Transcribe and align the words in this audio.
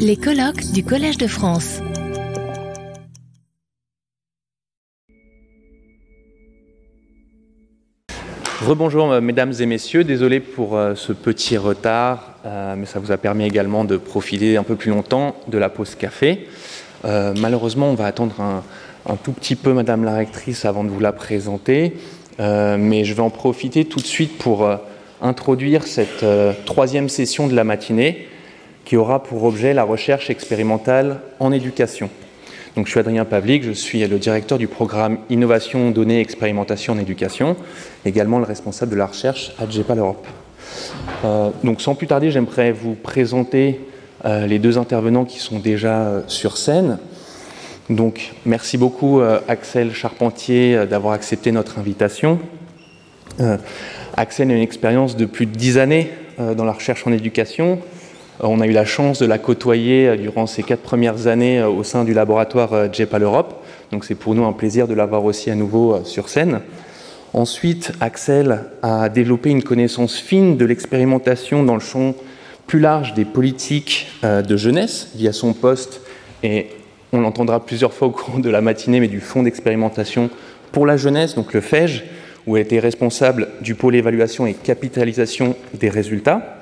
Les 0.00 0.16
colloques 0.16 0.72
du 0.72 0.82
Collège 0.82 1.18
de 1.18 1.28
France. 1.28 1.78
Rebonjour 8.60 9.12
euh, 9.12 9.20
mesdames 9.20 9.52
et 9.60 9.66
messieurs, 9.66 10.02
désolé 10.02 10.40
pour 10.40 10.76
euh, 10.76 10.96
ce 10.96 11.12
petit 11.12 11.56
retard, 11.56 12.34
euh, 12.44 12.74
mais 12.76 12.86
ça 12.86 12.98
vous 12.98 13.12
a 13.12 13.18
permis 13.18 13.44
également 13.44 13.84
de 13.84 13.96
profiter 13.96 14.56
un 14.56 14.64
peu 14.64 14.74
plus 14.74 14.90
longtemps 14.90 15.36
de 15.46 15.58
la 15.58 15.68
pause 15.68 15.94
café. 15.94 16.48
malheureusement, 17.04 17.88
on 17.88 17.94
va 17.94 18.06
attendre 18.06 18.40
un, 18.40 18.64
un, 19.08 19.14
tout 19.14 19.30
petit 19.30 19.54
peu 19.54 19.72
madame 19.72 20.02
la 20.02 20.16
rectrice 20.16 20.64
avant 20.64 20.82
de 20.82 20.88
vous 20.88 20.98
la 20.98 21.12
présenter, 21.12 21.92
mais 22.40 23.04
je 23.04 23.14
vais 23.14 23.22
en 23.22 23.30
profiter 23.30 23.84
tout 23.84 24.00
de 24.00 24.06
suite 24.06 24.38
pour 24.38 24.68
introduire 25.22 25.86
cette 25.86 26.24
troisième 26.64 27.08
session 27.08 27.46
de 27.46 27.54
la 27.54 27.62
matinée 27.62 28.26
qui 28.86 28.96
aura 28.96 29.22
pour 29.22 29.44
objet 29.44 29.74
la 29.74 29.82
recherche 29.82 30.30
expérimentale 30.30 31.18
en 31.40 31.52
éducation. 31.52 32.08
Donc, 32.76 32.86
je 32.86 32.92
suis 32.92 33.00
Adrien 33.00 33.24
Pavlik, 33.24 33.64
je 33.64 33.72
suis 33.72 34.06
le 34.06 34.18
directeur 34.18 34.58
du 34.58 34.68
programme 34.68 35.18
Innovation, 35.28 35.90
Données, 35.90 36.20
Expérimentation 36.20 36.92
en 36.92 36.98
éducation, 36.98 37.56
également 38.04 38.38
le 38.38 38.44
responsable 38.44 38.92
de 38.92 38.96
la 38.96 39.06
recherche 39.06 39.52
à 39.58 39.68
GEPAL 39.68 39.98
Europe. 39.98 40.26
Euh, 41.24 41.50
donc, 41.64 41.80
sans 41.80 41.94
plus 41.94 42.06
tarder, 42.06 42.30
j'aimerais 42.30 42.70
vous 42.70 42.94
présenter 42.94 43.80
euh, 44.24 44.46
les 44.46 44.58
deux 44.58 44.78
intervenants 44.78 45.24
qui 45.24 45.40
sont 45.40 45.58
déjà 45.58 46.02
euh, 46.02 46.20
sur 46.28 46.56
scène. 46.56 46.98
Donc, 47.90 48.34
merci 48.44 48.78
beaucoup 48.78 49.20
Axel 49.46 49.94
Charpentier 49.94 50.86
d'avoir 50.90 51.14
accepté 51.14 51.52
notre 51.52 51.78
invitation. 51.78 52.40
Axel 54.16 54.50
a 54.50 54.54
une 54.54 54.60
expérience 54.60 55.16
de 55.16 55.24
plus 55.24 55.46
de 55.46 55.52
dix 55.52 55.78
années 55.78 56.10
dans 56.36 56.64
la 56.64 56.72
recherche 56.72 57.06
en 57.06 57.12
éducation, 57.12 57.78
on 58.40 58.60
a 58.60 58.66
eu 58.66 58.72
la 58.72 58.84
chance 58.84 59.18
de 59.18 59.26
la 59.26 59.38
côtoyer 59.38 60.08
euh, 60.08 60.16
durant 60.16 60.46
ces 60.46 60.62
quatre 60.62 60.82
premières 60.82 61.26
années 61.26 61.60
euh, 61.60 61.68
au 61.68 61.84
sein 61.84 62.04
du 62.04 62.14
laboratoire 62.14 62.92
JEPAL 62.92 63.22
Europe. 63.22 63.62
Donc 63.92 64.04
c'est 64.04 64.14
pour 64.14 64.34
nous 64.34 64.44
un 64.44 64.52
plaisir 64.52 64.88
de 64.88 64.94
l'avoir 64.94 65.24
aussi 65.24 65.50
à 65.50 65.54
nouveau 65.54 66.04
sur 66.04 66.28
scène. 66.28 66.60
Ensuite, 67.32 67.92
Axel 68.00 68.64
a 68.82 69.08
développé 69.08 69.50
une 69.50 69.62
connaissance 69.62 70.16
fine 70.16 70.56
de 70.56 70.64
l'expérimentation 70.64 71.62
dans 71.62 71.74
le 71.74 71.80
champ 71.80 72.14
plus 72.66 72.80
large 72.80 73.14
des 73.14 73.24
politiques 73.24 74.08
de 74.22 74.56
jeunesse 74.56 75.10
via 75.14 75.32
son 75.32 75.52
poste, 75.52 76.00
et 76.42 76.68
on 77.12 77.20
l'entendra 77.20 77.64
plusieurs 77.64 77.92
fois 77.92 78.08
au 78.08 78.10
cours 78.10 78.38
de 78.38 78.50
la 78.50 78.60
matinée, 78.60 79.00
mais 79.00 79.08
du 79.08 79.20
Fonds 79.20 79.42
d'expérimentation 79.42 80.30
pour 80.72 80.86
la 80.86 80.96
jeunesse, 80.96 81.34
donc 81.34 81.52
le 81.52 81.60
FEJ, 81.60 82.04
où 82.46 82.56
elle 82.56 82.62
était 82.64 82.78
responsable 82.78 83.48
du 83.60 83.74
pôle 83.74 83.96
évaluation 83.96 84.46
et 84.46 84.54
capitalisation 84.54 85.56
des 85.74 85.88
résultats. 85.88 86.55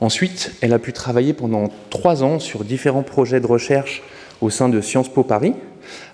Ensuite, 0.00 0.52
elle 0.60 0.72
a 0.72 0.78
pu 0.78 0.92
travailler 0.92 1.32
pendant 1.32 1.72
trois 1.90 2.22
ans 2.22 2.38
sur 2.38 2.64
différents 2.64 3.02
projets 3.02 3.40
de 3.40 3.46
recherche 3.46 4.02
au 4.40 4.50
sein 4.50 4.68
de 4.68 4.80
Sciences 4.80 5.08
Po 5.08 5.24
Paris, 5.24 5.54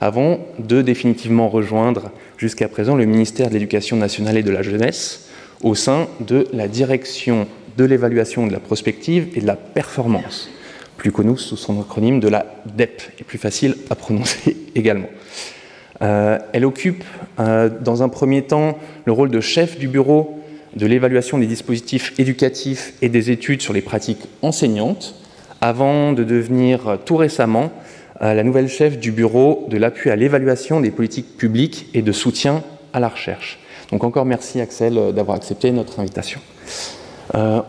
avant 0.00 0.38
de 0.58 0.80
définitivement 0.80 1.48
rejoindre 1.48 2.10
jusqu'à 2.38 2.68
présent 2.68 2.96
le 2.96 3.04
ministère 3.04 3.48
de 3.48 3.54
l'Éducation 3.54 3.96
nationale 3.96 4.38
et 4.38 4.42
de 4.42 4.50
la 4.50 4.62
jeunesse, 4.62 5.28
au 5.62 5.74
sein 5.74 6.06
de 6.20 6.46
la 6.52 6.68
direction 6.68 7.46
de 7.76 7.84
l'évaluation 7.84 8.46
de 8.46 8.52
la 8.52 8.60
prospective 8.60 9.28
et 9.34 9.40
de 9.40 9.46
la 9.46 9.56
performance, 9.56 10.48
plus 10.96 11.12
connue 11.12 11.36
sous 11.36 11.56
son 11.56 11.80
acronyme 11.80 12.20
de 12.20 12.28
la 12.28 12.46
DEP, 12.76 13.02
et 13.18 13.24
plus 13.24 13.38
facile 13.38 13.76
à 13.90 13.94
prononcer 13.94 14.56
également. 14.74 15.08
Euh, 16.02 16.38
elle 16.52 16.64
occupe 16.64 17.04
euh, 17.38 17.68
dans 17.68 18.02
un 18.02 18.08
premier 18.08 18.42
temps 18.42 18.78
le 19.04 19.12
rôle 19.12 19.30
de 19.30 19.40
chef 19.40 19.78
du 19.78 19.88
bureau 19.88 20.40
de 20.76 20.86
l'évaluation 20.86 21.38
des 21.38 21.46
dispositifs 21.46 22.12
éducatifs 22.18 22.94
et 23.02 23.08
des 23.08 23.30
études 23.30 23.62
sur 23.62 23.72
les 23.72 23.80
pratiques 23.80 24.22
enseignantes, 24.42 25.14
avant 25.60 26.12
de 26.12 26.24
devenir 26.24 26.88
euh, 26.88 26.96
tout 27.02 27.16
récemment 27.16 27.70
euh, 28.22 28.34
la 28.34 28.42
nouvelle 28.42 28.68
chef 28.68 28.98
du 28.98 29.12
bureau 29.12 29.66
de 29.70 29.76
l'appui 29.76 30.10
à 30.10 30.16
l'évaluation 30.16 30.80
des 30.80 30.90
politiques 30.90 31.36
publiques 31.36 31.86
et 31.94 32.02
de 32.02 32.12
soutien 32.12 32.62
à 32.92 33.00
la 33.00 33.08
recherche. 33.08 33.58
Donc 33.90 34.04
encore 34.04 34.24
merci 34.24 34.60
Axel 34.60 34.98
euh, 34.98 35.12
d'avoir 35.12 35.36
accepté 35.36 35.70
notre 35.70 36.00
invitation. 36.00 36.40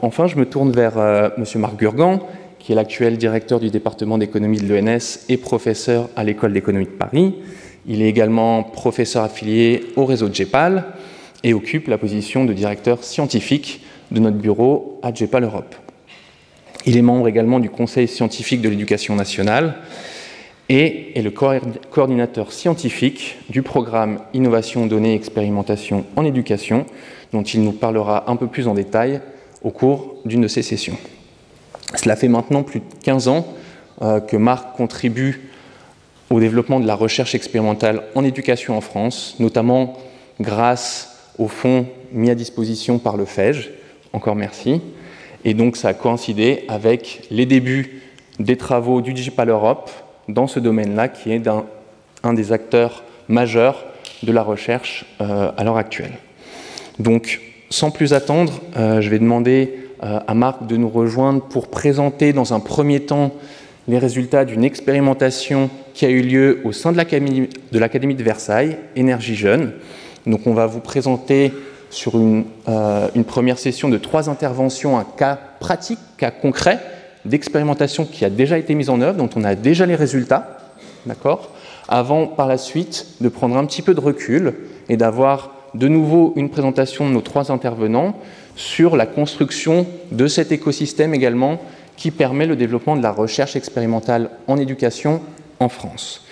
enfin, 0.01 0.27
je 0.27 0.35
me 0.35 0.45
tourne 0.45 0.71
vers 0.71 0.97
M. 1.38 1.44
Marc 1.55 1.77
Gurgan, 1.77 2.19
qui 2.59 2.71
est 2.71 2.75
l'actuel 2.75 3.17
directeur 3.17 3.59
du 3.59 3.69
département 3.69 4.17
d'économie 4.17 4.57
de 4.59 4.67
l'ENS 4.67 5.25
et 5.29 5.38
professeur 5.38 6.09
à 6.15 6.23
l'école 6.23 6.51
d'économie 6.51 6.85
de 6.85 6.91
Paris. 6.91 7.35
Il 7.88 8.01
est 8.01 8.09
également 8.09 8.63
professeur 8.63 9.23
affilié 9.23 9.85
au 9.95 10.05
réseau 10.05 10.27
de 10.27 10.35
GEPAL 10.35 10.83
et 11.45 11.53
occupe 11.53 11.88
la 11.88 12.00
position 12.00 12.44
de 12.44 12.53
directeur 12.53 13.03
scientifique 13.03 13.81
de 14.11 14.19
notre 14.19 14.38
bureau 14.38 15.00
à 15.03 15.13
GEPAL 15.13 15.44
Europe. 15.44 15.75
Il 16.88 16.97
est 16.97 17.03
membre 17.03 17.28
également 17.28 17.59
du 17.59 17.69
Conseil 17.69 18.07
scientifique 18.07 18.61
de 18.61 18.69
l'éducation 18.69 19.16
nationale 19.16 19.75
et 20.69 21.17
est 21.17 21.22
le 21.22 21.29
coordinateur 21.29 22.51
scientifique 22.51 23.38
du 23.50 23.61
programme 23.61 24.22
Innovation, 24.33 24.88
Données, 24.88 25.13
Expérimentation 25.13 26.03
en 26.16 26.25
éducation, 26.25 26.88
dont 27.31 27.44
il 27.44 27.62
nous 27.62 27.73
parlera 27.73 28.29
un 28.29 28.38
peu 28.38 28.47
plus 28.47 28.67
en 28.67 28.73
détail 28.73 29.22
au 29.62 29.69
cours 29.69 30.16
d'une 30.25 30.41
de 30.41 30.47
ces 30.47 30.63
sessions. 30.63 30.97
Cela 31.95 32.16
fait 32.16 32.27
maintenant 32.27 32.63
plus 32.63 32.79
de 32.79 32.85
15 33.03 33.27
ans 33.27 33.45
euh, 34.01 34.19
que 34.19 34.35
Marc 34.35 34.75
contribue 34.75 35.51
au 36.31 36.39
développement 36.39 36.79
de 36.79 36.88
la 36.88 36.95
recherche 36.95 37.35
expérimentale 37.35 38.01
en 38.16 38.23
éducation 38.23 38.75
en 38.75 38.81
France, 38.81 39.35
notamment 39.39 39.95
grâce 40.41 41.14
au 41.38 41.47
fond 41.47 41.85
mis 42.12 42.29
à 42.29 42.35
disposition 42.35 43.00
par 43.00 43.18
le 43.18 43.25
FEJ. 43.25 43.72
Encore 44.13 44.35
merci. 44.35 44.81
Et 45.44 45.53
donc 45.53 45.78
ça 45.78 45.90
a 45.90 45.94
coïncidé 45.94 46.63
avec 46.68 47.28
les 47.29 47.46
débuts 47.46 48.01
des 48.40 48.57
travaux 48.57 49.01
du 49.01 49.13
Digital 49.13 49.50
Europe 49.50 49.91
dans 50.28 50.47
ce 50.47 50.59
domaine-là, 50.59 51.07
qui 51.07 51.31
est 51.31 51.47
un, 51.47 52.34
des 52.34 52.51
acteurs 52.51 53.03
majeurs 53.28 53.85
de 54.24 54.31
la 54.31 54.41
recherche 54.41 55.06
euh, 55.22 55.51
à 55.56 55.63
l'heure 55.63 55.78
actuelle. 55.78 56.13
Donc, 57.00 57.41
sans 57.69 57.91
plus 57.91 58.13
attendre, 58.13 58.59
euh, 58.78 59.01
je 59.01 59.09
vais 59.09 59.19
demander 59.19 59.78
euh, 60.03 60.19
à 60.25 60.34
Marc 60.34 60.66
de 60.66 60.78
nous 60.78 60.90
rejoindre 60.90 61.41
pour 61.41 61.68
présenter 61.68 62.34
dans 62.34 62.53
un 62.53 62.59
premier 62.59 63.01
temps 63.01 63.34
les 63.88 64.00
résultats 64.00 64.45
d'une 64.45 64.63
expérimentation 64.63 65.69
qui 65.94 66.06
a 66.06 66.09
eu 66.09 66.22
lieu 66.22 66.62
au 66.63 66.72
sein 66.72 66.91
de 66.91 66.97
l'Académie 66.97 67.47
de, 67.72 68.18
de 68.18 68.24
Versailles, 68.24 68.78
Énergie 68.95 69.35
Jeune, 69.35 69.74
donc 70.25 70.47
on 70.47 70.53
va 70.53 70.66
vous 70.66 70.80
présenter 70.80 71.53
sur 71.90 72.16
une, 72.16 72.46
euh, 72.68 73.08
une, 73.16 73.24
première 73.24 73.59
session 73.59 73.90
de 73.90 73.97
trois 73.97 74.30
interventions 74.30 74.97
un 74.97 75.06
cas 75.06 75.40
pratique, 75.59 76.00
cas 76.18 76.31
concret 76.31 76.80
d'expérimentation 77.25 78.06
qui 78.06 78.25
a 78.25 78.30
déjà 78.30 78.58
été 78.58 78.75
mise 78.75 78.90
en 78.90 79.02
œuvre, 79.02 79.18
dont 79.18 79.30
on 79.36 79.44
a 79.44 79.56
déjà 79.56 79.86
les 79.86 79.96
résultats, 79.96 80.58
d'accord? 81.06 81.52
Avant, 81.88 82.28
par 82.28 82.47
la 82.47 82.58
suite, 82.58 83.08
de 83.22 83.30
prendre 83.30 83.58
un 83.58 83.66
petit 83.66 83.81
peu 83.81 83.94
de 83.94 84.00
recul 84.00 84.53
et 84.90 84.97
d'avoir 84.97 85.52
de 85.74 85.88
nouveau 85.88 86.34
une 86.36 86.50
présentation 86.50 87.07
de 87.07 87.13
nos 87.13 87.22
trois 87.22 87.52
intervenants 87.52 88.16
sur 88.56 88.96
la 88.96 89.06
construction 89.06 89.86
de 90.12 90.28
cet 90.28 90.52
écosystème 90.52 91.13
également 91.13 91.59
qui 91.97 92.12
permet 92.12 92.46
le 92.46 92.56
développement 92.56 92.96
de 92.96 93.03
la 93.03 93.12
recherche 93.12 93.56
expérimentale 93.56 94.30
en 94.47 94.57
éducation 94.57 95.22
en 95.59 95.69
France. 95.69 96.25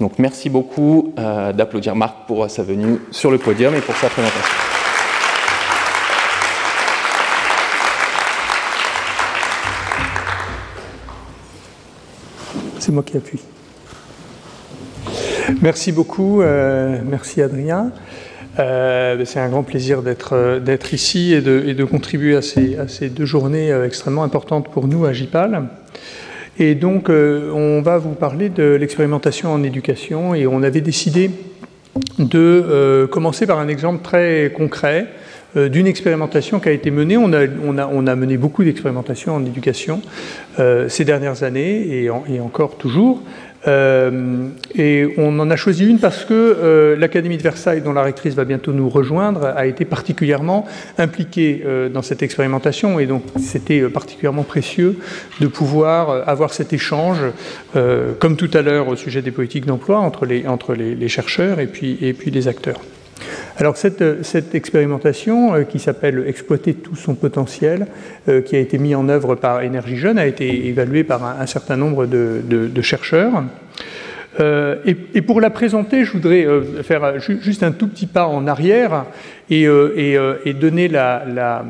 Donc 0.00 0.18
merci 0.18 0.48
beaucoup 0.48 1.12
euh, 1.18 1.52
d'applaudir 1.52 1.94
Marc 1.94 2.26
pour 2.26 2.50
sa 2.50 2.62
venue 2.62 2.98
sur 3.10 3.30
le 3.30 3.36
podium 3.36 3.74
et 3.74 3.82
pour 3.82 3.94
sa 3.96 4.08
présentation. 4.08 4.54
C'est 12.78 12.92
moi 12.92 13.02
qui 13.02 13.18
appuie. 13.18 13.40
Merci 15.60 15.92
beaucoup, 15.92 16.40
euh, 16.40 16.98
merci 17.04 17.42
Adrien. 17.42 17.92
Euh, 18.58 19.22
c'est 19.26 19.38
un 19.38 19.50
grand 19.50 19.62
plaisir 19.64 20.02
d'être 20.02 20.94
ici 20.94 21.34
et 21.34 21.42
de, 21.42 21.84
contribuer 21.84 22.36
à 22.36 22.42
ces, 22.42 22.78
à 22.78 22.88
ces, 22.88 23.10
deux 23.10 23.26
journées 23.26 23.70
extrêmement 23.84 24.22
importantes 24.22 24.70
pour 24.70 24.88
nous 24.88 25.04
à 25.04 25.12
JIPAL. 25.12 25.68
Et 26.62 26.74
donc, 26.74 27.08
euh, 27.08 27.50
on 27.52 27.80
va 27.80 27.96
vous 27.96 28.12
parler 28.12 28.50
de 28.50 28.74
l'expérimentation 28.74 29.50
en 29.50 29.62
éducation 29.62 30.34
et 30.34 30.46
on 30.46 30.62
avait 30.62 30.82
décidé 30.82 31.30
de 32.18 32.38
euh, 32.38 33.06
commencer 33.06 33.46
par 33.46 33.58
un 33.60 33.68
exemple 33.68 34.02
très 34.02 34.52
concret 34.54 35.06
euh, 35.56 35.70
d'une 35.70 35.86
expérimentation 35.86 36.60
qui 36.60 36.68
a 36.68 36.72
été 36.72 36.90
menée. 36.90 37.16
On 37.16 37.32
a, 37.32 38.14
mené 38.14 38.36
beaucoup 38.36 38.62
d'expérimentations 38.62 39.34
en 39.34 39.44
éducation 39.44 40.02
ces 40.88 41.04
dernières 41.06 41.44
années 41.44 42.04
et 42.04 42.40
encore 42.40 42.76
toujours. 42.76 43.22
Euh, 43.68 44.48
et 44.74 45.12
on 45.18 45.38
en 45.38 45.50
a 45.50 45.56
choisi 45.56 45.86
une 45.86 45.98
parce 45.98 46.24
que 46.24 46.32
euh, 46.32 46.96
l'Académie 46.96 47.36
de 47.36 47.42
Versailles, 47.42 47.82
dont 47.82 47.92
la 47.92 48.02
rectrice 48.02 48.34
va 48.34 48.44
bientôt 48.44 48.72
nous 48.72 48.88
rejoindre, 48.88 49.52
a 49.54 49.66
été 49.66 49.84
particulièrement 49.84 50.66
impliquée 50.98 51.62
euh, 51.66 51.88
dans 51.88 52.02
cette 52.02 52.22
expérimentation. 52.22 52.98
Et 52.98 53.06
donc, 53.06 53.22
c'était 53.38 53.82
particulièrement 53.82 54.44
précieux 54.44 54.98
de 55.40 55.46
pouvoir 55.46 56.28
avoir 56.28 56.52
cet 56.52 56.72
échange, 56.72 57.18
comme 58.18 58.36
tout 58.36 58.50
à 58.54 58.62
l'heure 58.62 58.88
au 58.88 58.96
sujet 58.96 59.22
des 59.22 59.30
politiques 59.30 59.66
d'emploi, 59.66 59.98
entre, 59.98 60.26
les, 60.26 61.08
chercheurs 61.08 61.60
et 61.60 61.66
puis, 61.66 61.98
et 62.00 62.12
puis 62.12 62.30
les 62.30 62.48
acteurs. 62.48 62.80
Alors 63.58 63.76
cette, 63.76 64.24
cette 64.24 64.54
expérimentation 64.54 65.64
qui 65.64 65.78
s'appelle 65.78 66.24
Exploiter 66.26 66.74
tout 66.74 66.96
son 66.96 67.14
potentiel, 67.14 67.86
qui 68.46 68.56
a 68.56 68.58
été 68.58 68.78
mise 68.78 68.94
en 68.94 69.08
œuvre 69.08 69.34
par 69.34 69.62
Énergie 69.62 69.96
Jeune, 69.96 70.18
a 70.18 70.26
été 70.26 70.66
évaluée 70.66 71.04
par 71.04 71.24
un, 71.24 71.46
certain 71.46 71.76
nombre 71.76 72.06
de, 72.06 72.82
chercheurs. 72.82 73.42
Euh, 74.38 74.76
et, 74.84 75.22
pour 75.22 75.40
la 75.40 75.50
présenter, 75.50 76.04
je 76.04 76.12
voudrais 76.12 76.46
euh, 76.46 76.82
faire 76.82 77.18
juste 77.18 77.62
un 77.62 77.72
tout 77.72 77.88
petit 77.88 78.06
pas 78.06 78.26
en 78.26 78.46
arrière 78.46 79.04
et, 79.50 79.66
euh, 79.66 80.38
donner 80.58 80.88
la 80.88 81.64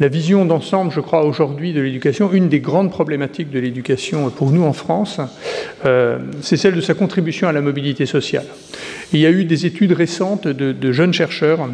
vision 0.00 0.44
d'ensemble, 0.44 0.92
je 0.92 1.00
crois, 1.00 1.24
aujourd'hui 1.24 1.72
de 1.72 1.80
l'éducation. 1.80 2.32
Une 2.32 2.48
des 2.48 2.60
grandes 2.60 2.90
problématiques 2.90 3.50
de 3.50 3.58
l'éducation 3.58 4.30
pour 4.30 4.50
nous 4.50 4.62
en 4.62 4.72
France, 4.72 5.20
c'est 6.40 6.56
celle 6.56 6.74
de 6.74 6.80
sa 6.80 6.94
contribution 6.94 7.48
à 7.48 7.52
la 7.52 7.60
mobilité 7.60 8.06
sociale. 8.06 8.46
il 9.12 9.20
y 9.20 9.26
a 9.26 9.30
eu 9.30 9.44
des 9.44 9.66
études 9.66 9.92
récentes 9.92 10.48
de, 10.48 10.92
jeunes 10.92 11.12
chercheurs 11.12 11.68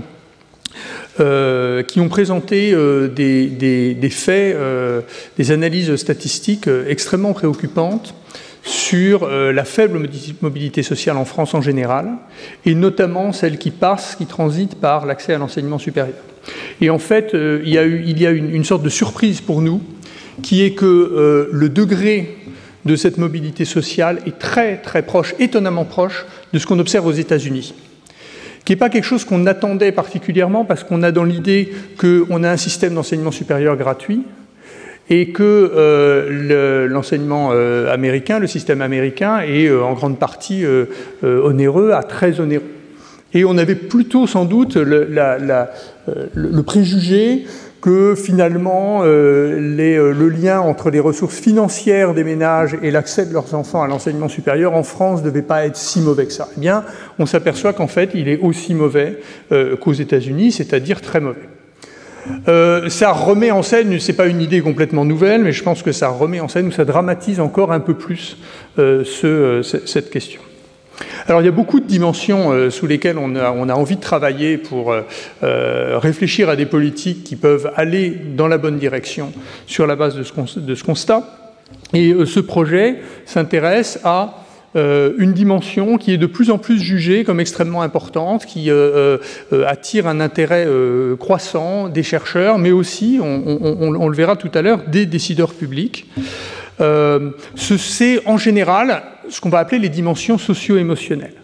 qui 1.17 2.01
ont 2.01 2.09
présenté 2.09 2.75
des, 3.15 3.47
des, 3.95 4.11
faits, 4.11 4.57
des 5.37 5.51
analyses 5.51 5.97
statistiques 5.97 6.69
extrêmement 6.89 7.33
préoccupantes 7.33 8.15
sur 8.63 9.25
euh, 9.25 9.53
la 9.53 9.65
faible 9.65 10.09
mobilité 10.43 10.83
sociale 10.83 11.17
en 11.17 11.25
France 11.25 11.55
en 11.55 11.61
général, 11.61 12.11
et 12.65 12.75
notamment 12.75 13.33
celle 13.33 13.59
qui 13.59 13.71
passe, 13.71 14.17
qui 14.17 14.27
transite 14.27 14.77
par 14.77 15.07
l'accès 15.07 15.35
à 15.35 15.39
l'enseignement 15.39 15.79
supérieur. 15.79 16.17
Et 16.81 16.91
en 16.91 16.99
fait, 16.99 17.35
euh, 17.35 17.63
il 17.65 17.73
y 17.73 18.27
a, 18.27 18.31
une, 18.31 18.65
sorte 18.65 18.83
de 18.83 18.89
surprise 18.89 19.41
pour 19.41 19.63
nous, 19.63 19.83
qui 20.43 20.63
est 20.63 20.73
que 20.73 20.87
euh, 20.87 21.49
le 21.53 21.69
degré 21.69 22.37
de 22.85 22.97
cette 22.97 23.19
mobilité 23.19 23.65
sociale 23.65 24.21
est 24.27 24.39
très 24.39 24.79
très 24.79 25.03
proche, 25.03 25.35
étonnamment 25.39 25.85
proche, 25.85 26.25
de 26.53 26.59
ce 26.59 26.67
qu'on 26.67 26.79
observe 26.79 27.07
aux 27.07 27.13
États-Unis 27.13 27.75
qui 28.65 28.73
n'est 28.73 28.79
pas 28.79 28.91
quelque 28.91 29.05
chose 29.05 29.25
qu'on 29.25 29.47
attendait 29.47 29.91
particulièrement 29.91 30.65
parce 30.65 30.85
qu'on 30.85 31.03
a 31.03 31.13
dans 31.13 31.25
l'idée 31.25 31.73
qu'on 31.99 32.45
a 32.45 32.51
un 32.51 32.57
système 32.57 32.95
d'enseignement 32.95 33.31
supérieur 33.31 33.77
gratuit, 33.77 34.23
et 35.11 35.31
que 35.31 35.43
euh, 35.75 36.87
l'enseignement 36.89 37.51
euh, 37.53 37.93
américain, 37.93 38.39
le 38.39 38.47
système 38.47 38.81
américain, 38.81 39.41
est 39.41 39.67
euh, 39.67 39.83
en 39.83 39.95
grande 39.95 40.19
partie 40.19 40.65
onéreux, 41.23 41.91
à 41.91 42.05
très 42.05 42.41
onéreux. 42.41 42.65
Et 43.35 43.45
on 43.45 43.59
avait 43.59 43.75
plutôt 43.75 44.27
sans 44.27 44.45
doute 44.45 44.77
le, 44.77 45.09
le 46.35 46.63
préjugé 46.63 47.45
que 47.81 48.15
finalement 48.17 49.05
les, 49.05 49.97
le 49.97 50.29
lien 50.29 50.61
entre 50.61 50.91
les 50.91 50.99
ressources 50.99 51.39
financières 51.39 52.13
des 52.13 52.25
ménages 52.25 52.77
et 52.83 52.91
l'accès 52.91 53.27
de 53.27 53.33
leurs 53.33 53.55
enfants 53.55 53.83
à 53.83 53.89
l'enseignement 53.89 54.29
supérieur 54.29 54.75
en 54.75 54.83
France 54.83 55.21
ne 55.21 55.27
devait 55.27 55.43
pas 55.43 55.65
être 55.65 55.77
si 55.77 56.01
mauvais 56.01 56.27
que 56.27 56.33
ça. 56.33 56.49
Eh 56.57 56.61
bien, 56.61 56.85
on 57.21 57.27
s'aperçoit 57.27 57.73
qu'en 57.73 57.87
fait, 57.87 58.11
il 58.15 58.29
est 58.29 58.41
aussi 58.41 58.75
mauvais 58.75 59.21
qu'aux 59.81 59.93
États-Unis, 59.93 60.51
c'est-à-dire 60.51 61.01
très 61.01 61.21
mauvais. 61.21 61.50
Euh, 62.49 62.89
ça 62.89 63.13
remet 63.13 63.51
en 63.51 63.63
scène, 63.63 63.99
c'est 63.99 64.13
pas 64.13 64.27
une 64.27 64.41
idée 64.41 64.61
complètement 64.61 65.05
nouvelle, 65.05 65.43
mais 65.43 65.53
je 65.53 65.63
pense 65.63 65.83
que 65.83 65.93
ça 65.93 66.09
remet 66.09 66.41
en 66.41 66.49
scène 66.49 66.67
ou 66.67 66.73
ça 66.73 66.85
dramatise 66.85 67.41
encore 67.41 67.73
un 67.73 67.81
peu 67.81 67.95
plus 67.95 68.37
euh, 68.79 69.05
euh, 69.25 69.63
cette 69.63 70.11
question. 70.11 70.41
Alors 71.27 71.41
il 71.41 71.47
y 71.47 71.49
a 71.49 71.53
beaucoup 71.53 71.81
de 71.81 71.87
dimensions 71.87 72.71
sous 72.71 72.87
lesquelles 72.87 73.17
on 73.17 73.35
a, 73.35 73.73
envie 73.73 73.97
de 73.97 74.03
travailler 74.03 74.59
pour 74.59 74.95
réfléchir 75.41 76.51
à 76.51 76.57
des 76.57 76.67
politiques 76.67 77.25
qui 77.25 77.37
peuvent 77.37 77.73
aller 77.75 78.11
dans 78.11 78.49
la 78.49 78.59
bonne 78.59 78.79
direction 78.79 79.33
sur 79.67 79.87
la 79.87 79.97
base 79.97 80.15
de 80.15 80.75
ce 80.75 80.85
constat. 80.85 81.25
Et 81.95 82.15
ce 82.27 82.41
projet 82.41 82.97
s'intéresse 83.25 83.99
à 84.05 84.45
euh, 84.77 85.15
une 85.19 85.33
dimension 85.33 85.99
qui 85.99 86.13
est 86.13 86.17
de 86.17 86.27
plus 86.27 86.53
en 86.53 86.59
plus 86.59 86.79
jugée 86.79 87.25
comme 87.25 87.41
extrêmement 87.41 87.83
importante, 87.83 88.47
qui 88.47 88.71
euh, 88.71 89.19
euh, 89.53 89.65
attire 89.67 90.07
un 90.07 90.21
intérêt 90.21 90.67
croissant 91.19 91.89
des 91.89 92.05
chercheurs, 92.05 92.59
mais 92.59 92.71
aussi, 92.71 93.19
on, 93.21 94.09
le 94.09 94.17
verra 94.17 94.37
tout 94.37 94.51
à 94.55 94.63
l'heure, 94.63 94.83
des 94.87 95.07
décideurs 95.07 95.55
publics. 95.55 96.07
C'est 97.57 98.27
en 98.27 98.39
général 98.39 99.03
ce 99.29 99.41
qu'on 99.41 99.51
va 99.51 99.59
appeler 99.59 99.79
les 99.79 99.89
dimensions 99.89 100.39
socio-émotionnelles. 100.39 101.35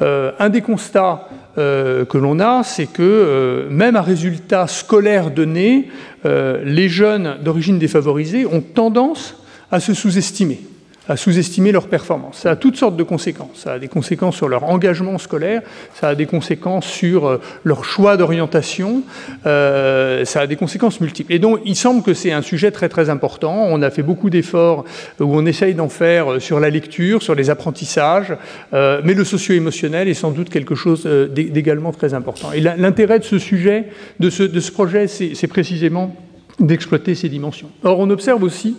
un 0.00 0.48
des 0.48 0.60
constats 0.60 1.28
que 1.56 2.18
l'on 2.18 2.38
a, 2.38 2.62
c'est 2.62 2.86
que 2.86 3.66
même 3.70 3.96
à 3.96 4.02
résultats 4.02 4.66
scolaires 4.66 5.30
donnés, 5.30 5.88
les 6.24 6.88
jeunes 6.88 7.38
d'origine 7.42 7.78
défavorisée 7.78 8.46
ont 8.46 8.60
tendance 8.60 9.42
à 9.70 9.80
se 9.80 9.94
sous-estimer 9.94 10.60
à 11.08 11.16
sous-estimer 11.16 11.72
leur 11.72 11.88
performance. 11.88 12.38
Ça 12.38 12.52
a 12.52 12.56
toutes 12.56 12.76
sortes 12.76 12.96
de 12.96 13.02
conséquences. 13.02 13.50
Ça 13.56 13.72
a 13.72 13.78
des 13.78 13.88
conséquences 13.88 14.36
sur 14.36 14.48
leur 14.48 14.64
engagement 14.64 15.18
scolaire, 15.18 15.62
ça 15.94 16.08
a 16.08 16.14
des 16.14 16.26
conséquences 16.26 16.86
sur 16.86 17.26
euh, 17.26 17.40
leur 17.64 17.84
choix 17.84 18.16
d'orientation, 18.16 19.02
euh, 19.46 20.24
ça 20.24 20.42
a 20.42 20.46
des 20.46 20.56
conséquences 20.56 21.00
multiples. 21.00 21.32
Et 21.32 21.38
donc, 21.38 21.60
il 21.64 21.74
semble 21.74 22.02
que 22.02 22.14
c'est 22.14 22.32
un 22.32 22.42
sujet 22.42 22.70
très 22.70 22.88
très 22.88 23.10
important. 23.10 23.66
On 23.68 23.82
a 23.82 23.90
fait 23.90 24.02
beaucoup 24.02 24.30
d'efforts 24.30 24.84
où 25.18 25.36
on 25.36 25.44
essaye 25.44 25.74
d'en 25.74 25.88
faire 25.88 26.32
euh, 26.32 26.38
sur 26.40 26.60
la 26.60 26.70
lecture, 26.70 27.22
sur 27.22 27.34
les 27.34 27.50
apprentissages, 27.50 28.36
mais 28.72 29.14
le 29.14 29.24
socio-émotionnel 29.24 30.08
est 30.08 30.14
sans 30.14 30.30
doute 30.30 30.48
quelque 30.48 30.74
chose 30.74 31.06
d'également 31.06 31.92
très 31.92 32.14
important. 32.14 32.52
Et 32.52 32.60
l'intérêt 32.60 33.18
de 33.18 33.24
ce 33.24 33.38
sujet, 33.38 33.86
de 34.20 34.30
ce 34.30 34.70
projet, 34.70 35.06
c'est 35.06 35.46
précisément 35.46 36.14
d'exploiter 36.60 37.14
ces 37.14 37.28
dimensions. 37.28 37.70
Or, 37.82 37.98
on 37.98 38.10
observe 38.10 38.42
aussi 38.42 38.76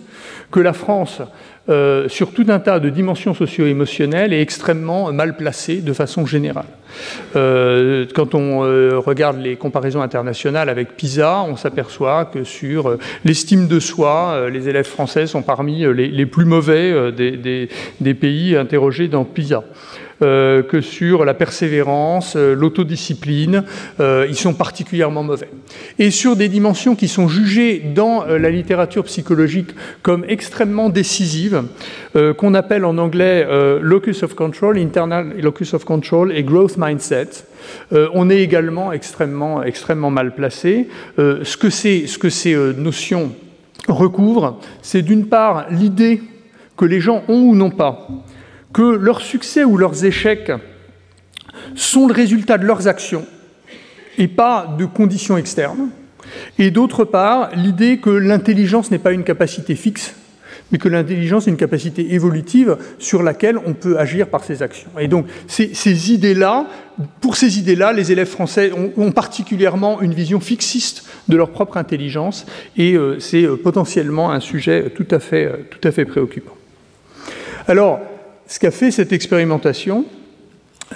que 0.50 0.60
la 0.60 0.72
France 0.72 1.20
euh, 1.70 2.10
sur 2.10 2.32
tout 2.32 2.44
un 2.48 2.58
tas 2.58 2.78
de 2.78 2.90
dimensions 2.90 3.32
socio-émotionnelles 3.32 4.34
est 4.34 4.42
extrêmement 4.42 5.10
mal 5.14 5.34
placée 5.34 5.80
de 5.80 5.94
façon 5.94 6.26
générale. 6.26 6.66
Euh, 7.36 8.04
quand 8.14 8.34
on 8.34 8.64
euh, 8.64 8.98
regarde 8.98 9.40
les 9.40 9.56
comparaisons 9.56 10.02
internationales 10.02 10.68
avec 10.68 10.94
PISA, 10.94 11.42
on 11.48 11.56
s'aperçoit 11.56 12.26
que 12.26 12.44
sur 12.44 12.98
l'estime 13.24 13.66
de 13.66 13.80
soi, 13.80 14.50
les 14.52 14.68
élèves 14.68 14.86
français 14.86 15.26
sont 15.26 15.40
parmi 15.40 15.86
les, 15.94 16.26
plus 16.26 16.44
mauvais 16.44 17.12
des, 17.12 18.14
pays 18.14 18.56
interrogés 18.56 19.08
dans 19.08 19.24
PISA. 19.24 19.64
Euh, 20.22 20.62
que 20.62 20.80
sur 20.80 21.24
la 21.24 21.34
persévérance, 21.34 22.34
euh, 22.36 22.54
l'autodiscipline. 22.54 23.64
Euh, 23.98 24.26
ils 24.28 24.36
sont 24.36 24.54
particulièrement 24.54 25.24
mauvais. 25.24 25.48
Et 25.98 26.12
sur 26.12 26.36
des 26.36 26.48
dimensions 26.48 26.94
qui 26.94 27.08
sont 27.08 27.26
jugées 27.26 27.80
dans 27.80 28.24
la 28.24 28.50
littérature 28.50 29.02
psychologique 29.04 29.70
comme 30.02 30.24
extrêmement 30.28 30.88
décisives, 30.88 31.64
qu'on 32.38 32.54
appelle 32.54 32.84
en 32.84 32.98
anglais 32.98 33.46
locus 33.80 34.22
of 34.22 34.34
control, 34.34 34.78
internal 34.78 35.34
locus 35.40 35.74
of 35.74 35.84
control 35.84 36.32
et 36.32 36.42
growth 36.42 36.76
mindset. 36.76 37.28
on 37.92 38.30
est 38.30 38.40
également 38.40 38.92
extrêmement, 38.92 39.62
extrêmement 39.62 40.10
mal 40.10 40.34
placé. 40.34 40.88
ce, 41.18 41.56
que 41.56 41.70
ce 41.70 42.18
que 42.18 42.28
ces 42.28 42.54
notions 42.76 43.32
recouvrent, 43.88 44.60
c'est 44.82 45.02
d'une 45.02 45.26
part 45.26 45.66
l'idée 45.70 46.22
que 46.76 46.84
les 46.84 47.00
gens 47.00 47.22
ont 47.28 47.42
ou 47.42 47.54
n'ont 47.54 47.70
pas 47.70 48.08
que 48.74 48.82
leurs 48.82 49.22
succès 49.22 49.64
ou 49.64 49.78
leurs 49.78 50.04
échecs 50.04 50.52
sont 51.74 52.06
le 52.06 52.12
résultat 52.12 52.58
de 52.58 52.66
leurs 52.66 52.88
actions 52.88 53.24
et 54.18 54.28
pas 54.28 54.76
de 54.78 54.84
conditions 54.84 55.38
externes. 55.38 55.88
Et 56.58 56.70
d'autre 56.70 57.04
part, 57.04 57.50
l'idée 57.54 57.98
que 57.98 58.10
l'intelligence 58.10 58.90
n'est 58.90 58.98
pas 58.98 59.12
une 59.12 59.24
capacité 59.24 59.76
fixe, 59.76 60.14
mais 60.72 60.78
que 60.78 60.88
l'intelligence 60.88 61.46
est 61.46 61.50
une 61.50 61.56
capacité 61.56 62.14
évolutive 62.14 62.76
sur 62.98 63.22
laquelle 63.22 63.58
on 63.64 63.74
peut 63.74 63.98
agir 63.98 64.28
par 64.28 64.42
ses 64.42 64.62
actions. 64.62 64.90
Et 64.98 65.08
donc, 65.08 65.26
ces, 65.46 66.12
idées-là, 66.12 66.66
pour 67.20 67.36
ces 67.36 67.58
idées-là, 67.58 67.92
les 67.92 68.10
élèves 68.10 68.28
français 68.28 68.72
ont, 68.96 69.12
particulièrement 69.12 70.00
une 70.00 70.14
vision 70.14 70.40
fixiste 70.40 71.06
de 71.28 71.36
leur 71.36 71.50
propre 71.50 71.76
intelligence, 71.76 72.46
et 72.76 72.94
euh, 72.94 73.20
c'est 73.20 73.44
euh, 73.44 73.56
potentiellement 73.56 74.32
un 74.32 74.40
sujet 74.40 74.90
tout 74.94 75.06
à 75.10 75.20
fait, 75.20 75.44
euh, 75.44 75.56
tout 75.70 75.86
à 75.86 75.92
fait 75.92 76.04
préoccupant. 76.04 76.56
Alors, 77.68 78.00
ce 78.46 78.58
qu'a 78.58 78.70
fait 78.70 78.90
cette 78.90 79.12
expérimentation, 79.12 80.04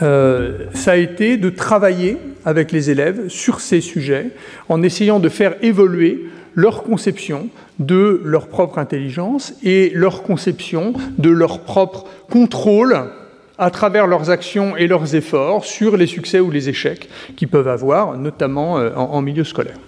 euh, 0.03 0.67
ça 0.75 0.93
a 0.93 0.97
été 0.97 1.37
de 1.37 1.51
travailler 1.51 2.19
avec 2.45 2.73
les 2.73 2.91
élèves 2.91 3.29
sur 3.29 3.61
ces 3.61 3.81
sujets 3.81 4.31
en 4.69 4.83
essayant 4.83 5.19
de 5.19 5.29
faire 5.29 5.57
évoluer 5.63 6.29
leur 6.55 6.83
conception 6.83 7.49
de 7.79 8.21
leur 8.25 8.49
propre 8.49 8.79
intelligence 8.79 9.55
et 9.63 9.91
leur 9.95 10.23
conception 10.23 10.93
de 11.19 11.31
leur 11.31 11.61
propre 11.61 12.05
contrôle 12.31 12.97
à 13.59 13.71
travers 13.71 14.07
leurs 14.07 14.31
actions 14.31 14.77
et 14.77 14.87
leurs 14.87 15.15
efforts 15.15 15.65
sur 15.65 15.97
les 15.97 16.07
succès 16.07 16.41
ou 16.41 16.51
les 16.51 16.69
échecs 16.69 17.09
qu'ils 17.37 17.49
peuvent 17.49 17.69
avoir, 17.69 18.17
notamment 18.17 18.79
euh, 18.79 18.91
en, 18.95 19.21
milieu 19.21 19.45
scolaire. 19.45 19.79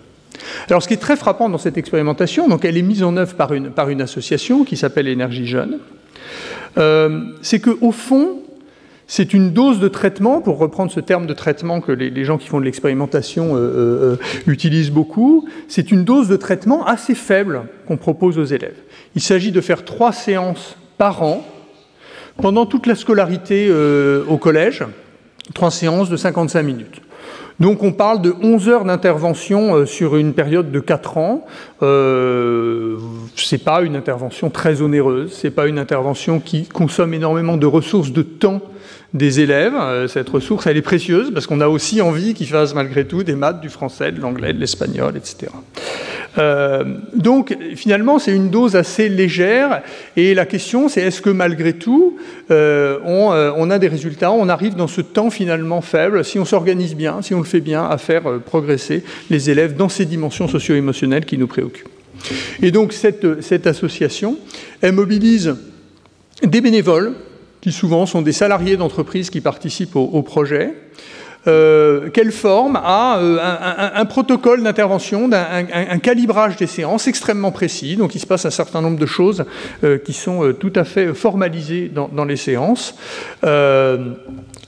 Alors 0.68 0.82
ce 0.82 0.88
qui 0.88 0.94
est 0.94 0.98
très 0.98 1.16
frappant 1.16 1.48
dans 1.48 1.58
cette 1.58 1.78
expérimentation, 1.78 2.48
donc 2.48 2.64
elle 2.64 2.76
est 2.76 2.82
mise 2.82 3.02
en 3.02 3.16
œuvre 3.16 3.34
par 3.34 3.52
une, 3.52 3.70
par 3.70 3.90
une 3.90 4.00
association 4.00 4.64
qui 4.64 4.76
s'appelle 4.76 5.06
Énergie 5.06 5.46
Jeune, 5.46 5.78
euh, 6.78 7.22
c'est 7.42 7.60
qu'au 7.60 7.92
fond, 7.92 8.40
c'est 9.06 9.34
une 9.34 9.52
dose 9.52 9.80
de 9.80 9.88
traitement, 9.88 10.40
pour 10.40 10.58
reprendre 10.58 10.92
ce 10.92 11.00
terme 11.00 11.26
de 11.26 11.34
traitement 11.34 11.80
que 11.80 11.92
les, 11.92 12.24
gens 12.24 12.38
qui 12.38 12.48
font 12.48 12.60
de 12.60 12.64
l'expérimentation 12.64 13.56
euh, 13.56 13.58
euh, 13.58 14.16
utilisent 14.46 14.92
beaucoup, 14.92 15.48
c'est 15.68 15.90
une 15.90 16.04
dose 16.04 16.28
de 16.28 16.36
traitement 16.36 16.86
assez 16.86 17.14
faible 17.14 17.62
qu'on 17.86 17.96
propose 17.96 18.38
aux 18.38 18.44
élèves. 18.44 18.76
Il 19.16 19.20
s'agit 19.20 19.50
de 19.50 19.60
faire 19.60 19.84
trois 19.84 20.12
séances 20.12 20.76
par 20.96 21.22
an 21.22 21.44
pendant 22.36 22.66
toute 22.66 22.86
la 22.86 22.94
scolarité 22.94 23.70
au 24.28 24.38
collège, 24.38 24.84
trois 25.52 25.70
séances 25.70 26.08
de 26.08 26.16
55 26.16 26.62
minutes. 26.62 27.02
Donc 27.60 27.82
on 27.82 27.92
parle 27.92 28.22
de 28.22 28.34
11 28.42 28.68
heures 28.68 28.84
d'intervention 28.84 29.74
euh, 29.74 29.86
sur 29.86 30.16
une 30.16 30.32
période 30.32 30.72
de 30.72 30.80
4 30.80 31.18
ans. 31.18 31.44
Euh, 31.82 32.96
c'est 33.36 33.62
pas 33.62 33.82
une 33.82 33.96
intervention 33.96 34.48
très 34.48 34.80
onéreuse, 34.80 35.32
c'est 35.32 35.50
pas 35.50 35.66
une 35.66 35.78
intervention 35.78 36.40
qui 36.40 36.66
consomme 36.66 37.12
énormément 37.12 37.58
de 37.58 37.66
ressources 37.66 38.12
de 38.12 38.22
temps 38.22 38.62
des 39.12 39.40
élèves. 39.40 39.74
Euh, 39.76 40.08
cette 40.08 40.30
ressource, 40.30 40.66
elle 40.66 40.78
est 40.78 40.82
précieuse 40.82 41.32
parce 41.32 41.46
qu'on 41.46 41.60
a 41.60 41.68
aussi 41.68 42.00
envie 42.00 42.32
qu'ils 42.32 42.48
fassent 42.48 42.74
malgré 42.74 43.06
tout 43.06 43.22
des 43.24 43.34
maths, 43.34 43.60
du 43.60 43.68
français, 43.68 44.10
de 44.10 44.20
l'anglais, 44.20 44.54
de 44.54 44.58
l'espagnol, 44.58 45.16
etc. 45.16 45.52
Euh, 46.38 46.84
donc 47.14 47.56
finalement, 47.74 48.18
c'est 48.18 48.34
une 48.34 48.50
dose 48.50 48.76
assez 48.76 49.08
légère 49.08 49.82
et 50.16 50.34
la 50.34 50.46
question, 50.46 50.88
c'est 50.88 51.02
est-ce 51.02 51.20
que 51.20 51.30
malgré 51.30 51.72
tout, 51.72 52.18
euh, 52.50 52.98
on, 53.04 53.30
on, 53.56 53.70
a 53.70 53.78
des 53.78 53.88
résultats, 53.88 54.30
on 54.30 54.48
arrive 54.48 54.76
dans 54.76 54.86
ce 54.86 55.00
temps 55.00 55.30
finalement 55.30 55.80
faible, 55.80 56.24
si 56.24 56.38
on 56.38 56.44
s'organise 56.44 56.94
bien, 56.94 57.22
si 57.22 57.34
on 57.34 57.38
le 57.38 57.44
fait 57.44 57.60
bien, 57.60 57.84
à 57.84 57.98
faire 57.98 58.40
progresser 58.44 59.02
les 59.28 59.50
élèves 59.50 59.76
dans 59.76 59.88
ces 59.88 60.04
dimensions 60.04 60.46
socio-émotionnelles 60.46 61.24
qui 61.24 61.36
nous 61.36 61.48
préoccupent. 61.48 61.88
Et 62.62 62.70
donc 62.70 62.92
cette 62.92 63.66
association, 63.66 64.38
elle 64.82 64.92
mobilise 64.92 65.56
des 66.42 66.60
bénévoles 66.60 67.14
qui 67.60 67.72
souvent 67.72 68.06
sont 68.06 68.22
des 68.22 68.32
salariés 68.32 68.76
d'entreprises 68.76 69.30
qui 69.30 69.40
participent 69.40 69.96
au, 69.96 70.22
projet. 70.22 70.72
Euh, 71.46 72.10
qu'elle 72.10 72.32
forme 72.32 72.76
à 72.76 73.16
euh, 73.16 73.38
un, 73.94 74.04
protocole 74.04 74.62
d'intervention, 74.62 75.30
un, 75.32 75.98
calibrage 75.98 76.56
des 76.56 76.66
séances 76.66 77.08
extrêmement 77.08 77.50
précis. 77.50 77.96
Donc 77.96 78.14
il 78.14 78.18
se 78.18 78.26
passe 78.26 78.44
un 78.44 78.50
certain 78.50 78.82
nombre 78.82 78.98
de 78.98 79.06
choses 79.06 79.46
euh, 79.82 79.96
qui 79.96 80.12
sont 80.12 80.52
tout 80.52 80.72
à 80.76 80.84
fait 80.84 81.14
formalisées 81.14 81.90
dans 81.90 82.24
les 82.26 82.36
séances 82.36 82.94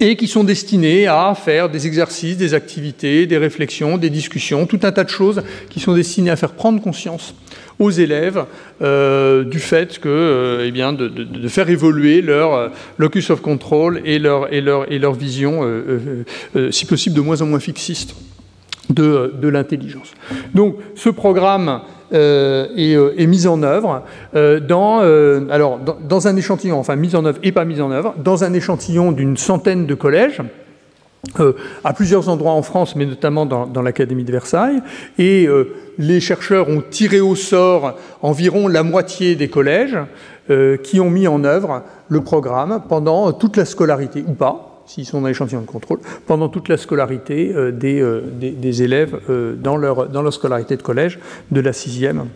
et 0.01 0.17
qui 0.17 0.27
sont 0.27 0.45
destinées 0.45 1.07
à 1.09 1.35
faire 1.35 1.69
des 1.69 1.87
exercices, 1.87 2.39
des 2.39 2.55
activités, 2.55 3.27
des 3.27 3.37
réflexions, 3.37 3.99
des 3.99 4.09
discussions, 4.09 4.65
tout 4.65 4.81
un 4.85 4.93
tas 4.93 5.05
de 5.05 5.11
choses 5.11 5.43
qui 5.69 5.79
sont 5.79 5.93
destinées 5.93 6.31
à 6.31 6.37
faire 6.37 6.53
prendre 6.53 6.81
conscience 6.81 7.35
aux 7.79 7.91
élèves 7.91 8.45
euh, 8.83 9.45
du 9.45 9.59
fait 9.59 9.99
que, 9.99 10.09
euh, 10.09 10.65
eh 10.67 10.71
bien, 10.71 10.93
de, 10.93 11.49
faire 11.49 11.69
évoluer 11.69 12.23
leur 12.23 12.55
euh, 12.55 12.69
locus 12.99 13.31
of 13.31 13.43
control 13.43 14.01
et 14.05 14.19
leur, 14.19 14.53
et 14.53 14.61
leur, 14.61 14.91
et 14.91 14.99
leur 14.99 15.15
vision, 15.15 15.63
si 16.71 16.87
possible, 16.87 17.17
de 17.17 17.21
moins 17.21 17.41
en 17.43 17.47
moins 17.47 17.61
fixiste 17.61 18.15
de, 18.91 19.35
de 19.41 19.49
l'intelligence. 19.49 20.13
Donc, 20.55 20.77
ce 20.95 21.09
programme 21.09 21.81
est, 22.13 23.27
mis 23.27 23.47
en 23.47 23.63
œuvre 23.63 24.03
dans, 24.33 25.01
alors, 25.51 25.79
dans, 25.79 26.29
un 26.29 26.37
échantillon, 26.37 26.79
enfin 26.79 26.97
mis 26.97 27.15
en 27.15 27.25
œuvre 27.25 27.39
et 27.43 27.53
pas 27.53 27.65
mis 27.65 27.81
en 27.81 27.91
œuvre, 27.91 28.15
dans 28.23 28.45
un 28.45 28.53
échantillon 28.53 29.13
d'une 29.13 29.37
centaine 29.37 29.87
de 29.87 29.95
collèges. 29.95 30.41
à 31.85 31.93
plusieurs 31.93 32.29
endroits 32.29 32.53
en 32.53 32.63
France, 32.63 32.97
mais 32.97 33.07
notamment 33.07 33.47
dans, 33.47 33.67
dans 33.67 33.83
l'Académie 33.83 34.25
de 34.25 34.33
Versailles. 34.33 34.83
Et 35.19 35.49
les 35.99 36.21
chercheurs 36.21 36.69
ont 36.69 36.83
tiré 36.89 37.21
au 37.21 37.35
sort 37.35 37.99
environ 38.23 38.69
la 38.69 38.83
moitié 38.83 39.35
des 39.35 39.49
collèges 39.49 39.99
euh, 40.51 40.77
qui 40.77 41.01
ont 41.01 41.11
mis 41.11 41.29
en 41.29 41.45
œuvre 41.45 41.83
le 42.09 42.21
programme 42.21 42.83
pendant 42.89 43.33
toute 43.33 43.57
la 43.57 43.65
scolarité, 43.65 44.25
ou 44.27 44.33
pas, 44.33 44.83
s'ils 44.87 45.07
sont 45.07 45.21
dans 45.21 45.29
l'échantillon 45.29 45.61
de 45.61 45.67
contrôle, 45.67 46.01
pendant 46.27 46.49
toute 46.49 46.69
la 46.69 46.77
scolarité 46.77 47.53
euh, 47.55 47.73
euh, 47.85 48.23
des, 48.33 48.83
élèves 48.83 49.19
dans, 49.61 49.77
leur, 49.77 50.33
scolarité 50.33 50.77
de 50.77 50.83
collège, 50.83 51.19
de 51.51 51.61
la 51.61 51.73
sixième 51.73 52.27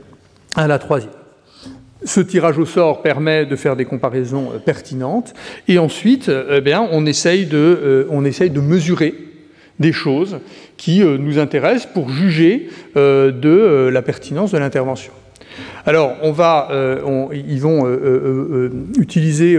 à 0.55 0.67
la 0.69 0.79
troisième. 0.79 1.13
Ce 2.05 2.21
tirage 2.21 2.59
au 2.59 2.67
sort 2.67 3.03
permet 3.03 3.47
de 3.47 3.57
faire 3.57 3.75
des 3.75 3.85
comparaisons 3.85 4.53
pertinentes 4.65 5.35
et 5.67 5.79
ensuite, 5.79 6.31
eh 6.31 6.75
on, 6.77 7.07
essaye 7.07 7.47
de, 7.47 8.07
on 8.11 8.25
essaye 8.25 8.51
de 8.51 8.61
mesurer 8.61 9.26
des 9.79 9.93
choses 9.93 10.39
qui 10.77 11.03
euh, 11.03 11.19
nous 11.19 11.39
intéressent 11.39 11.93
pour 11.93 12.11
juger 12.11 12.69
euh, 12.97 13.31
de 13.31 13.49
euh, 13.49 13.91
la 13.91 14.03
pertinence 14.03 14.53
de 14.53 14.59
l'intervention. 14.59 15.13
Alors, 15.87 16.17
on 16.23 16.33
va, 16.33 16.69
ils 17.33 17.61
vont 17.61 17.89
utiliser 18.99 19.57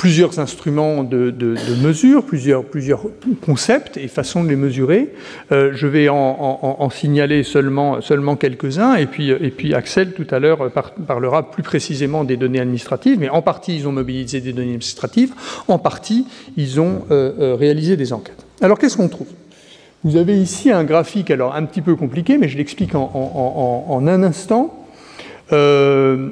plusieurs 0.00 0.38
instruments 0.38 1.04
de, 1.04 1.34
mesure, 1.82 2.24
plusieurs, 2.24 2.64
plusieurs, 2.64 3.02
concepts 3.44 3.98
et 3.98 4.08
façons 4.08 4.42
de 4.42 4.48
les 4.48 4.56
mesurer. 4.56 5.10
je 5.50 5.86
vais 5.86 6.08
en, 6.08 6.88
signaler 6.88 7.42
seulement, 7.42 8.00
seulement 8.00 8.34
quelques-uns, 8.36 8.94
et 8.94 9.04
puis, 9.04 9.28
et 9.28 9.50
puis 9.50 9.74
Axel 9.74 10.14
tout 10.14 10.26
à 10.30 10.38
l'heure 10.38 10.70
parlera 11.06 11.50
plus 11.50 11.62
précisément 11.62 12.24
des 12.24 12.38
données 12.38 12.60
administratives, 12.60 13.18
mais 13.20 13.28
en 13.28 13.42
partie 13.42 13.76
ils 13.76 13.86
ont 13.86 13.92
mobilisé 13.92 14.40
des 14.40 14.54
données 14.54 14.68
administratives, 14.68 15.34
en 15.68 15.78
partie 15.78 16.26
ils 16.56 16.80
ont 16.80 17.02
réalisé 17.10 17.98
des 17.98 18.14
enquêtes. 18.14 18.46
Alors 18.62 18.78
qu'est-ce 18.78 18.96
qu'on 18.96 19.08
trouve? 19.08 19.28
Vous 20.02 20.16
avez 20.16 20.40
ici 20.40 20.70
un 20.70 20.84
graphique, 20.84 21.30
alors 21.30 21.54
un 21.54 21.64
petit 21.66 21.82
peu 21.82 21.94
compliqué, 21.94 22.38
mais 22.38 22.48
je 22.48 22.56
l'explique 22.56 22.94
en, 22.94 24.06
un 24.06 24.22
instant. 24.22 24.74
Euh, 25.52 26.30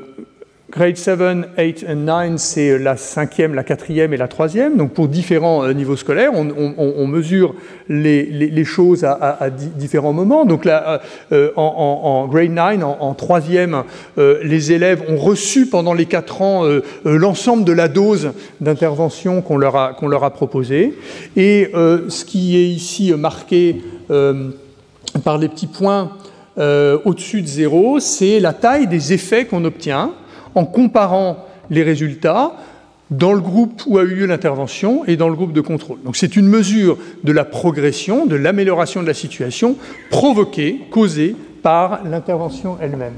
Grade 0.70 0.98
7, 0.98 1.18
8 1.56 1.86
et 1.88 1.94
9, 1.94 2.32
c'est 2.36 2.78
la 2.78 2.98
cinquième, 2.98 3.54
la 3.54 3.64
quatrième 3.64 4.12
et 4.12 4.18
la 4.18 4.28
troisième. 4.28 4.76
Donc 4.76 4.92
pour 4.92 5.08
différents 5.08 5.64
euh, 5.64 5.72
niveaux 5.72 5.96
scolaires, 5.96 6.32
on, 6.34 7.06
mesure 7.06 7.54
les, 7.88 8.64
choses 8.64 9.02
à, 9.02 9.48
différents 9.50 10.12
moments. 10.12 10.44
Donc 10.44 10.66
là, 10.66 11.00
euh, 11.32 11.48
euh, 11.48 11.52
en, 11.56 12.28
grade 12.28 12.50
9, 12.50 12.84
en, 12.84 13.14
troisième, 13.14 13.82
les 14.18 14.72
élèves 14.72 15.02
ont 15.08 15.16
reçu 15.16 15.66
pendant 15.66 15.94
les 15.94 16.04
quatre 16.04 16.42
ans 16.42 16.64
l'ensemble 17.02 17.64
de 17.64 17.72
la 17.72 17.88
dose 17.88 18.32
d'intervention 18.60 19.40
qu'on 19.40 19.56
leur, 19.56 19.74
a, 19.74 19.94
qu'on 19.94 20.08
leur 20.08 20.22
a 20.22 20.30
proposée. 20.30 20.92
Et 21.34 21.72
ce 21.72 22.24
qui 22.26 22.58
est 22.58 22.68
ici 22.68 23.14
marqué 23.14 23.80
par 24.08 25.38
les 25.38 25.48
petits 25.48 25.66
points 25.66 26.10
au-dessus 26.58 27.40
de 27.40 27.46
zéro, 27.46 28.00
c'est 28.00 28.38
la 28.38 28.52
taille 28.52 28.86
des 28.86 29.14
effets 29.14 29.46
qu'on 29.46 29.64
obtient 29.64 30.12
en 30.54 30.64
comparant 30.64 31.44
les 31.70 31.82
résultats 31.82 32.52
dans 33.10 33.32
le 33.32 33.40
groupe 33.40 33.82
où 33.86 33.98
a 33.98 34.02
eu 34.02 34.14
lieu 34.14 34.26
l'intervention 34.26 35.04
et 35.06 35.16
dans 35.16 35.28
le 35.28 35.34
groupe 35.34 35.52
de 35.52 35.60
contrôle. 35.60 35.98
Donc 36.04 36.16
c'est 36.16 36.36
une 36.36 36.46
mesure 36.46 36.98
de 37.24 37.32
la 37.32 37.44
progression, 37.44 38.26
de 38.26 38.36
l'amélioration 38.36 39.02
de 39.02 39.06
la 39.06 39.14
situation 39.14 39.76
provoquée, 40.10 40.80
causée 40.90 41.34
par 41.62 42.04
l'intervention 42.04 42.76
elle-même. 42.80 43.14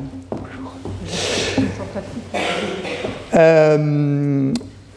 Euh, 3.34 4.52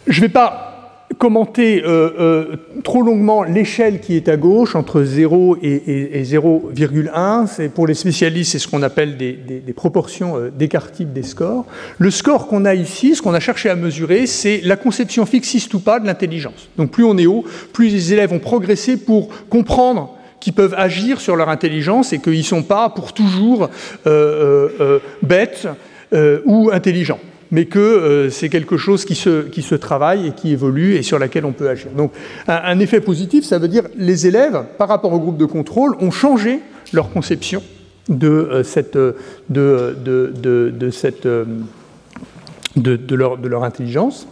je 0.08 0.20
ne 0.20 0.22
vais 0.22 0.30
pas 0.30 0.73
commenter 1.24 1.86
euh, 1.86 2.10
euh, 2.20 2.56
trop 2.84 3.02
longuement 3.02 3.44
l'échelle 3.44 4.02
qui 4.02 4.18
est 4.18 4.28
à 4.28 4.36
gauche 4.36 4.76
entre 4.76 5.04
0 5.04 5.56
et, 5.62 6.22
0,1. 6.22 7.48
C'est 7.48 7.70
pour 7.70 7.88
les 7.88 7.94
spécialistes, 7.94 8.52
c'est 8.52 8.60
ce 8.60 8.68
qu'on 8.68 8.84
appelle 8.84 9.16
des, 9.16 9.74
proportions 9.74 10.36
euh, 10.36 10.52
d'écart-type 10.52 11.14
des 11.14 11.24
scores. 11.24 11.66
Le 11.98 12.12
score 12.12 12.48
qu'on 12.48 12.66
a 12.66 12.76
ici, 12.76 13.16
ce 13.16 13.22
qu'on 13.22 13.34
a 13.34 13.40
cherché 13.40 13.70
à 13.70 13.76
mesurer, 13.78 14.28
c'est 14.28 14.60
la 14.66 14.76
conception 14.76 15.26
fixiste 15.26 15.74
ou 15.74 15.80
pas 15.80 16.02
de 16.02 16.08
l'intelligence. 16.08 16.68
Donc 16.76 16.92
plus 16.92 17.06
on 17.06 17.18
est 17.18 17.26
haut, 17.26 17.46
plus 17.72 17.88
les 17.88 18.12
élèves 18.12 18.34
ont 18.34 18.40
progressé 18.40 18.98
pour 18.98 19.30
comprendre 19.48 20.18
qu'ils 20.42 20.52
peuvent 20.52 20.76
agir 20.78 21.22
sur 21.22 21.38
leur 21.38 21.48
intelligence 21.48 22.12
et 22.12 22.20
qu'ils 22.20 22.40
ne 22.40 22.44
sont 22.44 22.64
pas 22.64 22.90
pour 22.90 23.14
toujours 23.14 23.70
bêtes 25.22 25.70
ou 26.46 26.70
intelligents 26.74 27.20
mais 27.54 27.66
que 27.66 27.80
euh, 27.80 28.30
c'est 28.32 28.50
quelque 28.50 28.78
chose 28.78 29.06
qui 29.06 29.14
se, 29.14 29.44
qui 29.44 29.62
se 29.62 29.76
travaille 29.76 30.28
et 30.28 30.32
qui 30.32 30.52
évolue 30.52 30.96
et 30.96 31.04
sur 31.04 31.20
laquelle 31.20 31.46
on 31.46 31.52
peut 31.52 31.70
agir. 31.70 31.92
Donc 31.96 32.12
un, 32.48 32.80
effet 32.80 33.00
positif, 33.00 33.46
ça 33.46 33.60
veut 33.60 33.68
dire 33.68 33.84
les 33.96 34.26
élèves, 34.26 34.64
par 34.80 34.90
rapport 34.90 35.14
au 35.14 35.20
groupe 35.20 35.38
de 35.38 35.46
contrôle, 35.46 35.96
ont 36.00 36.10
changé 36.10 36.62
leur 36.94 37.12
conception 37.12 37.62
de 38.10 38.28
euh, 38.28 38.64
cette, 38.64 38.98
de, 38.98 39.16
de, 39.50 40.34
de, 40.36 40.90
cette 40.90 41.28
de, 42.76 43.16
leur, 43.16 43.38
de, 43.38 43.54
intelligence. 43.54 44.28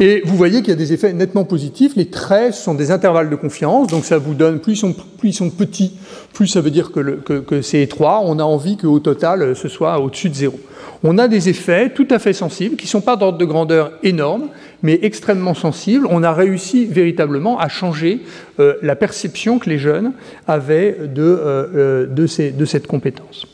Et 0.00 0.22
vous 0.24 0.36
voyez 0.36 0.60
qu'il 0.60 0.68
y 0.68 0.72
a 0.72 0.76
des 0.76 0.92
effets 0.92 1.12
nettement 1.12 1.44
positifs. 1.44 1.96
Les 1.96 2.06
traits 2.06 2.54
sont 2.54 2.74
des 2.74 2.90
intervalles 2.90 3.30
de 3.30 3.36
confiance, 3.36 3.86
donc 3.88 4.04
ça 4.04 4.18
vous 4.18 4.34
donne, 4.34 4.60
plus 4.60 4.74
ils 4.74 4.76
sont, 4.76 4.92
plus 4.92 5.30
ils 5.30 5.34
sont 5.34 5.50
petits, 5.50 5.92
plus 6.34 6.46
ça 6.46 6.60
veut 6.60 6.70
dire 6.70 6.92
que, 6.92 7.40
que, 7.40 7.62
c'est 7.62 7.82
étroit. 7.82 8.20
On 8.24 8.38
a 8.38 8.44
envie 8.44 8.76
qu'au 8.76 8.98
total, 8.98 9.56
ce 9.56 9.68
soit 9.68 9.98
au-dessus 9.98 10.28
de 10.28 10.34
zéro 10.34 10.58
on 11.02 11.18
a 11.18 11.28
des 11.28 11.48
effets 11.48 11.90
tout 11.90 12.08
à 12.10 12.18
fait 12.18 12.32
sensibles, 12.32 12.76
qui 12.76 12.86
ne 12.86 12.90
sont 12.90 13.00
pas 13.00 13.16
d'ordre 13.16 13.38
de 13.38 13.44
grandeur 13.44 13.92
énorme, 14.02 14.48
mais 14.82 14.98
extrêmement 15.02 15.54
sensibles. 15.54 16.06
On 16.10 16.22
a 16.22 16.32
réussi 16.32 16.86
véritablement 16.86 17.58
à 17.58 17.68
changer 17.68 18.20
euh, 18.60 18.74
la 18.82 18.96
perception 18.96 19.58
que 19.58 19.70
les 19.70 19.78
jeunes 19.78 20.12
avaient 20.46 20.96
de, 21.02 21.22
euh, 21.22 22.06
euh, 22.06 22.06
de, 22.06 22.64
cette 22.64 22.86
compétence. 22.86 23.46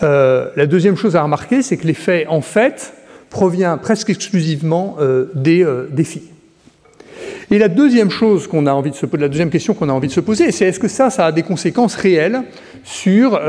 la 0.00 0.66
deuxième 0.66 0.96
chose 0.96 1.16
à 1.16 1.22
remarquer, 1.22 1.62
c'est 1.62 1.76
que 1.76 1.86
l'effet, 1.86 2.26
en 2.28 2.40
fait, 2.40 2.92
provient 3.32 3.78
presque 3.78 4.10
exclusivement 4.10 4.98
des, 5.34 5.66
des 5.90 6.04
filles. 6.04 6.28
Et 7.50 7.58
la 7.58 7.68
deuxième 7.68 8.10
chose 8.10 8.46
qu'on 8.46 8.66
a 8.66 8.72
envie 8.72 8.90
de 8.90 8.96
se 8.96 9.06
la 9.16 9.28
deuxième 9.28 9.50
question 9.50 9.74
qu'on 9.74 9.88
a 9.88 9.92
envie 9.92 10.08
de 10.08 10.12
se 10.12 10.20
poser, 10.20 10.52
c'est 10.52 10.66
est-ce 10.66 10.78
que 10.78 10.88
ça, 10.88 11.10
ça 11.10 11.26
a 11.26 11.32
des 11.32 11.42
conséquences 11.42 11.94
réelles 11.94 12.42
sur 12.84 13.40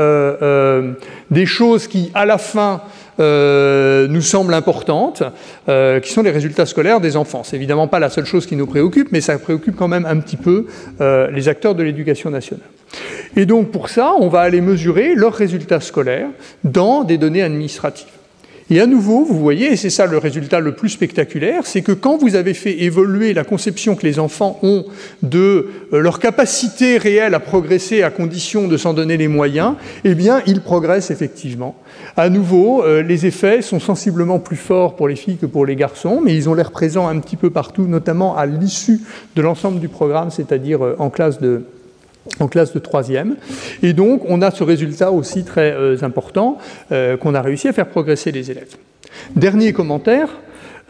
des 1.30 1.46
choses 1.46 1.86
qui, 1.86 2.10
à 2.14 2.26
la 2.26 2.38
fin, 2.38 2.82
euh, 3.20 4.08
nous 4.08 4.22
semblent 4.22 4.54
importantes, 4.54 5.22
euh, 5.68 6.00
qui 6.00 6.12
sont 6.12 6.22
les 6.22 6.32
résultats 6.32 6.66
scolaires 6.66 7.00
des 7.00 7.16
enfants. 7.16 7.44
C'est 7.44 7.54
évidemment 7.54 7.86
pas 7.86 8.00
la 8.00 8.10
seule 8.10 8.24
chose 8.24 8.44
qui 8.44 8.56
nous 8.56 8.66
préoccupe, 8.66 9.12
mais 9.12 9.20
ça 9.20 9.38
préoccupe 9.38 9.76
quand 9.76 9.86
même 9.86 10.04
un 10.04 10.18
petit 10.18 10.36
peu 10.36 10.66
euh, 11.00 11.30
les 11.30 11.48
acteurs 11.48 11.76
de 11.76 11.84
l'éducation 11.84 12.30
nationale. 12.30 12.66
Et 13.36 13.46
donc 13.46 13.70
pour 13.70 13.88
ça, 13.88 14.14
on 14.18 14.28
va 14.28 14.40
aller 14.40 14.60
mesurer 14.60 15.14
leurs 15.14 15.34
résultats 15.34 15.80
scolaires 15.80 16.28
dans 16.64 17.04
des 17.04 17.16
données 17.16 17.42
administratives. 17.42 18.08
Et 18.70 18.80
à 18.80 18.86
nouveau, 18.86 19.24
vous 19.24 19.38
voyez, 19.38 19.72
et 19.72 19.76
c'est 19.76 19.90
ça 19.90 20.06
le 20.06 20.16
résultat 20.16 20.58
le 20.58 20.74
plus 20.74 20.88
spectaculaire, 20.88 21.66
c'est 21.66 21.82
que 21.82 21.92
quand 21.92 22.16
vous 22.16 22.34
avez 22.34 22.54
fait 22.54 22.82
évoluer 22.82 23.34
la 23.34 23.44
conception 23.44 23.94
que 23.94 24.06
les 24.06 24.18
enfants 24.18 24.58
ont 24.62 24.86
de 25.22 25.68
euh, 25.92 26.00
leur 26.00 26.18
capacité 26.18 26.96
réelle 26.96 27.34
à 27.34 27.40
progresser 27.40 28.02
à 28.02 28.10
condition 28.10 28.66
de 28.66 28.78
s'en 28.78 28.94
donner 28.94 29.18
les 29.18 29.28
moyens, 29.28 29.74
eh 30.04 30.14
bien, 30.14 30.40
ils 30.46 30.62
progressent 30.62 31.10
effectivement. 31.10 31.76
À 32.16 32.30
nouveau, 32.30 32.82
euh, 32.82 33.02
les 33.02 33.26
effets 33.26 33.60
sont 33.60 33.80
sensiblement 33.80 34.38
plus 34.38 34.56
forts 34.56 34.96
pour 34.96 35.08
les 35.08 35.16
filles 35.16 35.36
que 35.36 35.46
pour 35.46 35.66
les 35.66 35.76
garçons, 35.76 36.22
mais 36.24 36.34
ils 36.34 36.48
ont 36.48 36.54
l'air 36.54 36.70
présents 36.70 37.08
un 37.08 37.18
petit 37.18 37.36
peu 37.36 37.50
partout, 37.50 37.86
notamment 37.86 38.34
à 38.34 38.46
l'issue 38.46 39.02
de 39.36 39.42
l'ensemble 39.42 39.78
du 39.78 39.88
programme, 39.88 40.30
c'est-à-dire 40.30 40.82
euh, 40.82 40.96
en 40.98 41.10
classe 41.10 41.38
de 41.38 41.64
en 42.40 42.48
classe 42.48 42.72
de 42.72 42.78
troisième. 42.78 43.36
Et 43.82 43.92
donc, 43.92 44.22
on 44.28 44.42
a 44.42 44.50
ce 44.50 44.64
résultat 44.64 45.10
aussi 45.10 45.44
très 45.44 45.72
euh, 45.72 45.96
important 46.02 46.58
euh, 46.92 47.16
qu'on 47.16 47.34
a 47.34 47.42
réussi 47.42 47.68
à 47.68 47.72
faire 47.72 47.86
progresser 47.86 48.32
les 48.32 48.50
élèves. 48.50 48.76
Dernier 49.36 49.72
commentaire, 49.72 50.28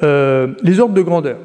euh, 0.02 0.48
les 0.62 0.80
ordres 0.80 0.94
de 0.94 1.02
grandeur. 1.02 1.38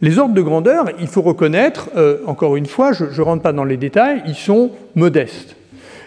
Les 0.00 0.18
ordres 0.18 0.34
de 0.34 0.42
grandeur, 0.42 0.86
il 0.98 1.06
faut 1.06 1.22
reconnaître, 1.22 1.88
encore 2.26 2.56
une 2.56 2.66
fois, 2.66 2.92
je 2.92 3.04
ne 3.04 3.20
rentre 3.20 3.40
pas 3.40 3.52
dans 3.52 3.62
les 3.62 3.76
détails, 3.76 4.20
ils 4.26 4.34
sont 4.34 4.72
modestes. 4.96 5.54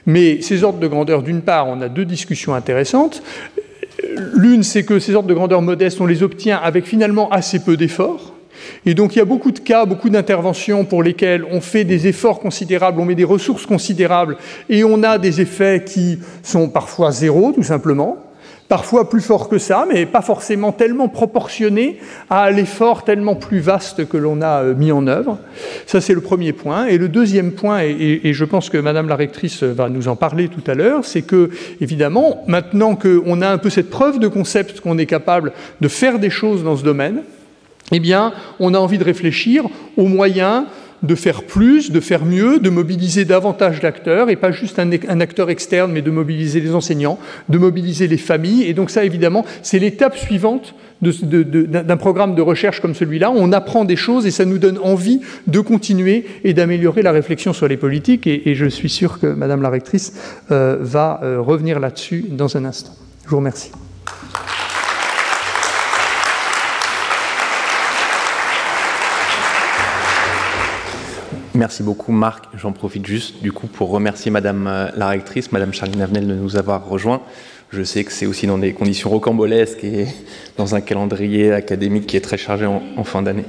Mais 0.05 0.41
ces 0.41 0.65
ordres 0.65 0.79
de 0.79 0.87
grandeur, 0.87 1.23
d'une 1.23 1.41
part, 1.41 1.69
on 1.69 1.79
a 1.79 1.87
deux 1.87 2.03
discussions 2.03 2.53
intéressantes. 2.53 3.23
L'une, 4.33 4.63
c'est 4.63 4.83
que 4.83 4.99
ces 4.99 5.15
ordres 5.15 5.29
de 5.29 5.33
grandeur 5.33 5.61
modestes, 5.61 6.01
on 6.01 6.07
les 6.07 6.23
obtient 6.23 6.57
avec 6.57 6.85
finalement 6.85 7.29
assez 7.31 7.59
peu 7.59 7.77
d'efforts. 7.77 8.34
Et 8.85 8.93
donc 8.93 9.15
il 9.15 9.19
y 9.19 9.21
a 9.21 9.25
beaucoup 9.25 9.51
de 9.51 9.59
cas, 9.59 9.85
beaucoup 9.85 10.09
d'interventions 10.09 10.85
pour 10.85 11.03
lesquelles 11.03 11.45
on 11.51 11.61
fait 11.61 11.83
des 11.83 12.07
efforts 12.07 12.39
considérables, 12.39 12.99
on 12.99 13.05
met 13.05 13.15
des 13.15 13.23
ressources 13.23 13.65
considérables, 13.65 14.37
et 14.69 14.83
on 14.83 15.03
a 15.03 15.17
des 15.17 15.41
effets 15.41 15.83
qui 15.85 16.19
sont 16.43 16.69
parfois 16.69 17.11
zéro, 17.11 17.51
tout 17.51 17.63
simplement, 17.63 18.17
parfois 18.67 19.09
plus 19.09 19.21
forts 19.21 19.47
que 19.47 19.57
ça, 19.57 19.85
mais 19.91 20.05
pas 20.05 20.21
forcément 20.21 20.71
tellement 20.71 21.07
proportionnés 21.07 21.99
à 22.29 22.49
l'effort 22.51 23.03
tellement 23.03 23.35
plus 23.35 23.59
vaste 23.59 24.07
que 24.07 24.17
l'on 24.17 24.41
a 24.41 24.63
euh, 24.63 24.75
mis 24.75 24.91
en 24.91 25.07
œuvre. 25.07 25.37
Ça, 25.85 26.01
c'est 26.01 26.13
le 26.13 26.21
premier 26.21 26.53
point. 26.53 26.87
Et 26.87 26.97
le 26.97 27.07
deuxième 27.07 27.51
point, 27.51 27.83
et, 27.83 28.21
et, 28.23 28.33
je 28.33 28.45
pense 28.45 28.69
que 28.69 28.77
Madame 28.77 29.07
la 29.07 29.15
rectrice 29.15 29.63
va 29.63 29.89
nous 29.89 30.07
en 30.07 30.15
parler 30.15 30.47
tout 30.47 30.63
à 30.69 30.73
l'heure, 30.73 31.05
c'est 31.05 31.21
que, 31.21 31.49
évidemment, 31.79 32.43
maintenant 32.47 32.95
qu'on 32.95 33.41
a 33.41 33.49
un 33.49 33.57
peu 33.57 33.69
cette 33.69 33.89
preuve 33.89 34.19
de 34.19 34.27
concept 34.27 34.81
qu'on 34.81 34.97
est 34.97 35.05
capable 35.05 35.51
de 35.81 35.87
faire 35.87 36.19
des 36.19 36.29
choses 36.29 36.63
dans 36.63 36.75
ce 36.75 36.83
domaine, 36.83 37.21
eh 37.91 37.99
bien, 37.99 38.33
on 38.59 38.73
a 38.73 38.79
envie 38.79 38.97
de 38.97 39.03
réfléchir 39.03 39.65
aux 39.97 40.07
moyens 40.07 40.65
de 41.03 41.15
faire 41.15 41.43
plus, 41.43 41.91
de 41.91 41.99
faire 41.99 42.25
mieux, 42.25 42.59
de 42.59 42.69
mobiliser 42.69 43.25
davantage 43.25 43.79
d'acteurs, 43.79 44.29
et 44.29 44.35
pas 44.35 44.51
juste 44.51 44.79
un, 44.79 44.91
acteur 45.19 45.49
externe, 45.49 45.91
mais 45.91 46.01
de 46.01 46.11
mobiliser 46.11 46.59
les 46.59 46.73
enseignants, 46.73 47.19
de 47.49 47.57
mobiliser 47.57 48.07
les 48.07 48.17
familles. 48.17 48.63
Et 48.63 48.73
donc 48.73 48.89
ça, 48.89 49.03
évidemment, 49.03 49.45
c'est 49.61 49.79
l'étape 49.79 50.17
suivante 50.17 50.73
d'un 51.01 51.97
programme 51.97 52.35
de 52.35 52.41
recherche 52.41 52.79
comme 52.79 52.95
celui-là. 52.95 53.31
On 53.31 53.51
apprend 53.51 53.85
des 53.85 53.97
choses 53.97 54.25
et 54.25 54.31
ça 54.31 54.45
nous 54.45 54.57
donne 54.57 54.79
envie 54.79 55.21
de 55.47 55.59
continuer 55.59 56.25
et 56.43 56.53
d'améliorer 56.53 57.01
la 57.01 57.11
réflexion 57.11 57.53
sur 57.53 57.67
les 57.67 57.77
politiques. 57.77 58.25
Et, 58.25 58.55
je 58.55 58.65
suis 58.65 58.89
sûr 58.89 59.19
que 59.19 59.27
Madame 59.27 59.61
la 59.61 59.69
rectrice 59.69 60.13
euh, 60.49 60.77
va 60.79 61.19
euh, 61.21 61.41
revenir 61.41 61.79
là-dessus 61.79 62.25
dans 62.29 62.55
un 62.57 62.65
instant. 62.65 62.93
Je 63.25 63.29
vous 63.29 63.37
remercie. 63.37 63.71
Merci 71.55 71.83
beaucoup 71.83 72.11
Marc. 72.11 72.45
J'en 72.57 72.73
profite 72.73 73.05
juste 73.05 73.41
du 73.41 73.53
coup 73.53 73.67
pour 73.67 73.89
remercier 73.89 74.29
Madame 74.29 74.67
euh, 74.67 74.89
la 74.97 75.07
rectrice, 75.07 75.53
Madame 75.53 75.73
Charline 75.73 76.01
Avenel 76.01 76.27
de 76.27 76.33
nous 76.35 76.57
avoir 76.57 76.85
rejoints. 76.85 77.21
Je 77.71 77.81
sais 77.81 78.03
que 78.03 78.11
c'est 78.11 78.25
aussi 78.25 78.45
dans 78.45 78.57
des 78.57 78.73
conditions 78.73 79.09
rocambolesques 79.09 79.83
et 79.85 80.07
dans 80.57 80.75
un 80.75 80.81
calendrier 80.81 81.53
académique 81.53 82.07
qui 82.07 82.17
est 82.17 82.21
très 82.21 82.37
chargé 82.37 82.65
en, 82.65 83.03
fin 83.05 83.21
d'année. 83.21 83.45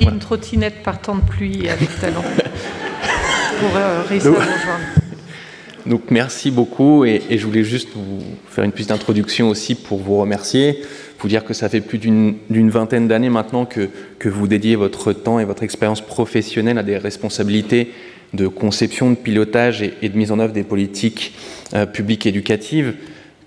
Une 0.00 0.18
trottinette 0.18 0.82
par 0.82 1.02
temps 1.02 1.16
de 1.16 1.20
pluie 1.20 1.68
avec 1.68 2.00
talent 2.00 2.24
pour 3.60 3.76
euh, 3.76 4.02
réussir 4.08 4.30
à 4.30 4.44
rejoindre. 4.44 4.84
Donc 5.84 6.10
merci 6.10 6.50
beaucoup 6.50 7.04
et, 7.04 7.22
et, 7.28 7.36
je 7.38 7.46
voulais 7.46 7.64
juste 7.64 7.90
vous 7.94 8.22
faire 8.48 8.64
une 8.64 8.72
petite 8.72 8.90
introduction 8.90 9.50
aussi 9.50 9.74
pour 9.74 9.98
vous 9.98 10.16
remercier 10.16 10.82
vous 11.18 11.28
dire 11.28 11.44
que 11.44 11.54
ça 11.54 11.68
fait 11.68 11.80
plus 11.80 11.98
d'une 11.98 12.70
vingtaine 12.70 13.08
d'années 13.08 13.30
maintenant 13.30 13.66
que, 13.66 13.88
vous 14.24 14.46
dédiez 14.46 14.76
votre 14.76 15.12
temps 15.12 15.38
et 15.40 15.44
votre 15.44 15.62
expérience 15.62 16.00
professionnelle 16.00 16.78
à 16.78 16.82
des 16.82 16.96
responsabilités 16.96 17.92
de 18.34 18.46
conception, 18.46 19.10
de 19.10 19.16
pilotage 19.16 19.82
et, 19.82 20.08
de 20.08 20.16
mise 20.16 20.32
en 20.32 20.38
œuvre 20.38 20.52
des 20.52 20.62
politiques 20.62 21.34
euh, 21.74 21.86
publiques 21.86 22.26
éducatives, 22.26 22.94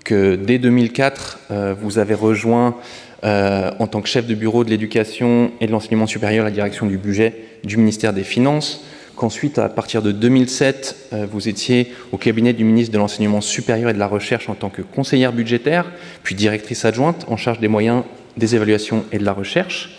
que 0.04 0.34
dès 0.34 0.58
2004, 0.58 1.38
euh, 1.50 1.74
vous 1.80 1.98
avez 1.98 2.14
rejoint 2.14 2.76
euh, 3.24 3.70
en 3.78 3.86
tant 3.86 4.02
que 4.02 4.08
chef 4.08 4.26
de 4.26 4.34
bureau 4.34 4.64
de 4.64 4.70
l'éducation 4.70 5.52
et 5.60 5.66
de 5.66 5.72
l'enseignement 5.72 6.08
supérieur 6.08 6.44
la 6.44 6.50
direction 6.50 6.86
du 6.86 6.98
budget 6.98 7.34
du 7.62 7.76
ministère 7.76 8.12
des 8.12 8.24
Finances, 8.24 8.84
qu'ensuite, 9.16 9.58
à 9.58 9.68
partir 9.68 10.02
de 10.02 10.12
2007, 10.12 11.08
euh, 11.12 11.26
vous 11.30 11.48
étiez 11.48 11.92
au 12.12 12.16
cabinet 12.16 12.52
du 12.52 12.64
ministre 12.64 12.92
de 12.92 12.98
l'Enseignement 12.98 13.40
supérieur 13.40 13.90
et 13.90 13.94
de 13.94 13.98
la 13.98 14.06
Recherche 14.06 14.48
en 14.48 14.54
tant 14.54 14.70
que 14.70 14.82
conseillère 14.82 15.32
budgétaire, 15.32 15.90
puis 16.22 16.34
directrice 16.34 16.84
adjointe 16.84 17.24
en 17.28 17.36
charge 17.36 17.60
des 17.60 17.68
moyens, 17.68 18.04
des 18.36 18.54
évaluations 18.54 19.04
et 19.12 19.18
de 19.18 19.24
la 19.24 19.32
recherche, 19.32 19.98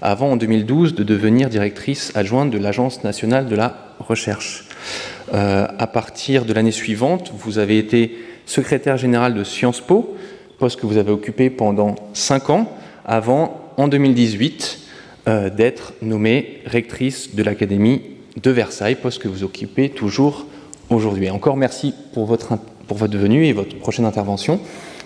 avant 0.00 0.32
en 0.32 0.36
2012 0.36 0.94
de 0.94 1.04
devenir 1.04 1.48
directrice 1.48 2.12
adjointe 2.14 2.50
de 2.50 2.58
l'Agence 2.58 3.04
nationale 3.04 3.46
de 3.46 3.56
la 3.56 3.94
recherche. 4.00 4.64
Euh, 5.32 5.66
à 5.78 5.86
partir 5.86 6.44
de 6.44 6.52
l'année 6.52 6.72
suivante, 6.72 7.32
vous 7.36 7.58
avez 7.58 7.78
été 7.78 8.18
secrétaire 8.44 8.96
général 8.96 9.34
de 9.34 9.44
Sciences 9.44 9.80
Po, 9.80 10.16
poste 10.58 10.80
que 10.80 10.86
vous 10.86 10.98
avez 10.98 11.12
occupé 11.12 11.50
pendant 11.50 11.94
cinq 12.12 12.50
ans, 12.50 12.76
avant, 13.04 13.72
en 13.76 13.88
2018, 13.88 14.78
euh, 15.28 15.50
d'être 15.50 15.94
nommée 16.02 16.60
rectrice 16.66 17.34
de 17.34 17.42
l'Académie 17.42 18.02
de 18.40 18.50
Versailles, 18.50 18.96
poste 18.96 19.20
que 19.20 19.28
vous 19.28 19.44
occupez 19.44 19.90
toujours 19.90 20.46
aujourd'hui. 20.90 21.30
Encore 21.30 21.56
merci 21.56 21.94
pour 22.12 22.26
votre, 22.26 22.58
pour 22.86 22.96
votre 22.96 23.16
venue 23.16 23.46
et 23.46 23.52
votre 23.52 23.76
prochaine 23.78 24.04
intervention. 24.04 24.60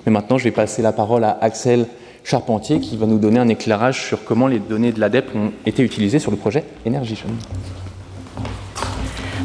Mais 0.04 0.12
maintenant, 0.12 0.38
je 0.38 0.44
vais 0.44 0.52
passer 0.52 0.82
la 0.82 0.92
parole 0.92 1.24
à 1.24 1.36
Axel 1.40 1.86
Charpentier 2.24 2.80
qui 2.80 2.96
va 2.96 3.06
nous 3.06 3.18
donner 3.18 3.38
un 3.38 3.48
éclairage 3.48 4.04
sur 4.04 4.24
comment 4.24 4.46
les 4.46 4.58
données 4.58 4.92
de 4.92 5.00
l'ADEP 5.00 5.34
ont 5.34 5.52
été 5.64 5.82
utilisées 5.82 6.18
sur 6.18 6.30
le 6.30 6.36
projet 6.36 6.64
Energy 6.86 7.16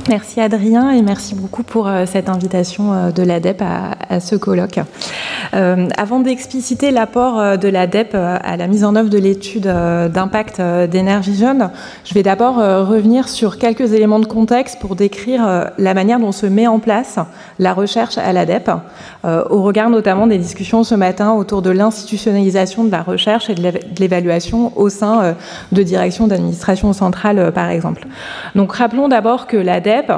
Merci 0.09 0.41
Adrien 0.41 0.91
et 0.91 1.01
merci 1.01 1.35
beaucoup 1.35 1.61
pour 1.63 1.87
euh, 1.87 2.05
cette 2.05 2.27
invitation 2.27 2.93
euh, 2.93 3.11
de 3.11 3.21
l'ADEP 3.21 3.61
à, 3.61 4.19
ce 4.19 4.35
colloque. 4.35 4.79
Euh, 5.53 5.87
avant 5.97 6.19
d'expliciter 6.19 6.91
l'apport 6.91 7.57
de 7.57 7.67
l'ADEP 7.67 8.15
à 8.15 8.57
la 8.57 8.67
mise 8.67 8.83
en 8.83 8.95
œuvre 8.95 9.09
de 9.09 9.17
l'étude 9.17 9.63
d'impact 9.63 10.61
d'énergie 10.89 11.35
jeune, 11.35 11.69
je 12.05 12.13
vais 12.13 12.23
d'abord 12.23 12.55
revenir 12.55 13.27
sur 13.27 13.57
quelques 13.57 13.93
éléments 13.93 14.19
de 14.19 14.25
contexte 14.25 14.79
pour 14.79 14.95
décrire 14.95 15.71
la 15.77 15.93
manière 15.93 16.19
dont 16.19 16.31
se 16.31 16.45
met 16.45 16.67
en 16.67 16.79
place 16.79 17.19
la 17.59 17.73
recherche 17.73 18.17
à 18.17 18.31
l'ADEP, 18.31 18.71
au 19.23 19.61
regard 19.61 19.89
notamment 19.89 20.27
des 20.27 20.37
discussions 20.37 20.83
ce 20.83 20.95
matin 20.95 21.33
autour 21.33 21.61
de 21.61 21.69
l'institutionnalisation 21.69 22.83
de 22.83 22.91
la 22.91 23.01
recherche 23.01 23.49
et 23.49 23.55
de 23.55 23.71
l'évaluation 23.99 24.71
au 24.77 24.89
sein 24.89 25.35
de 25.71 25.83
directions 25.83 26.27
d'administration 26.27 26.93
centrale, 26.93 27.51
par 27.53 27.69
exemple. 27.69 28.07
Donc 28.55 28.73
rappelons 28.73 29.09
d'abord 29.09 29.47
que 29.47 29.57
l'ADEP 29.57 30.11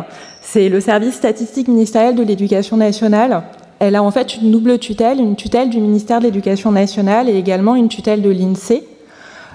c'est 0.43 0.69
le 0.69 0.81
service 0.81 1.15
statistique 1.15 1.67
ministériel 1.67 2.15
de 2.15 2.23
l'éducation 2.23 2.77
nationale. 2.77 3.43
Elle 3.83 3.97
a 3.97 4.03
en 4.03 4.11
fait 4.11 4.37
une 4.37 4.49
double 4.49 4.79
tutelle, 4.79 5.19
une 5.19 5.35
tutelle 5.35 5.69
du 5.69 5.81
ministère 5.81 6.19
de 6.19 6.25
l'Éducation 6.25 6.71
nationale 6.71 7.27
et 7.27 7.37
également 7.37 7.75
une 7.75 7.89
tutelle 7.89 8.21
de 8.21 8.29
l'INSEE. 8.29 8.83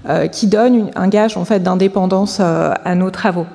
Euh, 0.08 0.28
qui 0.28 0.46
donne 0.46 0.92
un 0.94 1.08
gage 1.08 1.36
en 1.36 1.44
fait 1.44 1.60
d'indépendance 1.60 2.38
euh, 2.40 2.72
à 2.84 2.94
nos 2.94 3.10
travaux. 3.10 3.46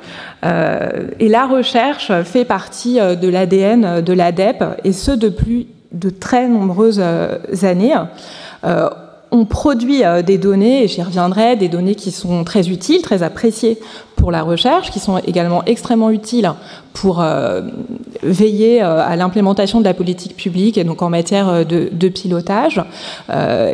Euh, 0.44 1.08
et 1.22 1.30
la 1.30 1.48
recherche 1.48 2.12
fait 2.24 2.44
partie 2.44 2.96
de 2.96 3.30
l'ADN 3.30 4.02
de 4.02 4.14
l'ADEP 4.14 4.62
et 4.84 4.92
ce 4.92 5.12
depuis 5.12 5.68
de 5.94 6.10
très 6.10 6.50
nombreuses 6.50 7.00
années 7.00 7.96
on 9.32 9.46
produit 9.46 10.04
des 10.24 10.38
données, 10.38 10.84
et 10.84 10.88
j'y 10.88 11.02
reviendrai, 11.02 11.56
des 11.56 11.68
données 11.68 11.96
qui 11.96 12.12
sont 12.12 12.44
très 12.44 12.70
utiles, 12.70 13.02
très 13.02 13.24
appréciées 13.24 13.80
pour 14.16 14.32
la 14.32 14.44
recherche, 14.44 14.92
qui 14.92 15.00
sont 15.00 15.18
également 15.18 15.64
extrêmement 15.66 16.10
utiles 16.10 16.52
pour 16.94 17.22
euh, 17.22 17.62
veiller 18.22 18.82
euh, 18.82 19.06
à 19.06 19.16
l'implémentation 19.16 19.80
de 19.80 19.86
la 19.86 19.94
politique 19.94 20.38
publique 20.38 20.78
et 20.78 20.84
donc 20.84 21.02
en 21.02 21.10
matière 21.10 21.50
euh, 21.50 21.64
de, 21.64 22.10
pilotage. 22.10 22.82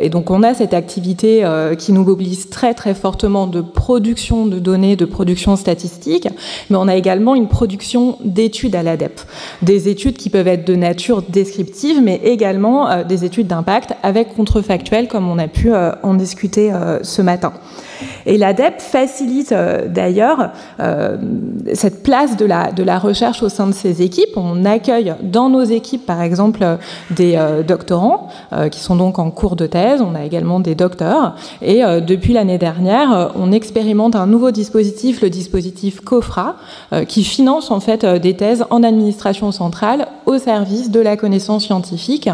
et 0.02 0.08
donc 0.08 0.30
on 0.30 0.42
a 0.42 0.54
cette 0.54 0.72
activité 0.72 1.44
qui 1.78 1.92
nous 1.92 2.04
mobilise 2.04 2.48
très 2.48 2.72
très 2.72 2.94
fortement 2.94 3.46
de 3.46 3.60
production 3.60 4.46
de 4.46 4.58
données, 4.58 4.96
de 4.96 5.04
production 5.04 5.56
statistique, 5.56 6.26
mais 6.70 6.76
on 6.76 6.88
a 6.88 6.96
également 6.96 7.34
une 7.34 7.48
production 7.48 8.16
d'études 8.24 8.74
à 8.74 8.82
l'ADEP, 8.82 9.20
des 9.62 9.88
études 9.88 10.16
qui 10.16 10.30
peuvent 10.30 10.48
être 10.48 10.66
de 10.66 10.74
nature 10.74 11.22
descriptive, 11.22 12.00
mais 12.02 12.20
également 12.24 13.04
des 13.04 13.24
études 13.24 13.48
d'impact 13.48 13.92
avec 14.02 14.34
contrefactuel, 14.34 15.08
comme 15.08 15.28
on 15.28 15.38
a 15.38 15.48
pu 15.48 15.70
en 15.74 16.14
discuter 16.14 16.72
ce 17.02 17.20
matin. 17.20 17.52
Et 18.26 18.38
l'ADEP 18.38 18.80
facilite 18.80 19.54
d'ailleurs 19.88 20.50
cette 21.74 22.02
place 22.02 22.36
de 22.36 22.44
la, 22.44 22.98
recherche 22.98 23.42
au 23.42 23.48
sein 23.48 23.66
de 23.66 23.72
ces 23.72 24.02
équipes. 24.02 24.36
On 24.36 24.64
accueille 24.64 25.14
dans 25.22 25.48
nos 25.48 25.62
équipes, 25.62 26.04
par 26.04 26.20
exemple, 26.22 26.64
des 27.10 27.38
doctorants 27.66 28.28
qui 28.70 28.80
sont 28.80 28.96
donc 28.96 29.18
en 29.18 29.30
cours 29.30 29.56
de 29.56 29.66
thèse. 29.66 30.02
On 30.02 30.14
a 30.14 30.24
également 30.24 30.60
des 30.60 30.74
docteurs. 30.74 31.34
Et 31.62 31.82
depuis 32.06 32.32
l'année 32.32 32.58
dernière, 32.58 33.32
on 33.36 33.52
expérimente 33.52 34.16
un 34.16 34.26
nouveau 34.26 34.50
dispositif, 34.50 35.22
le 35.22 35.30
dispositif 35.30 36.00
COFRA, 36.00 36.56
qui 37.08 37.24
finance 37.24 37.70
en 37.70 37.80
fait 37.80 38.04
des 38.04 38.34
thèses 38.34 38.64
en 38.70 38.82
administration 38.82 39.52
centrale 39.52 40.06
au 40.30 40.38
service 40.38 40.90
de 40.90 41.00
la 41.00 41.16
connaissance 41.16 41.64
scientifique 41.64 42.30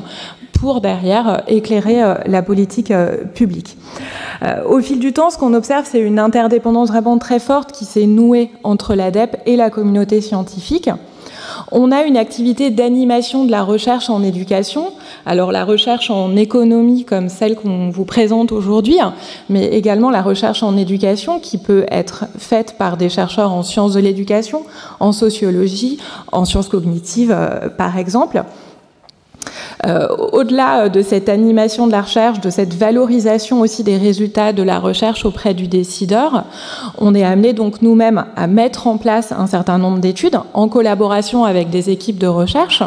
pour 0.59 0.81
derrière 0.81 1.29
euh, 1.29 1.39
éclairer 1.49 2.03
euh, 2.03 2.15
la 2.27 2.43
politique 2.43 2.91
euh, 2.91 3.25
publique. 3.25 3.77
Au 4.69 4.81
fil 4.81 4.99
du 4.99 5.15
temps, 5.15 5.31
ce 5.31 5.39
qu'on 5.39 5.55
observe, 5.55 5.87
c'est 5.91 5.99
une 5.99 6.19
interdépendance 6.19 6.89
vraiment 6.89 7.17
très 7.17 7.39
forte 7.39 7.73
qui 7.73 7.87
s'est 7.87 8.07
nouée 8.07 8.51
entre 8.65 8.95
l'ADEP 8.95 9.41
et 9.47 9.57
la 9.57 9.71
communauté 9.71 10.21
scientifique. 10.21 10.91
On 11.73 11.91
a 11.91 12.03
une 12.03 12.17
activité 12.17 12.71
d'animation 12.71 13.45
de 13.45 13.51
la 13.51 13.63
recherche 13.63 14.09
en 14.09 14.23
éducation. 14.23 14.93
Alors 15.25 15.51
la 15.51 15.65
recherche 15.65 16.11
en 16.11 16.37
économie 16.37 17.05
comme 17.05 17.29
celle 17.29 17.57
qu'on 17.57 17.91
vous 17.91 18.05
présente 18.05 18.53
aujourd'hui, 18.53 18.99
mais 19.49 19.67
également 19.67 20.11
la 20.11 20.23
recherche 20.23 20.63
en 20.63 20.77
éducation 20.77 21.41
qui 21.41 21.59
peut 21.59 21.85
être 21.91 22.27
faite 22.39 22.77
par 22.79 22.97
des 22.97 23.09
chercheurs 23.09 23.53
en 23.53 23.63
sciences 23.63 23.95
de 23.95 24.01
l'éducation, 24.01 24.63
en 25.01 25.13
sociologie, 25.13 25.99
en 26.31 26.45
sciences 26.45 26.69
cognitives 26.69 27.37
par 27.77 27.99
exemple. 27.99 28.45
Euh, 29.87 30.09
au-delà 30.33 30.85
euh, 30.85 30.89
de 30.89 31.03
cette 31.03 31.29
animation 31.29 31.87
de 31.87 31.93
la 31.93 32.03
recherche, 32.03 32.41
de 32.41 32.51
cette 32.51 32.75
valorisation 32.75 33.61
aussi 33.61 33.85
des 33.85 33.97
résultats 33.97 34.53
de 34.53 34.63
la 34.63 34.79
recherche 34.79 35.25
auprès 35.25 35.55
du 35.55 35.69
décideur, 35.69 36.45
on 36.99 37.15
est 37.15 37.25
amené 37.25 37.53
donc 37.53 37.83
nous-mêmes 37.83 38.25
à 38.37 38.47
mettre 38.47 38.87
en 38.87 38.97
place 38.97 39.33
un 39.33 39.47
certain 39.47 39.79
nombre 39.79 39.99
d'études 39.99 40.39
en 40.55 40.69
collaboration 40.69 41.45
avec 41.45 41.71
des 41.71 41.91
équipes 41.91 42.19
de 42.19 42.27
recherche. 42.27 42.83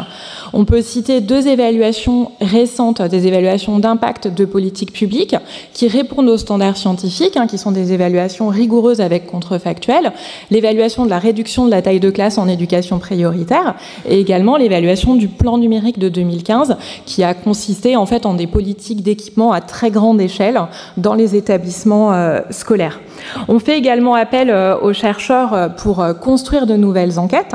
On 0.52 0.64
peut 0.64 0.82
citer 0.82 1.20
deux 1.20 1.46
évaluations 1.46 2.32
récentes, 2.40 3.02
des 3.02 3.26
évaluations 3.26 3.78
d'impact 3.78 4.28
de 4.28 4.44
politique 4.44 4.92
publique 4.92 5.36
qui 5.72 5.88
répondent 5.88 6.28
aux 6.28 6.38
standards 6.38 6.76
scientifiques, 6.76 7.36
hein, 7.36 7.46
qui 7.46 7.58
sont 7.58 7.72
des 7.72 7.92
évaluations 7.92 8.48
rigoureuses 8.48 9.00
avec 9.00 9.26
contrefactuels, 9.26 10.12
l'évaluation 10.50 11.04
de 11.04 11.10
la 11.10 11.18
réduction 11.18 11.66
de 11.66 11.70
la 11.70 11.82
taille 11.82 12.00
de 12.00 12.10
classe 12.10 12.38
en 12.38 12.48
éducation 12.48 12.98
prioritaire 12.98 13.74
et 14.08 14.18
également 14.18 14.56
l'évaluation 14.56 15.14
du 15.14 15.28
plan 15.28 15.56
numérique 15.56 15.98
de 15.98 16.08
2015 16.08 16.59
qui 17.06 17.22
a 17.22 17.34
consisté 17.34 17.96
en 17.96 18.06
fait 18.06 18.26
en 18.26 18.34
des 18.34 18.46
politiques 18.46 19.02
d'équipement 19.02 19.52
à 19.52 19.60
très 19.60 19.90
grande 19.90 20.20
échelle 20.20 20.60
dans 20.96 21.14
les 21.14 21.36
établissements 21.36 22.12
euh, 22.12 22.40
scolaires. 22.50 23.00
On 23.48 23.58
fait 23.58 23.78
également 23.78 24.14
appel 24.14 24.50
euh, 24.50 24.78
aux 24.78 24.92
chercheurs 24.92 25.54
euh, 25.54 25.68
pour 25.68 26.04
construire 26.20 26.66
de 26.66 26.76
nouvelles 26.76 27.18
enquêtes 27.18 27.54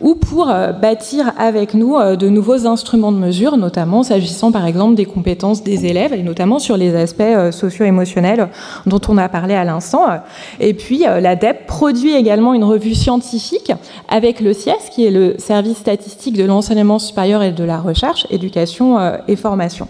ou 0.00 0.14
pour 0.14 0.46
bâtir 0.46 1.32
avec 1.38 1.74
nous 1.74 1.98
de 2.16 2.28
nouveaux 2.28 2.66
instruments 2.66 3.12
de 3.12 3.18
mesure, 3.18 3.56
notamment 3.56 4.02
s'agissant 4.02 4.52
par 4.52 4.66
exemple 4.66 4.94
des 4.94 5.04
compétences 5.04 5.62
des 5.62 5.86
élèves 5.86 6.12
et 6.12 6.22
notamment 6.22 6.58
sur 6.58 6.76
les 6.76 6.94
aspects 6.94 7.50
socio-émotionnels 7.50 8.48
dont 8.86 9.00
on 9.08 9.18
a 9.18 9.28
parlé 9.28 9.54
à 9.54 9.64
l'instant. 9.64 10.06
Et 10.60 10.74
puis 10.74 11.00
l'ADEP 11.00 11.66
produit 11.66 12.14
également 12.14 12.54
une 12.54 12.64
revue 12.64 12.94
scientifique 12.94 13.72
avec 14.08 14.40
le 14.40 14.52
CIES, 14.52 14.90
qui 14.90 15.04
est 15.04 15.10
le 15.10 15.34
service 15.38 15.78
statistique 15.78 16.36
de 16.36 16.44
l'enseignement 16.44 16.98
supérieur 16.98 17.42
et 17.42 17.52
de 17.52 17.64
la 17.64 17.78
recherche, 17.78 18.26
éducation 18.30 18.98
euh, 18.98 19.16
et 19.28 19.36
formation. 19.36 19.88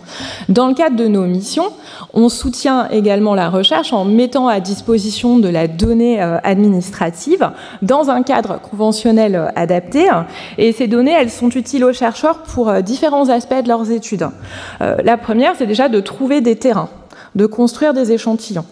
Dans 0.49 0.69
le 0.69 0.75
cadre 0.75 0.97
de 0.97 1.07
nos 1.07 1.25
missions, 1.25 1.71
on 2.15 2.29
soutient 2.29 2.89
également 2.91 3.35
la 3.35 3.51
recherche 3.51 3.93
en 3.93 4.05
mettant 4.05 4.49
à 4.49 4.61
disposition 4.61 5.39
de 5.39 5.49
la 5.49 5.69
donnée 5.69 6.23
euh, 6.23 6.39
administrative 6.43 7.51
dans 7.83 8.11
un 8.11 8.23
cadre 8.23 8.61
conventionnel 8.61 9.35
euh, 9.35 9.49
adapté. 10.07 10.33
Et 10.59 10.73
ces 10.73 10.87
données, 10.87 11.13
elles 11.13 11.31
sont 11.31 11.51
utiles 11.51 11.85
aux 11.85 11.93
chercheurs 11.93 12.43
pour 12.43 12.73
différents 12.83 13.29
aspects 13.29 13.63
de 13.63 13.69
leurs 13.69 13.91
études. 13.91 14.29
La 14.81 15.17
première, 15.17 15.55
c'est 15.57 15.67
déjà 15.67 15.89
de 15.89 16.01
trouver 16.01 16.41
des 16.41 16.57
terrains, 16.57 16.91
de 17.35 17.47
construire 17.47 17.95
des 17.95 18.13
échantillons. 18.13 18.65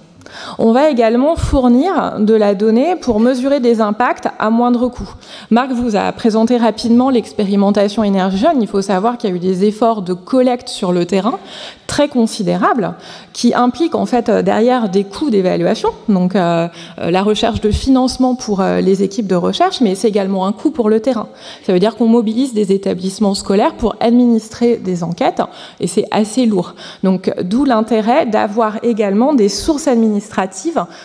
On 0.59 0.73
va 0.73 0.91
également 0.91 1.37
fournir 1.37 2.17
de 2.19 2.35
la 2.35 2.55
donnée 2.55 2.97
pour 2.97 3.21
mesurer 3.21 3.61
des 3.61 3.81
impacts 3.81 4.29
à 4.39 4.51
moindre 4.51 4.89
coût. 4.89 5.09
Marc 5.51 5.73
vous 5.73 5.97
a 5.97 6.13
présenté 6.13 6.57
rapidement 6.57 7.11
l'expérimentation 7.11 8.05
énergie 8.05 8.39
jeune. 8.39 8.61
Il 8.61 8.69
faut 8.69 8.83
savoir 8.83 9.19
qu'il 9.19 9.31
y 9.31 9.33
a 9.33 9.37
eu 9.37 9.39
des 9.39 9.65
efforts 9.65 10.03
de 10.03 10.13
collecte 10.13 10.69
sur 10.69 10.93
le 10.93 11.07
terrain 11.07 11.39
très 11.87 12.09
considérables 12.09 12.95
qui 13.33 13.55
impliquent 13.55 13.95
en 13.95 14.07
fait 14.07 14.31
derrière 14.31 14.89
des 14.89 15.05
coûts 15.05 15.31
d'évaluation, 15.31 15.91
donc 16.09 16.35
euh, 16.35 16.69
euh, 16.99 17.11
la 17.11 17.23
recherche 17.23 17.61
de 17.61 17.71
financement 17.71 18.35
pour 18.35 18.61
euh, 18.61 18.81
les 18.81 19.03
équipes 19.03 19.27
de 19.27 19.35
recherche, 19.35 19.81
mais 19.81 19.95
c'est 19.95 20.09
également 20.09 20.47
un 20.47 20.53
coût 20.53 20.71
pour 20.71 20.89
le 20.89 21.01
terrain. 21.01 21.29
Ça 21.65 21.73
veut 21.73 21.79
dire 21.79 21.97
qu'on 21.97 22.09
mobilise 22.09 22.55
des 22.55 22.73
établissements 22.73 23.35
scolaires 23.35 23.75
pour 23.75 23.95
administrer 24.01 24.77
des 24.77 25.05
enquêtes 25.05 25.43
et 25.81 25.87
c'est 25.87 26.07
assez 26.11 26.47
lourd. 26.47 26.75
Donc 27.03 27.33
d'où 27.43 27.65
l'intérêt 27.65 28.27
d'avoir 28.27 28.79
également 28.83 29.35
des 29.35 29.49
sources 29.49 29.87
administratives 29.87 30.16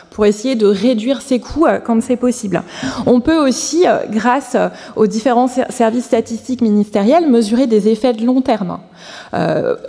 pour 0.09 0.25
essayer 0.25 0.55
de 0.55 0.65
réduire 0.65 1.21
ces 1.21 1.39
coûts 1.39 1.65
euh, 1.65 1.79
quand 1.79 2.01
c'est 2.01 2.15
possible. 2.15 2.63
On 3.05 3.19
peut 3.19 3.37
aussi, 3.37 3.87
euh, 3.87 3.99
grâce 4.09 4.55
euh, 4.55 4.69
aux 4.95 5.07
différents 5.07 5.47
services 5.47 6.05
statistiques 6.05 6.61
ministériels, 6.61 7.29
mesurer 7.29 7.67
des 7.67 7.89
effets 7.89 8.13
de 8.13 8.25
long 8.25 8.41
terme. 8.41 8.79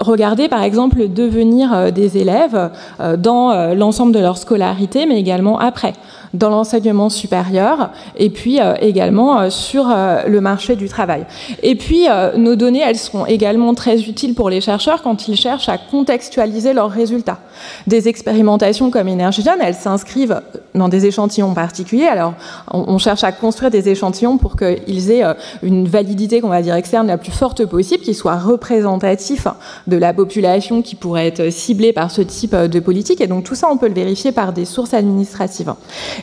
regardez 0.01 0.49
par 0.49 0.63
exemple 0.63 0.99
le 0.99 1.09
devenir 1.09 1.93
des 1.93 2.17
élèves 2.17 2.71
dans 3.19 3.75
l'ensemble 3.75 4.13
de 4.13 4.19
leur 4.19 4.39
scolarité, 4.39 5.07
mais 5.07 5.19
également 5.19 5.59
après 5.59 5.93
dans 6.35 6.49
l'enseignement 6.49 7.11
supérieur 7.11 7.91
et 8.17 8.31
puis 8.31 8.61
euh, 8.61 8.75
également 8.81 9.39
euh, 9.39 9.51
sur 9.51 9.89
euh, 9.89 10.23
le 10.27 10.41
marché 10.41 10.77
du 10.77 10.89
travail. 10.89 11.27
Et 11.63 11.75
puis, 11.75 12.07
nos 12.37 12.57
données, 12.57 12.83
elles 12.85 12.99
seront 12.99 13.27
également 13.27 13.75
très 13.75 14.03
utiles 14.03 14.35
pour 14.35 14.51
les 14.51 14.61
chercheurs 14.61 15.03
quand 15.03 15.29
ils 15.29 15.37
cherchent 15.37 15.69
à 15.69 15.79
contextualiser 15.79 16.73
leurs 16.73 16.91
résultats. 16.91 17.39
Des 17.87 18.09
expérimentations 18.09 18.91
comme 18.91 19.09
Énergie 19.09 19.43
elles 19.61 19.75
s'inscrivent 19.75 20.41
dans 20.75 20.89
des 20.89 21.07
échantillons 21.07 21.55
particuliers. 21.55 22.07
Alors, 22.07 22.35
on, 22.71 22.99
cherche 22.99 23.25
à 23.25 23.33
construire 23.33 23.71
des 23.71 23.89
échantillons 23.89 24.39
pour 24.39 24.57
qu'ils 24.57 25.11
aient 25.11 25.25
une 25.63 25.87
validité, 25.87 26.41
qu'on 26.41 26.49
va 26.49 26.63
dire, 26.63 26.75
externe 26.75 27.07
la 27.07 27.19
plus 27.19 27.33
forte 27.33 27.65
possible, 27.67 28.03
qui 28.03 28.15
soit 28.15 28.37
représentatif 28.37 29.47
de 29.87 29.97
la 29.97 30.13
population 30.13 30.83
qui 30.83 30.95
pourrait 30.95 31.27
être 31.27 31.51
ciblée 31.51 31.93
par 31.93 32.11
ce 32.11 32.23
type 32.23 32.55
de 32.55 32.81
politique. 32.81 33.21
Et 33.21 33.27
donc, 33.27 33.45
tout 33.45 33.55
ça, 33.55 33.69
on 33.71 33.77
peut 33.77 33.89
le 33.89 33.95
vérifier 33.95 34.33
par 34.33 34.53
des 34.53 34.65
sources 34.65 34.95
administratives. 34.95 35.75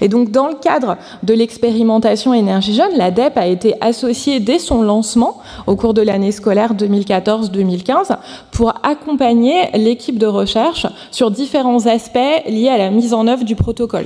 Et 0.02 0.08
donc, 0.08 0.32
dans 0.32 0.48
le 0.48 0.56
cadre 0.56 0.98
de 1.24 1.34
l'expérimentation 1.34 2.34
énergie 2.34 2.74
jeune, 2.74 2.96
l'ADEP 2.96 3.38
a 3.38 3.48
été 3.48 3.76
associée 3.82 4.40
dès 4.40 4.60
son 4.60 4.82
lancement 4.82 5.38
au 5.68 5.76
cours 5.76 5.94
de 5.94 6.02
l'année 6.02 6.32
scolaire 6.32 6.74
2014-2015 6.74 8.18
pour 8.52 8.74
accompagner 8.84 9.70
l'équipe 9.74 10.18
de 10.18 10.28
recherche 10.28 10.88
sur 11.12 11.32
différents 11.32 11.86
aspects 11.86 12.18
liés 12.48 12.70
à 12.70 12.78
la 12.78 12.90
mise 12.90 13.14
en 13.14 13.28
œuvre 13.28 13.44
du 13.44 13.56
protocole. 13.56 14.06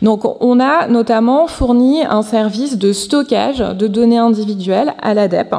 Donc, 0.00 0.22
on 0.42 0.58
a 0.58 0.88
notamment 0.88 1.46
fourni 1.46 2.02
un 2.02 2.22
service 2.22 2.76
de 2.76 2.92
stockage 2.92 3.58
de 3.58 3.86
données 3.86 4.18
individuelles 4.18 4.94
à 5.00 5.14
l'ADEP 5.14 5.54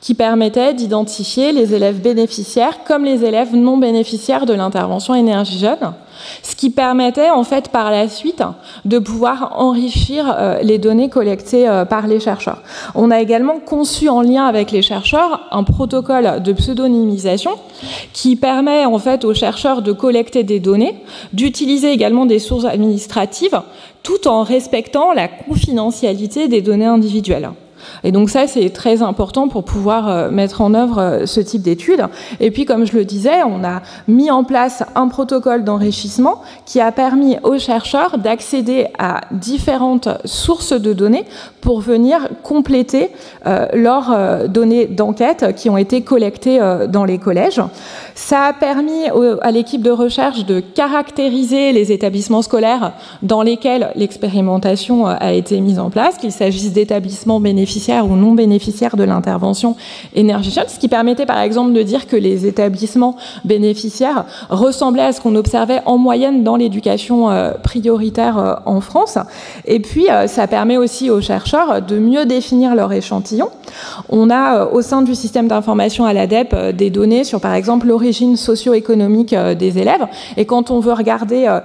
qui 0.00 0.14
permettait 0.14 0.74
d'identifier 0.74 1.52
les 1.52 1.74
élèves 1.74 2.00
bénéficiaires 2.00 2.84
comme 2.84 3.04
les 3.04 3.24
élèves 3.24 3.54
non 3.54 3.78
bénéficiaires 3.78 4.46
de 4.46 4.54
l'intervention 4.54 5.14
énergie 5.14 5.58
jeune 5.58 5.92
ce 6.42 6.56
qui 6.56 6.70
permettait 6.70 7.30
en 7.30 7.44
fait 7.44 7.68
par 7.68 7.90
la 7.90 8.08
suite 8.08 8.42
de 8.84 8.98
pouvoir 8.98 9.54
enrichir 9.56 10.34
euh, 10.38 10.60
les 10.62 10.78
données 10.78 11.08
collectées 11.08 11.68
euh, 11.68 11.84
par 11.84 12.06
les 12.06 12.20
chercheurs. 12.20 12.62
On 12.94 13.10
a 13.10 13.20
également 13.20 13.58
conçu 13.60 14.08
en 14.08 14.22
lien 14.22 14.46
avec 14.46 14.70
les 14.70 14.82
chercheurs 14.82 15.48
un 15.50 15.64
protocole 15.64 16.42
de 16.42 16.52
pseudonymisation 16.52 17.52
qui 18.12 18.36
permet 18.36 18.84
en 18.84 18.98
fait 18.98 19.24
aux 19.24 19.34
chercheurs 19.34 19.82
de 19.82 19.92
collecter 19.92 20.42
des 20.42 20.60
données, 20.60 21.02
d'utiliser 21.32 21.92
également 21.92 22.26
des 22.26 22.38
sources 22.38 22.64
administratives 22.64 23.60
tout 24.02 24.28
en 24.28 24.42
respectant 24.42 25.12
la 25.12 25.28
confidentialité 25.28 26.48
des 26.48 26.62
données 26.62 26.86
individuelles. 26.86 27.50
Et 28.04 28.12
donc 28.12 28.30
ça, 28.30 28.46
c'est 28.46 28.70
très 28.70 29.02
important 29.02 29.48
pour 29.48 29.64
pouvoir 29.64 30.08
euh, 30.08 30.30
mettre 30.30 30.60
en 30.60 30.74
œuvre 30.74 30.98
euh, 30.98 31.26
ce 31.26 31.40
type 31.40 31.62
d'études. 31.62 32.04
Et 32.40 32.50
puis, 32.50 32.64
comme 32.64 32.86
je 32.86 32.96
le 32.96 33.04
disais, 33.04 33.42
on 33.42 33.64
a 33.64 33.82
mis 34.08 34.30
en 34.30 34.44
place 34.44 34.82
un 34.94 35.08
protocole 35.08 35.64
d'enrichissement 35.64 36.42
qui 36.66 36.80
a 36.80 36.92
permis 36.92 37.36
aux 37.42 37.58
chercheurs 37.58 38.18
d'accéder 38.18 38.86
à 38.98 39.20
différentes 39.30 40.08
sources 40.24 40.72
de 40.72 40.92
données 40.92 41.24
pour 41.60 41.80
venir 41.80 42.28
compléter 42.42 43.10
euh, 43.46 43.66
leurs 43.74 44.48
données 44.48 44.86
d'enquête 44.86 45.54
qui 45.56 45.70
ont 45.70 45.76
été 45.76 46.02
collectées 46.02 46.58
dans 46.88 47.04
les 47.04 47.18
collèges. 47.18 47.60
Ça 48.14 48.44
a 48.44 48.52
permis 48.52 49.06
à 49.40 49.50
l'équipe 49.50 49.82
de 49.82 49.90
recherche 49.90 50.44
de 50.44 50.60
caractériser 50.60 51.72
les 51.72 51.92
établissements 51.92 52.42
scolaires 52.42 52.92
dans 53.22 53.42
lesquels 53.42 53.92
l'expérimentation 53.94 55.06
a 55.06 55.32
été 55.32 55.60
mise 55.60 55.78
en 55.78 55.90
place, 55.90 56.16
qu'il 56.18 56.32
s'agisse 56.32 56.72
d'établissements 56.72 57.40
bénéficiaires 57.40 58.06
ou 58.06 58.16
non 58.16 58.32
bénéficiaires 58.32 58.96
de 58.96 59.04
l'intervention 59.04 59.76
énergétique, 60.14 60.64
ce 60.68 60.78
qui 60.78 60.88
permettait 60.88 61.26
par 61.26 61.38
exemple 61.40 61.72
de 61.72 61.82
dire 61.82 62.06
que 62.06 62.16
les 62.16 62.46
établissements 62.46 63.16
bénéficiaires 63.44 64.24
ressemblaient 64.48 65.02
à 65.02 65.12
ce 65.12 65.20
qu'on 65.20 65.34
observait 65.34 65.80
en 65.86 65.98
moyenne 65.98 66.44
dans 66.44 66.56
l'éducation 66.56 67.30
euh, 67.30 67.52
prioritaire 67.52 68.38
euh, 68.38 68.54
en 68.66 68.80
France. 68.80 69.18
Et 69.66 69.80
puis, 69.80 70.10
euh, 70.10 70.26
ça 70.26 70.46
permet 70.46 70.76
aussi 70.76 71.10
aux 71.10 71.20
chercheurs 71.20 71.82
de 71.82 71.98
mieux 71.98 72.26
définir 72.26 72.74
leur 72.74 72.92
échantillon. 72.92 73.48
On 74.08 74.30
a 74.30 74.66
au 74.66 74.82
sein 74.82 75.02
du 75.02 75.14
système 75.14 75.48
d'information 75.48 76.04
à 76.04 76.12
l'ADEP 76.12 76.76
des 76.76 76.90
données 76.90 77.24
sur, 77.24 77.40
par 77.40 77.54
exemple, 77.54 77.86
l'origine 77.86 78.09
socio-économique 78.12 79.34
des 79.58 79.78
élèves. 79.78 80.06
Et 80.36 80.44
quand 80.44 80.70
on 80.70 80.80
veut 80.80 80.92
regarder 80.92 81.58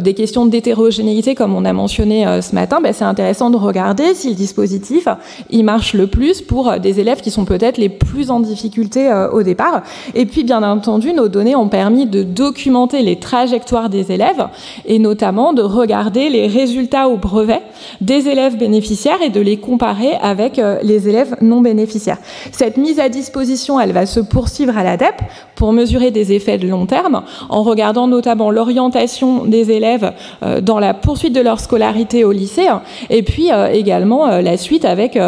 des 0.00 0.14
questions 0.14 0.46
d'hétérogénéité, 0.46 1.34
comme 1.34 1.54
on 1.54 1.64
a 1.64 1.72
mentionné 1.72 2.24
ce 2.40 2.54
matin, 2.54 2.80
ben, 2.82 2.92
c'est 2.92 3.04
intéressant 3.04 3.50
de 3.50 3.56
regarder 3.56 4.14
si 4.14 4.30
le 4.30 4.34
dispositif 4.34 5.08
il 5.50 5.64
marche 5.64 5.94
le 5.94 6.06
plus 6.06 6.42
pour 6.42 6.78
des 6.78 7.00
élèves 7.00 7.20
qui 7.20 7.30
sont 7.30 7.44
peut-être 7.44 7.78
les 7.78 7.88
plus 7.88 8.30
en 8.30 8.40
difficulté 8.40 9.10
au 9.32 9.42
départ. 9.42 9.82
Et 10.14 10.26
puis, 10.26 10.44
bien 10.44 10.62
entendu, 10.62 11.12
nos 11.12 11.28
données 11.28 11.56
ont 11.56 11.68
permis 11.68 12.06
de 12.06 12.22
documenter 12.22 13.02
les 13.02 13.18
trajectoires 13.18 13.88
des 13.88 14.12
élèves 14.12 14.48
et 14.86 14.98
notamment 14.98 15.52
de 15.52 15.62
regarder 15.62 16.28
les 16.30 16.46
résultats 16.46 17.08
au 17.08 17.16
brevet 17.16 17.62
des 18.00 18.28
élèves 18.28 18.56
bénéficiaires 18.56 19.22
et 19.22 19.30
de 19.30 19.40
les 19.40 19.58
comparer 19.58 20.14
avec 20.20 20.58
euh, 20.58 20.78
les 20.82 21.08
élèves 21.08 21.36
non 21.40 21.60
bénéficiaires. 21.60 22.18
Cette 22.52 22.76
mise 22.76 23.00
à 23.00 23.08
disposition, 23.08 23.80
elle 23.80 23.92
va 23.92 24.06
se 24.06 24.20
poursuivre 24.20 24.76
à 24.76 24.82
l'ADEP 24.82 25.14
pour 25.54 25.72
mesurer 25.78 26.10
des 26.10 26.32
effets 26.32 26.58
de 26.58 26.66
long 26.66 26.86
terme 26.86 27.22
en 27.48 27.62
regardant 27.62 28.06
notamment 28.06 28.50
l'orientation 28.50 29.44
des 29.44 29.70
élèves 29.70 30.12
euh, 30.42 30.60
dans 30.60 30.78
la 30.78 30.94
poursuite 30.94 31.34
de 31.34 31.40
leur 31.40 31.60
scolarité 31.60 32.24
au 32.24 32.32
lycée 32.32 32.68
et 33.10 33.22
puis 33.22 33.52
euh, 33.52 33.68
également 33.72 34.26
la 34.26 34.56
suite 34.56 34.84
avec 34.84 35.18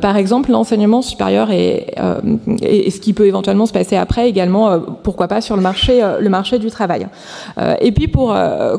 par 0.00 0.16
exemple 0.16 0.50
l'enseignement 0.50 1.02
supérieur 1.02 1.50
et, 1.50 1.86
ce 1.96 3.00
qui 3.00 3.12
peut 3.12 3.26
éventuellement 3.26 3.66
se 3.66 3.72
passer 3.72 3.96
après 3.96 4.28
également 4.28 4.78
pourquoi 5.02 5.28
pas 5.28 5.40
sur 5.40 5.56
le 5.56 5.62
marché 5.62 6.02
le 6.20 6.28
marché 6.28 6.58
du 6.58 6.70
travail. 6.70 7.06
et 7.80 7.92
puis 7.92 8.08
pour 8.08 8.34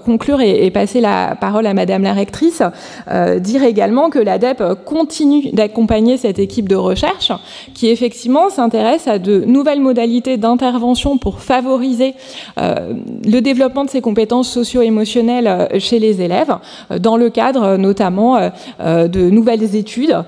conclure 0.06 0.42
et, 0.42 0.70
passer 0.72 1.02
la 1.02 1.36
parole 1.40 1.66
à 1.66 1.74
Madame 1.74 2.04
la 2.04 2.14
rectrice, 2.14 2.62
euh, 3.10 3.40
dire 3.40 3.64
également 3.64 4.10
que 4.10 4.20
l'ADEP 4.20 4.64
continue 4.86 5.52
d'accompagner 5.52 6.18
cette 6.18 6.40
équipe 6.40 6.70
de 6.70 6.76
recherche 6.76 7.32
qui 7.74 7.90
effectivement 7.90 8.50
s'intéresse 8.50 9.08
à 9.08 9.20
de 9.20 9.44
nouvelles 9.46 9.82
modalités 9.82 10.38
d'intervention 10.38 11.07
pour 11.16 11.40
favoriser 11.40 12.16
euh, 12.58 12.94
le 13.26 13.40
développement 13.40 13.86
de 13.86 13.90
ces 13.90 14.02
compétences 14.02 14.50
socio-émotionnelles 14.50 15.48
euh, 15.48 15.80
chez 15.80 16.00
les 16.00 16.22
élèves, 16.22 16.54
dans 17.00 17.16
le 17.16 17.30
cadre 17.30 17.78
notamment 17.78 18.52
de 18.80 19.30
nouvelles 19.30 19.76
études 19.76 20.24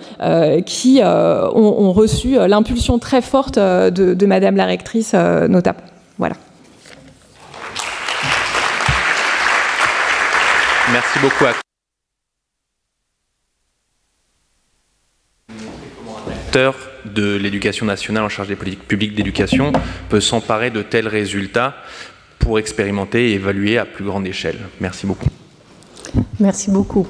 qui 0.66 1.02
ont, 1.04 1.92
reçu 1.92 2.38
l'impulsion 2.48 3.00
très 3.00 3.22
forte 3.22 3.58
de, 3.58 3.90
de 3.90 4.26
Madame 4.26 4.56
la 4.56 4.66
rectrice 4.66 5.14
notamment. 5.14 5.80
Voilà. 6.18 6.36
Merci 10.92 11.20
beaucoup 11.20 11.46
à 11.46 11.54
de 17.14 17.36
l'éducation 17.36 17.86
nationale 17.86 18.24
en 18.24 18.30
charge 18.30 18.48
des 18.48 18.56
politiques 18.56 18.88
publiques 18.88 19.16
d'éducation 19.16 19.72
peut 20.10 20.22
s'emparer 20.22 20.70
de 20.70 20.82
tels 20.82 21.08
résultats 21.08 21.76
pour 22.40 22.60
expérimenter 22.60 23.32
et 23.32 23.34
évaluer 23.34 23.78
à 23.78 23.86
plus 23.86 24.06
grande 24.06 24.26
échelle. 24.26 24.58
Merci 24.80 25.06
beaucoup. 25.06 25.30
Merci 26.40 26.72
beaucoup. 26.72 27.08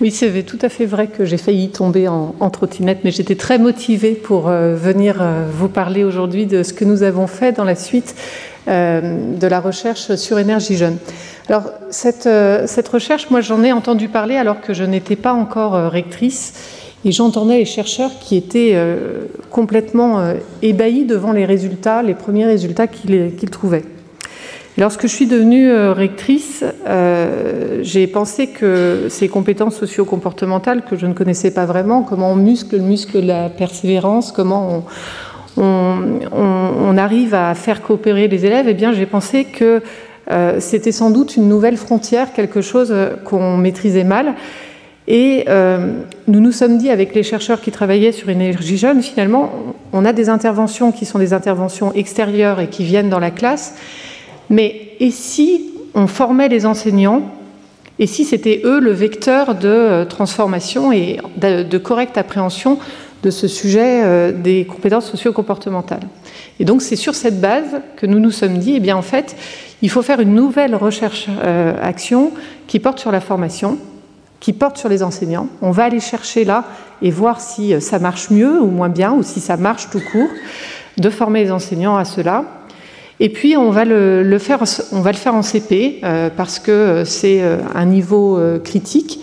Oui, 0.00 0.10
c'est 0.10 0.42
tout 0.42 0.58
à 0.60 0.68
fait 0.68 0.86
vrai 0.86 1.06
que 1.06 1.24
j'ai 1.24 1.36
failli 1.38 1.70
tomber 1.70 2.08
en, 2.08 2.50
trottinette, 2.50 2.98
mais 3.04 3.10
j'étais 3.10 3.36
très 3.36 3.58
motivée 3.58 4.12
pour 4.12 4.48
euh, 4.48 4.74
venir 4.74 5.18
euh, 5.20 5.46
vous 5.50 5.68
parler 5.68 6.04
aujourd'hui 6.04 6.46
de 6.46 6.62
ce 6.62 6.72
que 6.72 6.84
nous 6.84 7.02
avons 7.02 7.26
fait 7.26 7.52
dans 7.52 7.64
la 7.64 7.74
suite 7.74 8.14
euh, 8.68 9.36
de 9.36 9.46
la 9.46 9.60
recherche 9.60 10.14
sur 10.16 10.38
énergie 10.38 10.76
jeune. 10.76 10.98
Alors, 11.48 11.64
cette, 11.90 12.28
cette 12.66 12.88
recherche, 12.88 13.28
moi, 13.30 13.42
j'en 13.42 13.62
ai 13.62 13.72
entendu 13.72 14.08
parler 14.08 14.36
alors 14.36 14.62
que 14.62 14.72
je 14.72 14.84
n'étais 14.84 15.16
pas 15.16 15.34
encore 15.34 15.90
rectrice. 15.90 16.54
Et 17.04 17.12
j'entendais 17.12 17.58
les 17.58 17.64
chercheurs 17.64 18.10
qui 18.18 18.36
étaient 18.36 18.72
euh, 18.74 19.26
complètement 19.50 20.34
ébahis 20.62 21.04
devant 21.04 21.32
les 21.32 21.44
résultats, 21.44 22.02
les 22.02 22.14
premiers 22.14 22.46
résultats 22.46 22.86
qu'ils 22.86 23.50
trouvaient. 23.50 23.84
lorsque 24.78 25.02
je 25.02 25.14
suis 25.14 25.26
devenue 25.26 25.72
rectrice, 25.90 26.64
j'ai 27.82 28.06
pensé 28.06 28.48
que 28.48 29.06
ces 29.10 29.28
compétences 29.28 29.76
socio-comportementales 29.76 30.82
que 30.82 30.96
je 30.96 31.06
ne 31.06 31.12
connaissais 31.12 31.52
pas 31.52 31.66
vraiment, 31.66 32.02
comment 32.02 32.32
on 32.32 32.36
muscle 32.36 32.76
le 32.76 32.82
muscle 32.82 33.20
de 33.20 33.26
la 33.26 33.50
persévérance, 33.50 34.32
comment 34.32 34.68
on, 34.78 34.82
on, 35.56 36.96
arrive 36.96 37.34
à 37.34 37.54
faire 37.54 37.82
coopérer 37.82 38.28
les 38.28 38.46
élèves, 38.46 38.66
eh 38.68 38.74
bien 38.74 38.92
j'ai 38.92 39.06
pensé 39.06 39.44
que 39.44 39.82
euh, 40.30 40.58
c'était 40.60 40.92
sans 40.92 41.10
doute 41.10 41.36
une 41.36 41.48
nouvelle 41.48 41.76
frontière, 41.76 42.32
quelque 42.32 42.62
chose 42.62 42.88
euh, 42.90 43.10
qu'on 43.24 43.56
maîtrisait 43.56 44.04
mal. 44.04 44.34
Et 45.06 45.44
euh, 45.48 46.00
nous 46.28 46.40
nous 46.40 46.52
sommes 46.52 46.78
dit 46.78 46.88
avec 46.88 47.14
les 47.14 47.22
chercheurs 47.22 47.60
qui 47.60 47.70
travaillaient 47.70 48.12
sur 48.12 48.30
énergie 48.30 48.78
jeune, 48.78 49.02
finalement, 49.02 49.52
on 49.92 50.04
a 50.04 50.12
des 50.12 50.28
interventions 50.28 50.92
qui 50.92 51.04
sont 51.04 51.18
des 51.18 51.32
interventions 51.32 51.92
extérieures 51.92 52.60
et 52.60 52.68
qui 52.68 52.84
viennent 52.84 53.10
dans 53.10 53.18
la 53.18 53.30
classe. 53.30 53.74
Mais 54.48 54.92
et 55.00 55.10
si 55.10 55.72
on 55.94 56.06
formait 56.06 56.48
les 56.48 56.66
enseignants? 56.66 57.22
Et 58.00 58.08
si 58.08 58.24
c'était 58.24 58.62
eux 58.64 58.80
le 58.80 58.90
vecteur 58.90 59.54
de 59.54 60.04
transformation 60.08 60.90
et 60.90 61.18
de, 61.36 61.78
correcte 61.78 62.18
appréhension 62.18 62.78
de 63.22 63.30
ce 63.30 63.46
sujet 63.46 64.32
des 64.32 64.64
compétences 64.64 65.08
socio-comportementales? 65.08 66.02
Et 66.58 66.64
donc 66.64 66.82
c'est 66.82 66.96
sur 66.96 67.14
cette 67.14 67.40
base 67.40 67.80
que 67.96 68.06
nous 68.06 68.18
nous 68.18 68.32
sommes 68.32 68.58
dit, 68.58 68.74
eh 68.74 68.80
bien 68.80 68.96
en 68.96 69.02
fait, 69.02 69.36
il 69.82 69.90
faut 69.90 70.02
faire 70.02 70.20
une 70.20 70.34
nouvelle 70.34 70.74
recherche-action 70.74 72.32
euh, 72.34 72.38
qui 72.66 72.78
porte 72.78 72.98
sur 72.98 73.12
la 73.12 73.20
formation, 73.20 73.78
qui 74.44 74.52
porte 74.52 74.76
sur 74.76 74.90
les 74.90 75.02
enseignants. 75.02 75.48
On 75.62 75.70
va 75.70 75.84
aller 75.84 76.00
chercher 76.00 76.44
là 76.44 76.64
et 77.00 77.10
voir 77.10 77.40
si 77.40 77.72
euh, 77.72 77.80
ça 77.80 77.98
marche 77.98 78.28
mieux 78.28 78.60
ou 78.60 78.66
moins 78.66 78.90
bien, 78.90 79.14
ou 79.14 79.22
si 79.22 79.40
ça 79.40 79.56
marche 79.56 79.88
tout 79.88 80.02
court, 80.12 80.28
de 80.98 81.08
former 81.08 81.44
les 81.44 81.50
enseignants 81.50 81.96
à 81.96 82.04
cela. 82.04 82.44
Et 83.20 83.30
puis 83.30 83.56
on 83.56 83.70
va 83.70 83.86
le, 83.86 84.38
faire, 84.38 84.62
on 84.92 85.00
va 85.00 85.12
le 85.12 85.16
faire 85.16 85.34
en 85.34 85.40
CP 85.40 86.00
euh, 86.04 86.28
parce 86.36 86.58
que 86.58 87.04
c'est 87.06 87.42
un 87.74 87.86
niveau 87.86 88.38
critique. 88.62 89.20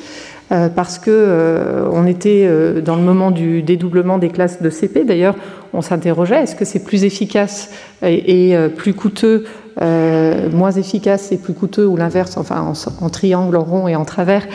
Parce 0.76 1.00
que 1.00 1.86
on 1.92 2.06
était 2.06 2.50
dans 2.82 2.98
le 2.98 3.02
moment 3.02 3.32
du 3.32 3.64
dédoublement 3.64 4.18
des 4.18 4.30
classes 4.30 4.62
de 4.62 4.70
CP. 4.70 5.06
D'ailleurs, 5.06 5.36
on 5.74 5.82
s'interrogeait 5.82 6.44
est-ce 6.44 6.56
que 6.56 6.66
c'est 6.66 6.84
plus 6.84 7.06
efficace 7.06 7.70
et 8.04 8.56
plus 8.76 8.94
coûteux 8.94 9.46
euh, 9.82 10.50
moins 10.52 10.72
efficace 10.72 11.32
et 11.32 11.38
plus 11.38 11.54
coûteux, 11.54 11.88
ou 11.88 11.96
l'inverse, 11.96 12.36
enfin 12.36 12.74
en, 13.02 13.10
triangle, 13.10 13.56
en 13.56 13.64
rond 13.64 13.88
et 13.88 13.96
en 13.96 14.04
travers, 14.04 14.46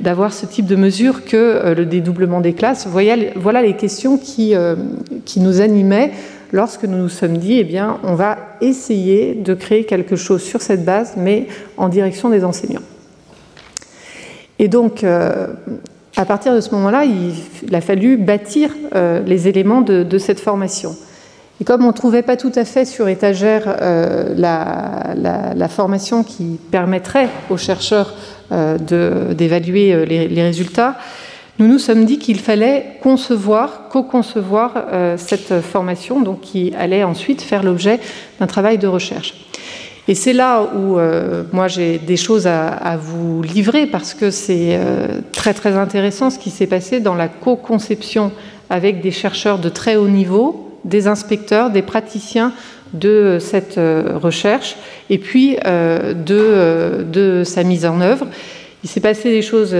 d'avoir 0.00 0.32
ce 0.32 0.46
type 0.46 0.66
de 0.66 0.74
mesure 0.74 1.24
que 1.24 1.36
euh, 1.36 1.74
le 1.74 1.86
dédoublement 1.86 2.40
des 2.40 2.54
classes? 2.54 2.86
Voilà, 2.88 3.62
les 3.62 3.76
questions 3.76 4.18
qui, 4.18 4.54
euh, 4.54 4.74
qui 5.24 5.40
nous 5.40 5.60
animaient 5.60 6.10
lorsque 6.52 6.84
nous 6.84 6.98
nous 6.98 7.08
sommes 7.08 7.38
dit, 7.38 7.58
eh 7.58 7.64
bien, 7.64 7.98
on 8.02 8.14
va 8.14 8.36
essayer 8.60 9.34
de 9.34 9.54
créer 9.54 9.84
quelque 9.84 10.16
chose 10.16 10.42
sur 10.42 10.60
cette 10.60 10.84
base, 10.84 11.14
mais 11.16 11.46
en 11.76 11.88
direction 11.88 12.28
des 12.28 12.44
enseignants. 12.44 12.82
Et 14.58 14.68
donc, 14.68 15.04
à 15.04 16.24
partir 16.24 16.54
de 16.54 16.60
ce 16.60 16.70
moment-là, 16.74 17.04
il, 17.04 17.74
a 17.74 17.80
fallu 17.80 18.16
bâtir 18.16 18.70
les 18.94 19.48
éléments 19.48 19.80
de 19.80 20.18
cette 20.18 20.40
formation. 20.40 20.94
Et 21.60 21.64
comme 21.64 21.84
on 21.84 21.88
ne 21.88 21.92
trouvait 21.92 22.22
pas 22.22 22.36
tout 22.36 22.52
à 22.56 22.64
fait 22.64 22.84
sur 22.84 23.08
étagère 23.08 23.62
euh, 23.80 24.34
la, 24.36 25.68
formation 25.68 26.24
qui 26.24 26.58
permettrait 26.70 27.28
aux 27.48 27.56
chercheurs 27.56 28.14
euh, 28.52 29.32
d'évaluer 29.32 29.92
euh, 29.92 30.04
les, 30.04 30.42
résultats, 30.42 30.96
nous 31.60 31.68
nous 31.68 31.78
sommes 31.78 32.04
dit 32.04 32.18
qu'il 32.18 32.40
fallait 32.40 32.98
concevoir, 33.00 33.88
co-concevoir 33.88 34.86
cette 35.16 35.60
formation, 35.60 36.20
donc 36.20 36.40
qui 36.40 36.74
allait 36.76 37.04
ensuite 37.04 37.42
faire 37.42 37.62
l'objet 37.62 38.00
d'un 38.40 38.48
travail 38.48 38.76
de 38.76 38.88
recherche. 38.88 39.34
Et 40.06 40.14
c'est 40.14 40.34
là 40.34 40.62
où 40.76 40.98
moi 41.52 41.66
j'ai 41.66 41.96
des 41.98 42.16
choses 42.18 42.46
à, 42.46 42.98
vous 43.00 43.40
livrer 43.42 43.86
parce 43.86 44.12
que 44.12 44.30
c'est 44.30 44.78
très 45.32 45.54
très 45.54 45.76
intéressant 45.76 46.28
ce 46.28 46.38
qui 46.38 46.50
s'est 46.50 46.66
passé 46.66 47.00
dans 47.00 47.14
la 47.14 47.28
co-conception 47.28 48.30
avec 48.68 49.00
des 49.00 49.10
chercheurs 49.10 49.58
de 49.58 49.70
très 49.70 49.96
haut 49.96 50.08
niveau 50.08 50.64
des 50.84 51.06
inspecteurs, 51.06 51.70
des 51.70 51.82
praticiens 51.82 52.52
de 52.92 53.38
cette 53.40 53.78
euh, 53.78 54.18
recherche 54.18 54.76
et 55.10 55.18
puis 55.18 55.56
euh, 55.66 56.14
euh, 56.30 57.02
de, 57.02 57.44
sa 57.44 57.64
mise 57.64 57.86
en 57.86 58.00
œuvre. 58.00 58.26
Il 58.84 58.90
s'est 58.90 59.00
passé 59.00 59.30
des 59.30 59.40
choses 59.40 59.74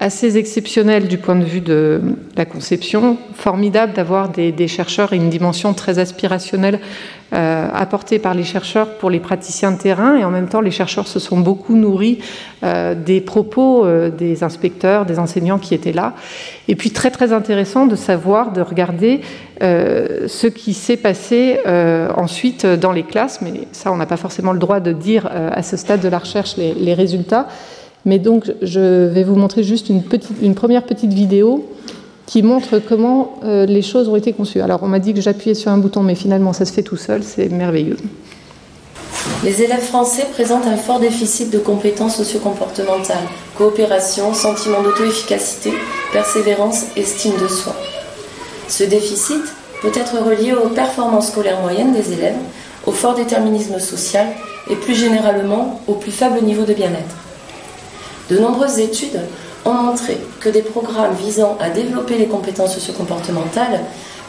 assez 0.00 0.38
exceptionnelles 0.38 1.06
du 1.06 1.18
point 1.18 1.36
de 1.36 1.44
vue 1.44 1.60
de 1.60 2.00
la 2.34 2.46
conception. 2.46 3.18
Formidable 3.34 3.92
d'avoir 3.92 4.30
des, 4.30 4.68
chercheurs 4.68 5.12
et 5.12 5.16
une 5.16 5.28
dimension 5.28 5.74
très 5.74 5.98
aspirationnelle 5.98 6.80
euh, 7.34 7.68
apportées 7.74 8.18
par 8.18 8.32
les 8.32 8.42
chercheurs 8.42 8.94
pour 8.94 9.10
les 9.10 9.20
praticiens 9.20 9.70
de 9.70 9.76
terrain 9.76 10.16
et 10.16 10.24
en 10.24 10.30
même 10.30 10.48
temps 10.48 10.62
les 10.62 10.70
chercheurs 10.70 11.06
se 11.06 11.18
sont 11.18 11.38
beaucoup 11.38 11.76
nourris 11.76 12.20
euh, 12.62 12.94
des 12.94 13.20
propos 13.20 13.84
euh, 13.84 14.08
des 14.08 14.42
inspecteurs, 14.44 15.04
des 15.04 15.18
enseignants 15.18 15.58
qui 15.58 15.74
étaient 15.74 15.92
là. 15.92 16.14
Et 16.68 16.74
puis 16.74 16.90
très 16.90 17.10
très 17.10 17.34
intéressant 17.34 17.84
de 17.84 17.96
savoir, 17.96 18.52
de 18.52 18.62
regarder 18.62 19.20
ce 19.60 20.46
qui 20.46 20.72
s'est 20.72 20.96
passé 20.96 21.58
ensuite 22.16 22.64
dans 22.64 22.92
les 22.92 23.02
classes, 23.02 23.40
mais 23.42 23.52
ça 23.72 23.90
on 23.90 23.96
n'a 23.96 24.06
pas 24.06 24.16
forcément 24.16 24.52
le 24.52 24.60
droit 24.60 24.78
de 24.78 24.92
dire 24.92 25.26
à 25.26 25.62
ce 25.64 25.76
stade 25.76 26.00
de 26.00 26.08
la 26.08 26.18
recherche 26.18 26.56
les, 26.56 26.74
les, 26.74 26.94
résultats. 26.94 27.48
Mais 28.04 28.20
donc 28.20 28.52
je 28.62 29.06
vais 29.06 29.24
vous 29.24 29.34
montrer 29.34 29.64
juste 29.64 29.88
une, 29.88 30.04
petite, 30.04 30.36
une 30.42 30.54
première 30.54 30.84
petite 30.84 31.12
vidéo 31.12 31.68
qui 32.28 32.42
montre 32.42 32.78
comment 32.78 33.38
euh, 33.42 33.64
les 33.64 33.80
choses 33.80 34.06
ont 34.06 34.14
été 34.14 34.34
conçues. 34.34 34.60
Alors 34.60 34.82
on 34.82 34.86
m'a 34.86 34.98
dit 34.98 35.14
que 35.14 35.20
j'appuyais 35.22 35.54
sur 35.54 35.72
un 35.72 35.78
bouton, 35.78 36.02
mais 36.02 36.14
finalement 36.14 36.52
ça 36.52 36.66
se 36.66 36.72
fait 36.74 36.82
tout 36.82 36.98
seul, 36.98 37.22
c'est 37.24 37.48
merveilleux. 37.48 37.96
Les 39.42 39.62
élèves 39.62 39.80
français 39.80 40.26
présentent 40.34 40.66
un 40.66 40.76
fort 40.76 41.00
déficit 41.00 41.50
de 41.50 41.58
compétences 41.58 42.16
socio-comportementales, 42.16 43.16
coopération, 43.56 44.34
sentiment 44.34 44.82
d'auto-efficacité, 44.82 45.72
persévérance, 46.12 46.84
estime 46.96 47.32
de 47.40 47.48
soi. 47.48 47.74
Ce 48.68 48.84
déficit 48.84 49.42
peut 49.80 49.92
être 49.94 50.22
relié 50.22 50.52
aux 50.52 50.68
performances 50.68 51.28
scolaires 51.28 51.62
moyennes 51.62 51.94
des 51.94 52.12
élèves, 52.12 52.36
au 52.84 52.92
fort 52.92 53.14
déterminisme 53.14 53.78
social 53.78 54.26
et 54.68 54.76
plus 54.76 54.94
généralement 54.94 55.80
au 55.86 55.94
plus 55.94 56.12
faible 56.12 56.42
niveau 56.42 56.64
de 56.64 56.74
bien-être. 56.74 57.16
De 58.28 58.38
nombreuses 58.38 58.80
études 58.80 59.20
ont 59.68 59.74
montré 59.74 60.18
que 60.40 60.48
des 60.48 60.62
programmes 60.62 61.14
visant 61.14 61.56
à 61.60 61.70
développer 61.70 62.16
les 62.16 62.26
compétences 62.26 62.74
socio-comportementales 62.74 63.80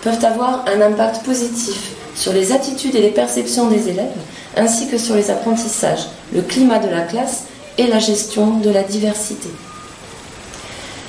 peuvent 0.04 0.24
avoir 0.24 0.66
un 0.68 0.82
impact 0.82 1.24
positif 1.24 1.92
sur 2.16 2.34
les 2.34 2.52
attitudes 2.52 2.96
et 2.96 3.02
les 3.02 3.12
perceptions 3.12 3.68
des 3.68 3.90
élèves, 3.90 4.18
ainsi 4.58 4.88
que 4.88 4.98
sur 4.98 5.16
les 5.16 5.32
apprentissages, 5.32 6.08
le 6.34 6.42
climat 6.42 6.80
de 6.80 6.90
la 6.90 7.02
classe 7.02 7.44
et 7.78 7.88
la 7.88 8.00
gestion 8.00 8.58
de 8.58 8.70
la 8.70 8.84
diversité. 8.84 9.50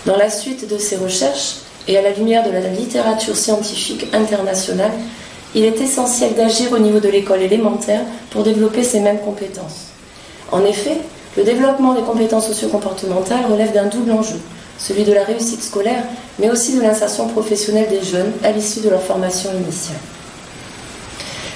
Dans 0.06 0.16
la 0.16 0.30
suite 0.30 0.68
de 0.68 0.78
ces 0.78 0.96
recherches, 0.96 1.56
et 1.88 1.96
à 1.96 2.02
la 2.02 2.12
lumière 2.12 2.44
de 2.44 2.50
la 2.50 2.60
littérature 2.60 3.36
scientifique 3.36 4.06
internationale, 4.12 4.92
il 5.54 5.64
est 5.64 5.80
essentiel 5.80 6.34
d'agir 6.34 6.72
au 6.72 6.78
niveau 6.78 7.00
de 7.00 7.08
l'école 7.08 7.42
élémentaire 7.42 8.02
pour 8.30 8.44
développer 8.44 8.84
ces 8.84 9.00
mêmes 9.00 9.20
compétences. 9.20 9.88
En 10.52 10.64
effet, 10.64 10.98
le 11.36 11.44
développement 11.44 11.94
des 11.94 12.02
compétences 12.02 12.48
socio-comportementales 12.48 13.46
relève 13.50 13.72
d'un 13.72 13.86
double 13.86 14.12
enjeu, 14.12 14.38
celui 14.78 15.04
de 15.04 15.12
la 15.12 15.24
réussite 15.24 15.62
scolaire, 15.62 16.04
mais 16.38 16.50
aussi 16.50 16.76
de 16.76 16.82
l'insertion 16.82 17.28
professionnelle 17.28 17.88
des 17.88 18.02
jeunes 18.02 18.32
à 18.42 18.50
l'issue 18.50 18.80
de 18.80 18.88
leur 18.88 19.02
formation 19.02 19.50
initiale. 19.52 19.98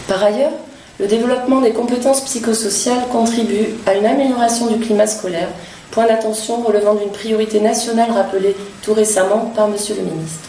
Par 0.06 0.22
ailleurs, 0.22 0.52
le 1.00 1.06
développement 1.06 1.60
des 1.60 1.72
compétences 1.72 2.20
psychosociales 2.20 3.08
contribue 3.10 3.70
à 3.86 3.94
une 3.94 4.06
amélioration 4.06 4.68
du 4.68 4.78
climat 4.78 5.08
scolaire, 5.08 5.48
point 5.90 6.06
d'attention 6.06 6.62
relevant 6.62 6.94
d'une 6.94 7.10
priorité 7.10 7.60
nationale 7.60 8.12
rappelée 8.12 8.54
tout 8.82 8.94
récemment 8.94 9.52
par 9.56 9.68
Monsieur 9.68 9.96
le 9.96 10.02
ministre. 10.02 10.48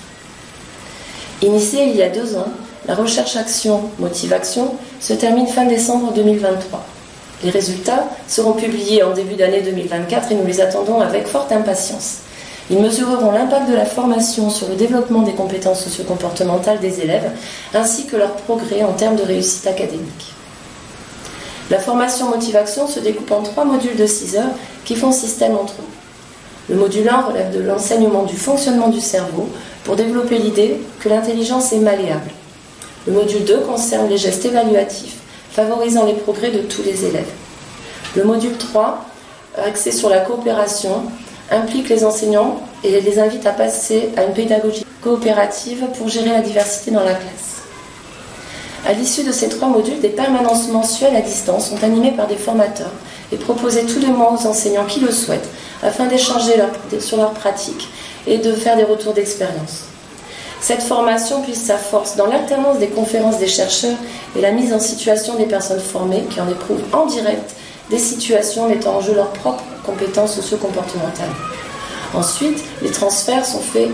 Initiée 1.42 1.86
il 1.86 1.96
y 1.96 2.04
a 2.04 2.10
deux 2.10 2.36
ans, 2.36 2.48
la 2.88 2.94
recherche 2.94 3.36
action 3.38 3.90
motive-action 3.98 4.76
se 5.00 5.14
termine 5.14 5.48
fin 5.48 5.66
décembre 5.66 6.14
2023. 6.14 6.95
Les 7.44 7.50
résultats 7.50 8.08
seront 8.28 8.54
publiés 8.54 9.04
en 9.04 9.14
début 9.14 9.36
d'année 9.36 9.62
2024 9.62 10.32
et 10.32 10.36
nous 10.36 10.46
les 10.46 10.62
attendons 10.62 11.02
avec 11.02 11.28
forte 11.28 11.52
impatience. 11.52 12.20
Ils 12.70 12.80
mesureront 12.80 13.32
l'impact 13.32 13.70
de 13.70 13.76
la 13.76 13.86
formation 13.86 14.50
sur 14.50 14.68
le 14.68 14.76
développement 14.76 15.22
des 15.22 15.34
compétences 15.34 15.84
socio-comportementales 15.84 16.80
des 16.80 17.02
élèves 17.02 17.30
ainsi 17.74 18.06
que 18.06 18.16
leur 18.16 18.32
progrès 18.32 18.84
en 18.84 18.94
termes 18.94 19.18
de 19.18 19.24
réussite 19.24 19.68
académique. 19.68 20.34
La 21.70 21.80
formation 21.80 22.30
motivation 22.30 22.88
se 22.88 23.00
découpe 23.00 23.32
en 23.32 23.44
trois 23.44 23.66
modules 23.66 23.96
de 23.96 24.06
6 24.06 24.38
heures 24.38 24.54
qui 24.84 24.96
font 24.96 25.12
système 25.12 25.56
entre 25.56 25.74
eux. 25.74 26.74
Le 26.74 26.76
module 26.76 27.08
1 27.08 27.22
relève 27.22 27.56
de 27.56 27.62
l'enseignement 27.62 28.24
du 28.24 28.36
fonctionnement 28.36 28.88
du 28.88 29.02
cerveau 29.02 29.50
pour 29.84 29.96
développer 29.96 30.38
l'idée 30.40 30.78
que 31.00 31.10
l'intelligence 31.10 31.74
est 31.74 31.80
malléable. 31.80 32.32
Le 33.06 33.14
module 33.14 33.44
2 33.46 33.60
concerne 33.60 34.10
les 34.10 34.18
gestes 34.18 34.46
évaluatifs 34.46 35.18
favorisant 35.56 36.06
les 36.06 36.14
progrès 36.14 36.52
de 36.52 36.60
tous 36.60 36.84
les 36.84 37.06
élèves. 37.06 37.32
Le 38.16 38.26
module 38.26 38.58
3, 38.58 39.06
axé 39.58 39.94
sur 39.94 40.10
la 40.10 40.20
coopération, 40.20 41.04
implique 41.50 41.88
les 41.88 42.04
enseignants 42.04 42.60
et 42.84 43.00
les 43.00 43.20
invite 43.20 43.46
à 43.46 43.52
passer 43.52 44.10
à 44.18 44.26
une 44.26 44.34
pédagogie 44.34 44.86
coopérative 45.02 45.86
pour 45.98 46.10
gérer 46.10 46.32
la 46.32 46.42
diversité 46.42 46.92
dans 46.92 47.04
la 47.04 47.14
classe. 47.14 47.62
À 48.86 48.92
l'issue 48.92 49.24
de 49.24 49.32
ces 49.32 49.48
trois 49.48 49.70
modules, 49.70 50.02
des 50.02 50.10
permanences 50.10 50.68
mensuelles 50.68 51.16
à 51.16 51.22
distance 51.22 51.70
sont 51.70 51.84
animées 51.84 52.12
par 52.12 52.28
des 52.28 52.36
formateurs 52.36 52.92
et 53.32 53.38
proposées 53.38 53.86
tous 53.86 54.00
les 54.00 54.08
mois 54.08 54.34
aux 54.34 54.48
enseignants 54.48 54.86
qui 54.86 55.00
le 55.00 55.12
souhaitent 55.12 55.50
afin 55.82 56.06
d'échanger 56.08 56.54
sur 57.00 57.18
leurs 57.18 57.34
pratiques 57.34 57.88
et 58.28 58.40
de 58.40 58.52
faire 58.52 58.76
des 58.76 58.84
retours 58.84 59.14
d'expérience. 59.14 59.86
Cette 60.68 60.82
formation 60.82 61.44
puise 61.44 61.62
sa 61.62 61.78
force 61.78 62.16
dans 62.16 62.26
l'alternance 62.26 62.80
des 62.80 62.88
conférences 62.88 63.38
des 63.38 63.46
chercheurs 63.46 63.98
et 64.36 64.42
la 64.42 64.50
mise 64.50 64.74
en 64.74 64.80
situation 64.80 65.36
des 65.36 65.46
personnes 65.46 65.80
formées 65.80 66.24
qui 66.28 66.42
en 66.42 66.50
éprouvent 66.50 66.82
en 66.92 67.06
direct 67.06 67.56
des 67.92 68.00
situations 68.00 68.68
mettant 68.68 68.96
en 68.96 69.02
jeu 69.02 69.14
leurs 69.14 69.30
propres 69.30 69.64
compétences 69.86 70.34
socio-comportementales. 70.34 71.30
Ensuite, 72.16 72.64
les 72.82 72.90
transferts 72.90 73.46
sont 73.46 73.60
faits 73.60 73.92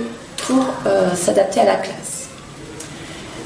pour 0.47 0.63
euh, 0.85 1.13
s'adapter 1.13 1.59
à 1.59 1.65
la 1.65 1.75
classe. 1.75 2.29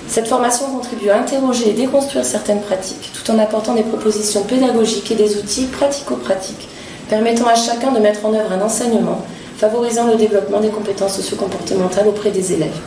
Cette 0.07 0.27
formation 0.27 0.67
contribue 0.67 1.09
à 1.09 1.17
interroger 1.17 1.71
et 1.71 1.73
déconstruire 1.73 2.25
certaines 2.25 2.61
pratiques, 2.61 3.11
tout 3.11 3.31
en 3.31 3.39
apportant 3.39 3.73
des 3.73 3.81
propositions 3.81 4.43
pédagogiques 4.43 5.09
et 5.09 5.15
des 5.15 5.37
outils 5.37 5.65
pratico-pratiques, 5.65 6.69
permettant 7.09 7.47
à 7.47 7.55
chacun 7.55 7.91
de 7.91 7.97
mettre 7.97 8.23
en 8.23 8.35
œuvre 8.35 8.51
un 8.51 8.61
enseignement 8.61 9.23
favorisant 9.57 10.05
le 10.05 10.15
développement 10.15 10.59
des 10.59 10.69
compétences 10.69 11.15
socio-comportementales 11.15 12.07
auprès 12.07 12.29
des 12.29 12.53
élèves. 12.53 12.79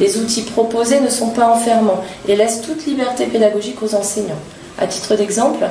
Les 0.00 0.18
outils 0.18 0.42
proposés 0.42 1.00
ne 1.00 1.08
sont 1.08 1.30
pas 1.30 1.48
enfermants 1.48 2.02
et 2.26 2.36
laissent 2.36 2.62
toute 2.62 2.86
liberté 2.86 3.26
pédagogique 3.26 3.82
aux 3.82 3.94
enseignants. 3.94 4.38
À 4.78 4.86
titre 4.86 5.16
d'exemple, 5.16 5.64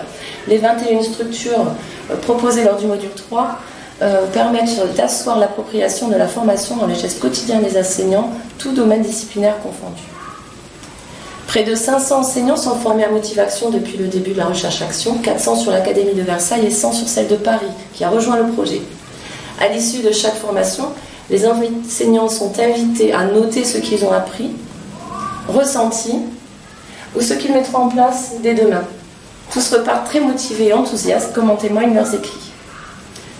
les 0.48 0.58
21 0.58 1.02
structures 1.02 1.66
euh, 2.12 2.16
proposées 2.18 2.66
lors 2.66 2.76
du 2.76 2.88
module 2.88 3.10
3 3.16 3.60
euh, 4.02 4.28
permettent 4.28 4.96
d'asseoir 4.96 5.40
l'appropriation 5.40 6.10
de 6.10 6.16
la 6.16 6.28
formation 6.28 6.76
dans 6.76 6.88
les 6.88 6.96
gestes 6.96 7.20
quotidiens 7.20 7.62
des 7.62 7.80
enseignants, 7.80 8.32
tous 8.58 8.74
domaines 8.74 9.02
disciplinaires 9.02 9.58
confondus. 9.64 10.04
Près 11.48 11.64
de 11.64 11.74
500 11.74 12.20
enseignants 12.20 12.58
sont 12.58 12.76
formés 12.76 13.06
à 13.06 13.10
Motivation 13.10 13.70
depuis 13.70 13.98
le 13.98 14.08
début 14.08 14.34
de 14.34 14.38
la 14.38 14.46
recherche 14.46 14.82
action, 14.82 15.18
400 15.20 15.56
sur 15.56 15.72
l'Académie 15.72 16.14
de 16.14 16.22
Versailles 16.22 16.66
et 16.66 16.70
100 16.70 16.92
sur 16.92 17.08
celle 17.08 17.28
de 17.30 17.38
Paris, 17.38 17.66
qui 17.94 18.04
a 18.04 18.10
rejoint 18.10 18.36
le 18.36 18.52
projet. 18.52 18.82
À 19.60 19.70
l'issue 19.70 20.04
de 20.04 20.12
chaque 20.12 20.36
formation, 20.36 20.90
les 21.30 21.46
enseignants 21.46 22.30
sont 22.30 22.58
invités 22.60 23.14
à 23.14 23.26
noter 23.26 23.64
ce 23.64 23.78
qu'ils 23.78 24.04
ont 24.06 24.12
appris, 24.12 24.52
ressenti, 25.48 26.14
ou 27.16 27.22
ce 27.22 27.34
qu'ils 27.34 27.54
mettront 27.54 27.80
en 27.80 27.90
place 27.90 28.34
dès 28.42 28.54
demain. 28.54 28.84
Tous 29.52 29.74
repartent 29.74 30.08
très 30.08 30.20
motivés 30.20 30.68
et 30.68 30.74
enthousiastes, 30.74 31.34
comme 31.34 31.50
en 31.50 31.56
témoignent 31.56 31.94
leurs 31.94 32.14
écrits. 32.14 32.52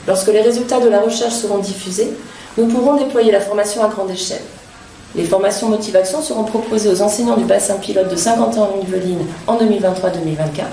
Lorsque 0.08 0.28
les 0.28 0.42
résultats 0.42 0.80
de 0.80 0.88
la 0.90 1.02
recherche 1.02 1.34
seront 1.34 1.58
diffusés, 1.58 2.14
nous 2.58 2.68
pourrons 2.68 2.96
déployer 2.96 3.32
la 3.32 3.42
formation 3.42 3.84
à 3.84 3.88
grande 3.88 4.10
échelle. 4.10 4.42
Les 5.16 5.26
formations 5.26 5.70
motivation 5.70 6.22
seront 6.22 6.44
proposées 6.44 6.90
aux 6.90 7.02
enseignants 7.02 7.38
du 7.38 7.46
bassin 7.46 7.76
pilote 7.76 8.10
de 8.10 8.16
50 8.16 8.58
ans 8.58 8.70
en 8.76 8.82
Yvelines 8.82 9.26
en 9.48 9.58
2023-2024 9.58 10.64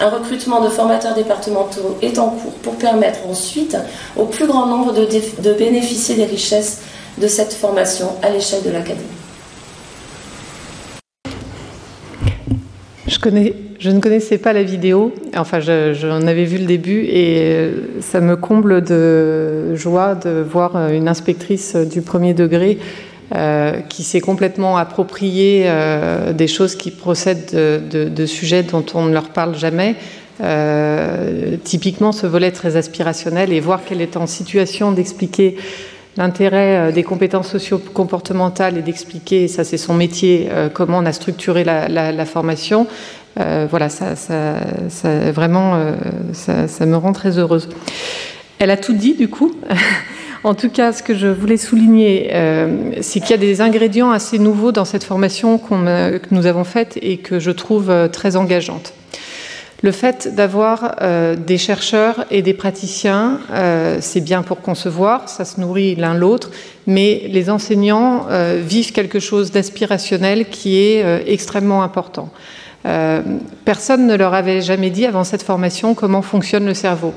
un 0.00 0.08
recrutement 0.08 0.62
de 0.62 0.68
formateurs 0.68 1.14
départementaux 1.14 1.96
est 2.02 2.18
en 2.18 2.30
cours 2.30 2.54
pour 2.62 2.76
permettre 2.76 3.26
ensuite 3.28 3.76
au 4.16 4.24
plus 4.24 4.46
grand 4.46 4.66
nombre 4.66 4.92
de, 4.92 5.52
bénéficier 5.54 6.14
des 6.14 6.24
richesses 6.24 6.82
de 7.20 7.26
cette 7.26 7.52
formation 7.52 8.08
à 8.22 8.30
l'échelle 8.30 8.62
de 8.64 8.70
l'Académie. 8.70 9.02
Je, 13.06 13.18
je, 13.80 13.90
ne 13.90 14.00
connaissais 14.00 14.38
pas 14.38 14.52
la 14.52 14.62
vidéo, 14.62 15.12
enfin 15.36 15.60
j'en 15.60 16.26
avais 16.26 16.44
vu 16.44 16.58
le 16.58 16.66
début 16.66 17.04
et 17.04 17.40
euh, 17.40 17.72
ça 18.00 18.20
me 18.20 18.36
comble 18.36 18.82
de 18.82 19.74
joie 19.74 20.14
de 20.14 20.40
voir 20.40 20.76
une 20.90 21.08
inspectrice 21.08 21.74
du 21.74 22.02
premier 22.02 22.34
degré 22.34 22.78
euh, 23.36 23.80
qui 23.90 24.04
s'est 24.04 24.22
complètement 24.22 24.78
approprié 24.78 25.64
euh, 25.66 26.32
des 26.32 26.46
choses 26.46 26.76
qui 26.76 26.90
procèdent 26.90 27.50
de, 27.52 28.26
sujets 28.26 28.62
dont 28.62 28.86
on 28.94 29.04
ne 29.04 29.12
leur 29.12 29.28
parle 29.28 29.54
jamais. 29.54 29.96
Euh, 30.40 31.58
typiquement, 31.62 32.12
ce 32.12 32.26
volet 32.26 32.52
très 32.52 32.76
aspirationnel 32.76 33.52
et 33.52 33.60
voir 33.60 33.84
qu'elle 33.84 34.00
est 34.00 34.16
en 34.16 34.26
situation 34.26 34.92
d'expliquer 34.92 35.58
l'intérêt 36.16 36.90
des 36.90 37.02
compétences 37.02 37.50
socio-comportementales 37.50 38.78
et 38.78 38.82
d'expliquer, 38.82 39.46
ça 39.46 39.62
c'est 39.62 39.76
son 39.76 39.92
métier, 39.92 40.48
comment 40.72 40.96
on 40.96 41.04
a 41.04 41.12
structuré 41.12 41.64
la, 41.64 42.24
formation. 42.24 42.86
voilà, 43.36 43.90
ça, 43.90 44.16
ça 44.16 44.54
vraiment, 45.32 45.78
ça, 46.32 46.86
me 46.86 46.96
rend 46.96 47.12
très 47.12 47.38
heureuse. 47.38 47.68
Elle 48.58 48.70
a 48.70 48.78
tout 48.78 48.94
dit 48.94 49.12
du 49.12 49.28
coup. 49.28 49.52
En 50.44 50.54
tout 50.54 50.70
cas, 50.70 50.92
ce 50.92 51.02
que 51.02 51.14
je 51.14 51.26
voulais 51.26 51.56
souligner, 51.56 52.30
euh, 52.32 52.92
c'est 53.00 53.20
qu'il 53.20 53.30
y 53.30 53.34
a 53.34 53.38
des 53.38 53.60
ingrédients 53.60 54.12
assez 54.12 54.38
nouveaux 54.38 54.70
dans 54.70 54.84
cette 54.84 55.02
formation 55.02 55.58
que 55.58 56.34
nous 56.34 56.46
avons 56.46 56.64
faite 56.64 56.96
et 57.02 57.16
que 57.16 57.40
je 57.40 57.50
trouve 57.50 57.90
euh, 57.90 58.06
très 58.06 58.36
engageante. 58.36 58.94
Le 59.82 59.92
fait 59.92 60.34
d'avoir 60.34 60.96
euh, 61.02 61.34
des 61.34 61.58
chercheurs 61.58 62.24
et 62.30 62.42
des 62.42 62.54
praticiens, 62.54 63.38
c'est 64.00 64.20
bien 64.20 64.42
pour 64.42 64.60
concevoir, 64.60 65.28
ça 65.28 65.44
se 65.44 65.60
nourrit 65.60 65.94
l'un 65.94 66.14
l'autre, 66.14 66.50
mais 66.86 67.22
les 67.28 67.48
enseignants 67.48 68.26
vivent 68.60 68.92
quelque 68.92 69.20
chose 69.20 69.52
d'aspirationnel 69.52 70.48
qui 70.48 70.78
est 70.78 71.30
extrêmement 71.30 71.84
important. 71.84 72.30
personne 73.64 74.08
ne 74.08 74.16
leur 74.16 74.34
avait 74.34 74.62
jamais 74.62 74.90
dit 74.90 75.06
avant 75.06 75.22
cette 75.22 75.44
formation 75.44 75.94
comment 75.94 76.22
fonctionne 76.22 76.66
le 76.66 76.74
cerveau. 76.74 77.14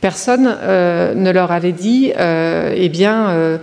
Personne 0.00 0.56
euh, 0.62 1.14
ne 1.14 1.30
leur 1.30 1.52
avait 1.52 1.72
dit, 1.72 2.12
euh, 2.18 2.72
eh 2.74 2.88
bien, 2.88 3.28
euh, 3.30 3.58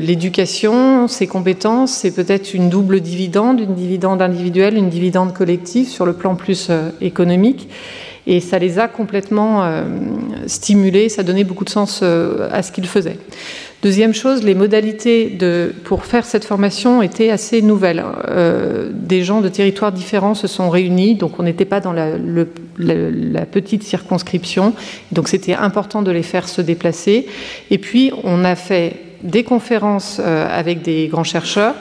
l'éducation, 0.00 1.08
ses 1.08 1.26
compétences, 1.26 1.92
c'est 1.92 2.12
peut-être 2.12 2.54
une 2.54 2.68
double 2.68 3.00
dividende, 3.00 3.58
une 3.58 3.74
dividende 3.74 4.22
individuelle, 4.22 4.76
une 4.76 4.90
dividende 4.90 5.34
collective 5.34 5.88
sur 5.88 6.06
le 6.06 6.12
plan 6.12 6.36
plus 6.36 6.70
économique. 7.00 7.68
Et 8.28 8.38
ça 8.40 8.60
les 8.60 8.78
a 8.78 8.86
complètement 8.86 9.64
stimulés, 10.46 11.08
ça 11.08 11.22
donnait 11.22 11.44
beaucoup 11.44 11.64
de 11.64 11.70
sens 11.70 12.02
à 12.02 12.62
ce 12.62 12.70
qu'ils 12.70 12.86
faisaient. 12.86 13.16
Deuxième 13.80 14.12
chose, 14.12 14.42
les 14.42 14.56
modalités 14.56 15.26
de, 15.26 15.72
pour 15.84 16.04
faire 16.04 16.24
cette 16.24 16.44
formation 16.44 17.00
étaient 17.00 17.30
assez 17.30 17.62
nouvelles. 17.62 18.04
Euh, 18.26 18.90
des 18.92 19.22
gens 19.22 19.40
de 19.40 19.48
territoires 19.48 19.92
différents 19.92 20.34
se 20.34 20.48
sont 20.48 20.68
réunis, 20.68 21.14
donc 21.14 21.38
on 21.38 21.44
n'était 21.44 21.64
pas 21.64 21.78
dans 21.78 21.92
la, 21.92 22.10
la, 22.78 23.46
petite 23.46 23.84
circonscription, 23.84 24.74
donc 25.12 25.28
c'était 25.28 25.54
important 25.54 26.02
de 26.02 26.10
les 26.10 26.24
faire 26.24 26.48
se 26.48 26.60
déplacer. 26.60 27.26
Et 27.70 27.78
puis 27.78 28.10
on 28.24 28.44
a 28.44 28.56
fait 28.56 28.96
des 29.22 29.44
conférences 29.44 30.20
euh, 30.20 30.48
avec 30.50 30.82
des 30.82 31.06
grands 31.06 31.22
chercheurs 31.22 31.74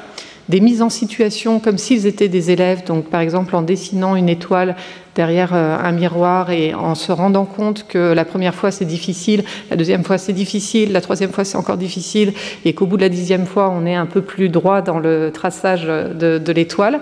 des 0.49 0.59
mises 0.59 0.81
en 0.81 0.89
situation 0.89 1.59
comme 1.59 1.77
s'ils 1.77 2.05
étaient 2.05 2.29
des 2.29 2.51
élèves, 2.51 2.85
donc 2.85 3.05
par 3.09 3.21
exemple 3.21 3.55
en 3.55 3.61
dessinant 3.61 4.15
une 4.15 4.29
étoile 4.29 4.75
derrière 5.15 5.53
euh, 5.53 5.77
un 5.77 5.91
miroir 5.91 6.51
et 6.51 6.75
en 6.75 6.93
se 6.93 7.11
rendant 7.11 7.45
compte 7.45 7.85
que 7.87 8.13
la 8.13 8.23
première 8.23 8.53
fois 8.53 8.69
c'est 8.71 8.85
difficile, 8.85 9.43
la 9.69 9.75
deuxième 9.75 10.03
fois 10.03 10.17
c'est 10.17 10.33
difficile, 10.33 10.91
la 10.91 11.01
troisième 11.01 11.31
fois 11.31 11.43
c'est 11.43 11.57
encore 11.57 11.77
difficile, 11.77 12.33
et 12.65 12.73
qu'au 12.73 12.85
bout 12.85 12.97
de 12.97 13.01
la 13.01 13.09
dixième 13.09 13.45
fois 13.45 13.73
on 13.75 13.85
est 13.85 13.95
un 13.95 14.05
peu 14.05 14.21
plus 14.21 14.49
droit 14.49 14.81
dans 14.81 14.99
le 14.99 15.31
traçage 15.33 15.85
de, 15.85 16.51
l'étoile. 16.51 17.01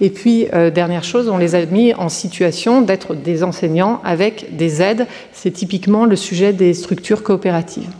Et 0.00 0.10
puis, 0.10 0.46
euh, 0.52 0.70
dernière 0.70 1.04
chose, 1.04 1.28
on 1.28 1.36
les 1.36 1.54
a 1.54 1.64
mis 1.66 1.94
en 1.94 2.08
situation 2.08 2.80
d'être 2.80 3.14
des 3.14 3.42
enseignants 3.42 4.00
avec 4.04 4.56
des 4.56 4.82
aides. 4.82 5.06
C'est 5.32 5.50
typiquement 5.50 6.06
le 6.06 6.16
sujet 6.16 6.52
des 6.52 6.72
structures 6.74 7.22
coopératives. 7.22 7.90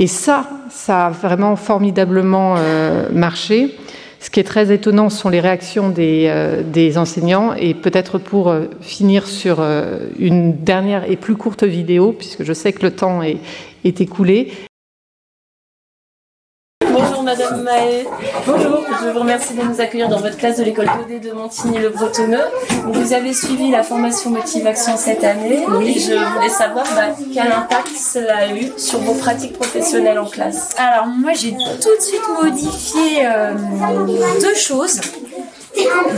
Et 0.00 0.06
ça, 0.06 0.48
ça 0.70 1.06
a 1.06 1.10
vraiment 1.10 1.56
formidablement 1.56 2.54
euh, 2.58 3.08
marché. 3.12 3.76
Ce 4.20 4.30
qui 4.30 4.40
est 4.40 4.44
très 4.44 4.72
étonnant 4.72 5.10
sont 5.10 5.28
les 5.28 5.40
réactions 5.40 5.90
des, 5.90 6.26
euh, 6.28 6.96
enseignants. 6.96 7.54
Et 7.54 7.74
peut-être 7.74 8.18
pour 8.18 8.48
euh, 8.48 8.66
finir 8.80 9.26
sur 9.26 9.60
euh, 9.60 10.08
une 10.18 10.56
dernière 10.56 11.08
et 11.10 11.16
plus 11.16 11.36
courte 11.36 11.64
vidéo, 11.64 12.12
puisque 12.12 12.42
je 12.42 12.52
sais 12.52 12.72
que 12.72 12.82
le 12.82 12.90
temps 12.90 13.22
est 13.22 14.00
écoulé, 14.00 14.52
Madame 17.28 17.62
Mahé. 17.62 18.06
Bonjour, 18.46 18.86
je 19.02 19.08
vous 19.10 19.18
remercie 19.18 19.52
de 19.52 19.62
nous 19.62 19.82
accueillir 19.82 20.08
dans 20.08 20.18
votre 20.18 20.38
classe 20.38 20.56
de 20.56 20.64
l'école 20.64 20.86
2D 20.86 21.20
de 21.20 21.32
Montigny-le-Bretonneux. 21.32 22.44
Vous 22.86 23.12
avez 23.12 23.34
suivi 23.34 23.70
la 23.70 23.82
formation 23.82 24.30
Motivation 24.30 24.96
cette 24.96 25.22
année 25.24 25.62
et 25.62 26.00
je 26.00 26.14
voulais 26.14 26.48
savoir 26.48 26.86
bah, 26.96 27.14
quel 27.34 27.52
impact 27.52 27.90
cela 27.94 28.36
a 28.38 28.48
eu 28.48 28.72
sur 28.78 29.00
vos 29.00 29.12
pratiques 29.12 29.52
professionnelles 29.52 30.18
en 30.18 30.24
classe? 30.24 30.70
Alors 30.78 31.06
moi 31.06 31.34
j'ai 31.34 31.50
tout 31.52 31.96
de 31.98 32.02
suite 32.02 32.22
modifié 32.42 33.26
euh, 33.26 33.52
deux 34.40 34.54
choses. 34.54 34.98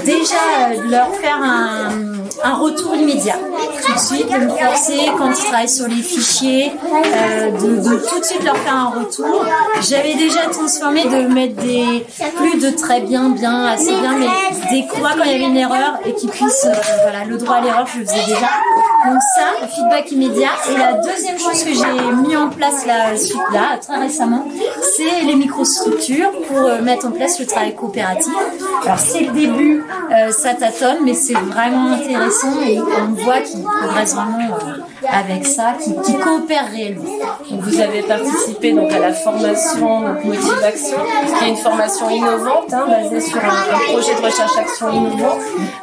Déjà, 0.04 0.34
euh, 0.70 0.90
leur 0.90 1.14
faire 1.14 1.38
un, 1.42 2.54
retour 2.54 2.94
immédiat. 2.94 3.36
Tout 3.84 3.92
de 3.92 3.98
suite, 3.98 4.32
de 4.32 4.38
me 4.38 4.48
forcer 4.48 5.10
quand 5.16 5.30
ils 5.30 5.44
travaillent 5.44 5.68
sur 5.68 5.88
les 5.88 6.02
fichiers, 6.02 6.72
euh, 6.84 7.50
de, 7.50 7.96
tout 8.08 8.20
de 8.20 8.24
suite 8.24 8.44
leur 8.44 8.56
faire 8.56 8.74
un 8.74 8.90
retour. 9.00 9.44
J'avais 9.82 10.14
déjà 10.14 10.46
transformé 10.50 11.04
de 11.04 11.28
mettre 11.32 11.56
des 11.62 12.06
plus 12.36 12.58
de 12.60 12.70
très 12.70 13.00
bien, 13.00 13.30
bien, 13.30 13.66
assez 13.66 13.94
bien, 13.94 14.16
mais 14.18 14.26
des 14.70 14.86
quoi 14.86 15.10
quand 15.16 15.24
il 15.24 15.32
y 15.32 15.34
avait 15.34 15.44
une 15.44 15.56
erreur 15.56 15.98
et 16.04 16.14
qu'ils 16.14 16.30
puissent, 16.30 16.66
euh, 16.66 16.74
voilà, 17.02 17.24
le 17.24 17.36
droit 17.36 17.56
à 17.56 17.60
l'erreur, 17.60 17.86
je 17.86 18.00
le 18.00 18.06
faisais 18.06 18.24
déjà. 18.26 18.48
Donc 19.06 19.20
ça, 19.36 19.66
feedback 19.66 20.10
immédiat. 20.12 20.50
Et 20.70 20.76
la 20.76 20.94
deuxième 20.94 21.38
chose 21.38 21.62
que 21.62 21.72
j'ai 21.72 22.26
mis 22.26 22.36
en 22.36 22.48
place 22.48 22.86
là, 22.86 23.12
là 23.52 23.78
très 23.80 23.98
récemment, 23.98 24.46
c'est 24.96 25.24
les 25.24 25.34
microstructures 25.34 26.32
pour 26.48 26.60
mettre 26.82 27.06
en 27.06 27.10
place 27.10 27.38
le 27.38 27.46
travail 27.46 27.74
coopératif. 27.74 28.32
Alors 28.84 28.98
c'est 28.98 29.20
le 29.20 29.32
début, 29.32 29.49
euh, 29.50 30.30
ça 30.30 30.54
tâtonne, 30.54 31.04
mais 31.04 31.14
c'est 31.14 31.34
vraiment 31.34 31.92
intéressant 31.92 32.60
et 32.62 32.78
on 32.78 33.12
voit 33.22 33.40
qu'ils 33.40 33.62
progressent 33.62 34.14
vraiment 34.14 34.54
euh, 34.54 34.78
avec 35.08 35.46
ça, 35.46 35.74
qui, 35.82 35.94
qui 36.02 36.14
coopèrent 36.18 36.70
réellement. 36.70 37.04
vous 37.50 37.80
avez 37.80 38.02
participé 38.02 38.72
donc 38.72 38.92
à 38.92 38.98
la 38.98 39.12
formation 39.12 40.00
donc 40.00 40.24
Motivation, 40.24 40.98
qui 41.38 41.44
est 41.44 41.48
une 41.48 41.56
formation 41.56 42.10
innovante, 42.10 42.72
hein, 42.72 42.86
basée 42.88 43.20
sur 43.20 43.38
un, 43.38 43.92
projet 43.92 44.14
de 44.14 44.24
recherche-action 44.24 44.92
innovant. 44.92 45.38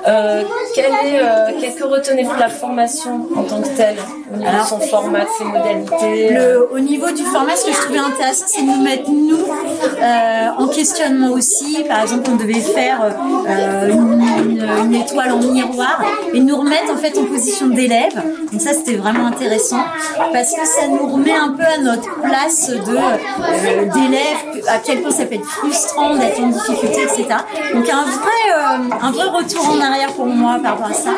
Euh, 0.08 0.44
quel 0.76 0.86
est, 0.86 1.20
euh, 1.22 1.52
que 1.78 1.84
retenez-vous 1.84 2.34
de 2.34 2.40
la 2.40 2.50
formation 2.50 3.28
en 3.36 3.44
tant 3.44 3.62
que 3.62 3.68
telle, 3.70 3.98
au 4.34 4.38
niveau 4.38 4.52
de 4.52 4.68
son 4.68 4.80
format, 4.80 5.22
de 5.22 5.30
ses 5.38 5.44
modalités 5.44 6.34
le, 6.34 6.68
Au 6.72 6.80
niveau 6.80 7.12
du 7.12 7.24
format, 7.24 7.56
ce 7.56 7.66
que 7.66 7.72
je 7.72 7.82
trouvais 7.82 8.00
intéressant, 8.00 8.46
c'est 8.48 8.62
de 8.62 8.68
nous 8.68 8.82
mettre, 8.82 9.10
nous, 9.10 9.38
euh, 9.38 10.48
en 10.58 10.68
questionnement 10.68 11.32
aussi. 11.32 11.84
Par 11.88 12.02
exemple, 12.02 12.30
on 12.32 12.36
devait 12.36 12.54
faire 12.54 13.02
euh, 13.04 13.90
une, 13.90 14.62
une, 14.86 14.96
étoile 14.96 15.32
en 15.32 15.40
miroir 15.40 16.02
et 16.34 16.40
nous 16.40 16.58
remettre 16.58 16.92
en 16.92 16.98
fait 16.98 17.18
en 17.18 17.26
position 17.26 17.68
d'élève. 17.68 18.22
Donc 18.52 18.62
ça, 18.62 18.74
c'était 18.74 18.96
vraiment 18.96 19.07
intéressant 19.16 19.84
parce 20.34 20.52
que 20.52 20.66
ça 20.66 20.88
nous 20.88 21.08
remet 21.08 21.34
un 21.34 21.50
peu 21.50 21.64
à 21.64 21.78
notre 21.78 22.22
place 22.22 22.70
de 22.70 22.98
euh, 22.98 23.86
d'élève, 23.86 24.64
à 24.68 24.80
quel 24.80 25.02
point 25.02 25.12
ça 25.12 25.26
peut 25.26 25.36
être 25.36 25.46
frustrant 25.46 26.16
d'être 26.16 26.40
en 26.40 26.48
difficulté, 26.48 27.04
etc. 27.04 27.26
Donc 27.74 27.90
un 27.90 28.04
vrai, 28.04 28.42
euh, 28.56 28.96
un 29.02 29.12
vrai 29.12 29.26
retour 29.26 29.70
en 29.70 29.82
arrière 29.82 30.12
pour 30.14 30.26
moi 30.26 30.60
par 30.62 30.74
rapport 30.74 30.92
à 30.92 30.94
ça. 30.94 31.12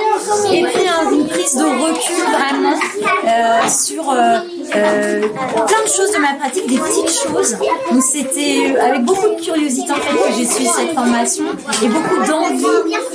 Et 0.52 0.64
puis 0.64 0.84
une 1.12 1.28
prise 1.28 1.56
de 1.56 1.64
recul 1.64 2.24
vraiment 2.32 2.78
euh, 3.26 3.70
sur 3.70 4.04
plein 4.04 5.84
de 5.84 5.90
choses 5.90 6.12
de 6.12 6.20
ma 6.20 6.34
pratique, 6.40 6.68
des 6.68 6.78
petites 6.78 7.10
choses. 7.10 7.58
Donc 7.92 8.04
c'était 8.04 8.76
avec 8.80 9.04
beaucoup 9.04 9.30
de 9.30 9.42
curiosité 9.42 9.92
en 9.92 9.96
fait 9.96 10.30
que 10.30 10.38
j'ai 10.38 10.46
suivi 10.46 10.70
cette 10.70 10.94
formation 10.94 11.46
et 11.84 11.88
beaucoup 11.88 12.28
d'envie 12.28 12.64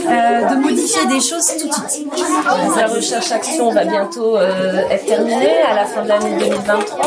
de 0.07 0.57
modifier 0.57 1.07
des 1.07 1.21
choses 1.21 1.47
tout 1.61 1.69
de 1.69 1.91
suite. 1.91 2.13
La 2.77 2.87
recherche 2.87 3.31
action 3.33 3.71
va 3.71 3.85
bientôt 3.85 4.37
être 4.91 5.07
terminée 5.07 5.61
à 5.69 5.75
la 5.75 5.85
fin 5.85 6.03
de 6.03 6.09
l'année 6.09 6.37
2023 6.39 7.07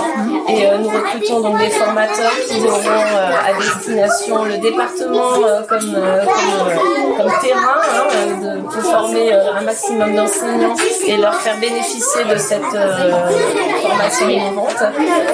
et 0.49 0.65
euh, 0.65 0.77
nous 0.77 0.89
recrutons 0.89 1.41
donc 1.41 1.59
des 1.59 1.69
formateurs 1.69 2.31
qui 2.47 2.61
auront 2.65 2.79
euh, 2.85 3.31
à 3.47 3.53
destination 3.53 4.43
le 4.45 4.57
département 4.57 5.33
comme, 5.67 5.95
comme, 7.17 7.31
terrain 7.41 7.81
hein, 7.93 8.41
de, 8.41 8.61
pour 8.61 8.81
former 8.81 9.33
un 9.33 9.61
maximum 9.61 10.15
d'enseignants 10.15 10.75
et 11.05 11.17
leur 11.17 11.35
faire 11.35 11.59
bénéficier 11.59 12.23
de 12.25 12.37
cette 12.37 12.61
formation 12.61 14.27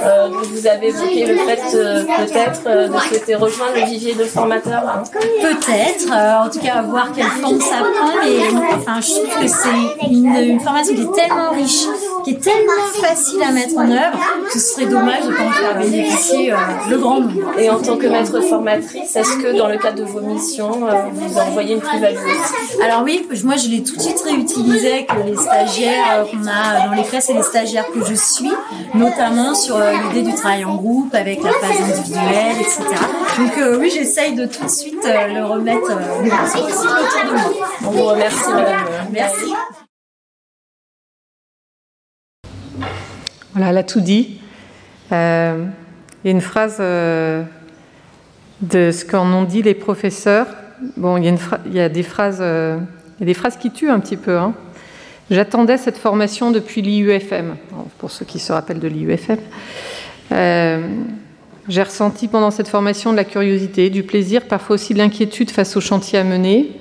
euh, 0.04 0.30
vous 0.44 0.68
avez 0.68 0.88
évoqué 0.88 1.26
le 1.26 1.38
fait 1.38 1.62
euh, 1.76 2.04
peut-être 2.04 2.62
euh, 2.68 2.88
de 2.88 2.98
souhaiter 2.98 3.36
rejoindre 3.36 3.76
le 3.76 3.86
vivier 3.86 4.14
de 4.16 4.24
formateurs. 4.24 5.04
Peut-être, 5.12 6.12
en 6.12 6.50
tout 6.50 6.60
cas 6.60 6.82
voir 6.82 7.12
quelle 7.16 7.26
forme 7.26 7.60
ça 7.60 7.78
prend, 7.78 8.76
enfin 8.76 9.02
je 9.02 9.10
trouve 9.10 9.42
que 9.42 9.48
c'est 9.48 10.08
une, 10.08 10.60
formation 10.60 10.96
qui 10.96 11.02
est 11.02 11.14
tellement 11.14 11.52
riche, 11.52 11.86
qui 12.24 12.32
est 12.32 12.44
tellement 12.44 12.72
facile 13.02 13.44
à 13.44 13.52
mettre 13.52 13.78
en 13.78 13.90
œuvre, 13.90 14.20
que 14.46 14.54
ce 14.54 14.60
serait 14.60 14.86
dommage 14.86 15.26
de 15.26 15.32
ne 15.32 15.36
pas 15.36 15.44
en 15.44 15.52
faire 15.52 15.80
bénéficier 15.80 16.54
le 16.90 16.98
grand 16.98 17.20
nombre. 17.20 17.58
Et 17.60 17.70
en 17.70 17.80
tant 17.80 17.98
que 17.98 18.08
maître 18.08 18.42
formatrice, 18.42 19.16
est-ce 19.16 19.38
que 19.38 19.58
dans 19.58 19.68
le 19.68 19.78
cadre 19.78 19.98
de 19.98 20.04
vos 20.04 20.22
missions, 20.22 20.88
vous 21.14 21.38
envoyez 21.38 21.76
une 21.76 21.82
plus-value 21.82 22.18
Alors 22.84 23.04
oui, 23.04 23.28
moi 23.44 23.56
je 23.58 23.70
l'ai 23.70 23.84
tout 23.84 23.96
de 23.96 24.02
suite 24.02 24.22
réutilisé 24.22 24.94
avec 24.94 25.10
les 25.26 25.36
stagiaires 25.36 26.26
qu'on 26.30 26.48
a 26.48 26.88
dans 26.88 26.94
les 26.94 27.04
classes 27.04 27.30
et 27.30 27.34
les 27.34 27.44
stagiaires 27.44 27.88
que 27.92 28.04
je 28.06 28.14
suis 28.14 28.52
notamment 28.94 29.54
sur 29.54 29.78
euh, 29.78 29.92
l'idée 29.92 30.30
du 30.30 30.36
travail 30.36 30.66
en 30.66 30.76
groupe 30.76 31.14
avec 31.14 31.42
la 31.44 31.52
phase 31.52 31.82
individuelle, 31.82 32.58
etc. 32.60 32.84
Donc 33.38 33.58
euh, 33.58 33.78
oui, 33.80 33.92
j'essaye 33.94 34.36
de 34.36 34.46
tout 34.46 34.64
de 34.64 34.70
suite 34.70 35.06
euh, 35.06 35.28
le 35.28 35.46
remettre 35.46 35.88
moi. 35.88 36.24
On 37.86 37.92
vous 37.92 38.04
remercie, 38.04 38.50
madame. 38.50 38.86
Merci. 39.12 39.54
Voilà, 43.54 43.70
elle 43.70 43.78
a 43.78 43.84
tout 43.84 44.02
dit. 44.02 44.40
il 45.12 45.16
y 45.16 45.16
a 45.16 45.56
une 46.24 46.42
phrase 46.42 46.80
de 46.80 47.46
ce 48.92 49.06
qu'en 49.06 49.32
ont 49.32 49.44
dit 49.44 49.62
les 49.62 49.76
professeurs. 49.76 50.48
Bon, 50.98 51.18
il 51.18 51.24
y 51.72 51.80
a, 51.80 51.90
des 51.90 52.04
phrases, 52.04 52.40
il 52.40 53.20
y 53.20 53.24
a 53.24 53.26
des 53.26 53.34
phrases 53.34 53.58
qui 53.58 53.72
tuent 53.72 53.92
un 53.92 54.00
petit 54.00 54.18
peu. 54.18 54.38
Hein. 54.38 54.54
J'attendais 55.30 55.78
cette 55.78 55.98
formation 55.98 56.52
depuis 56.52 56.82
l'IUFM, 56.82 57.56
pour 58.00 58.12
ceux 58.12 58.26
qui 58.26 58.40
se 58.40 58.52
rappellent 58.52 58.80
de 58.80 58.88
l'IUFM. 58.88 59.38
J'ai 61.70 61.84
ressenti 61.84 62.28
pendant 62.28 62.52
cette 62.52 62.68
formation 62.68 63.12
de 63.12 63.18
la 63.18 63.24
curiosité, 63.24 63.90
du 63.90 64.04
plaisir, 64.04 64.48
parfois 64.48 64.74
aussi 64.74 64.94
de 64.94 64.98
l'inquiétude 64.98 65.52
face 65.52 65.78
au 65.78 65.82
chantier 65.82 66.20
à 66.20 66.24
mener. 66.24 66.72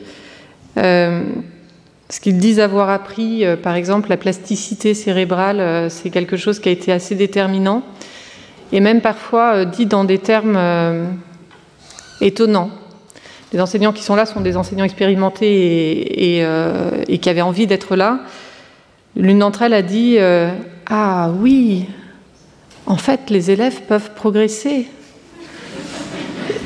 Ce 2.09 2.21
qu'ils 2.21 2.39
disent 2.39 2.61
avoir 2.61 2.91
appris, 2.91 3.45
par 3.63 3.75
exemple, 3.75 4.11
la 4.11 4.17
plasticité 4.17 4.93
cérébrale, 4.95 5.91
c'est 5.91 6.11
quelque 6.11 6.37
chose 6.37 6.59
qui 6.59 6.69
a 6.69 6.73
été 6.73 6.93
assez 6.93 7.15
déterminant, 7.15 7.83
et 8.71 8.81
même 8.81 9.01
parfois 9.01 9.65
dit 9.65 9.87
dans 9.87 10.05
des 10.05 10.19
termes 10.19 10.59
étonnants. 12.21 12.71
Les 13.53 13.61
enseignants 13.61 13.93
qui 13.93 14.03
sont 14.03 14.15
là 14.15 14.25
sont 14.25 14.41
des 14.41 14.57
enseignants 14.57 14.85
expérimentés 14.85 16.37
et, 16.37 16.45
euh, 16.45 17.03
qui 17.05 17.29
avaient 17.29 17.43
envie 17.43 17.67
d'être 17.67 17.97
là. 17.97 18.21
L'une 19.15 19.41
d'entre 19.41 19.63
elles 19.63 19.75
a 19.75 19.83
dit 19.83 20.17
euh, 20.19 20.51
Ah 20.89 21.31
oui, 21.39 21.85
en 22.87 22.97
fait, 22.97 23.29
les 23.29 23.51
élèves 23.51 23.83
peuvent 23.83 24.13
progresser. 24.15 24.87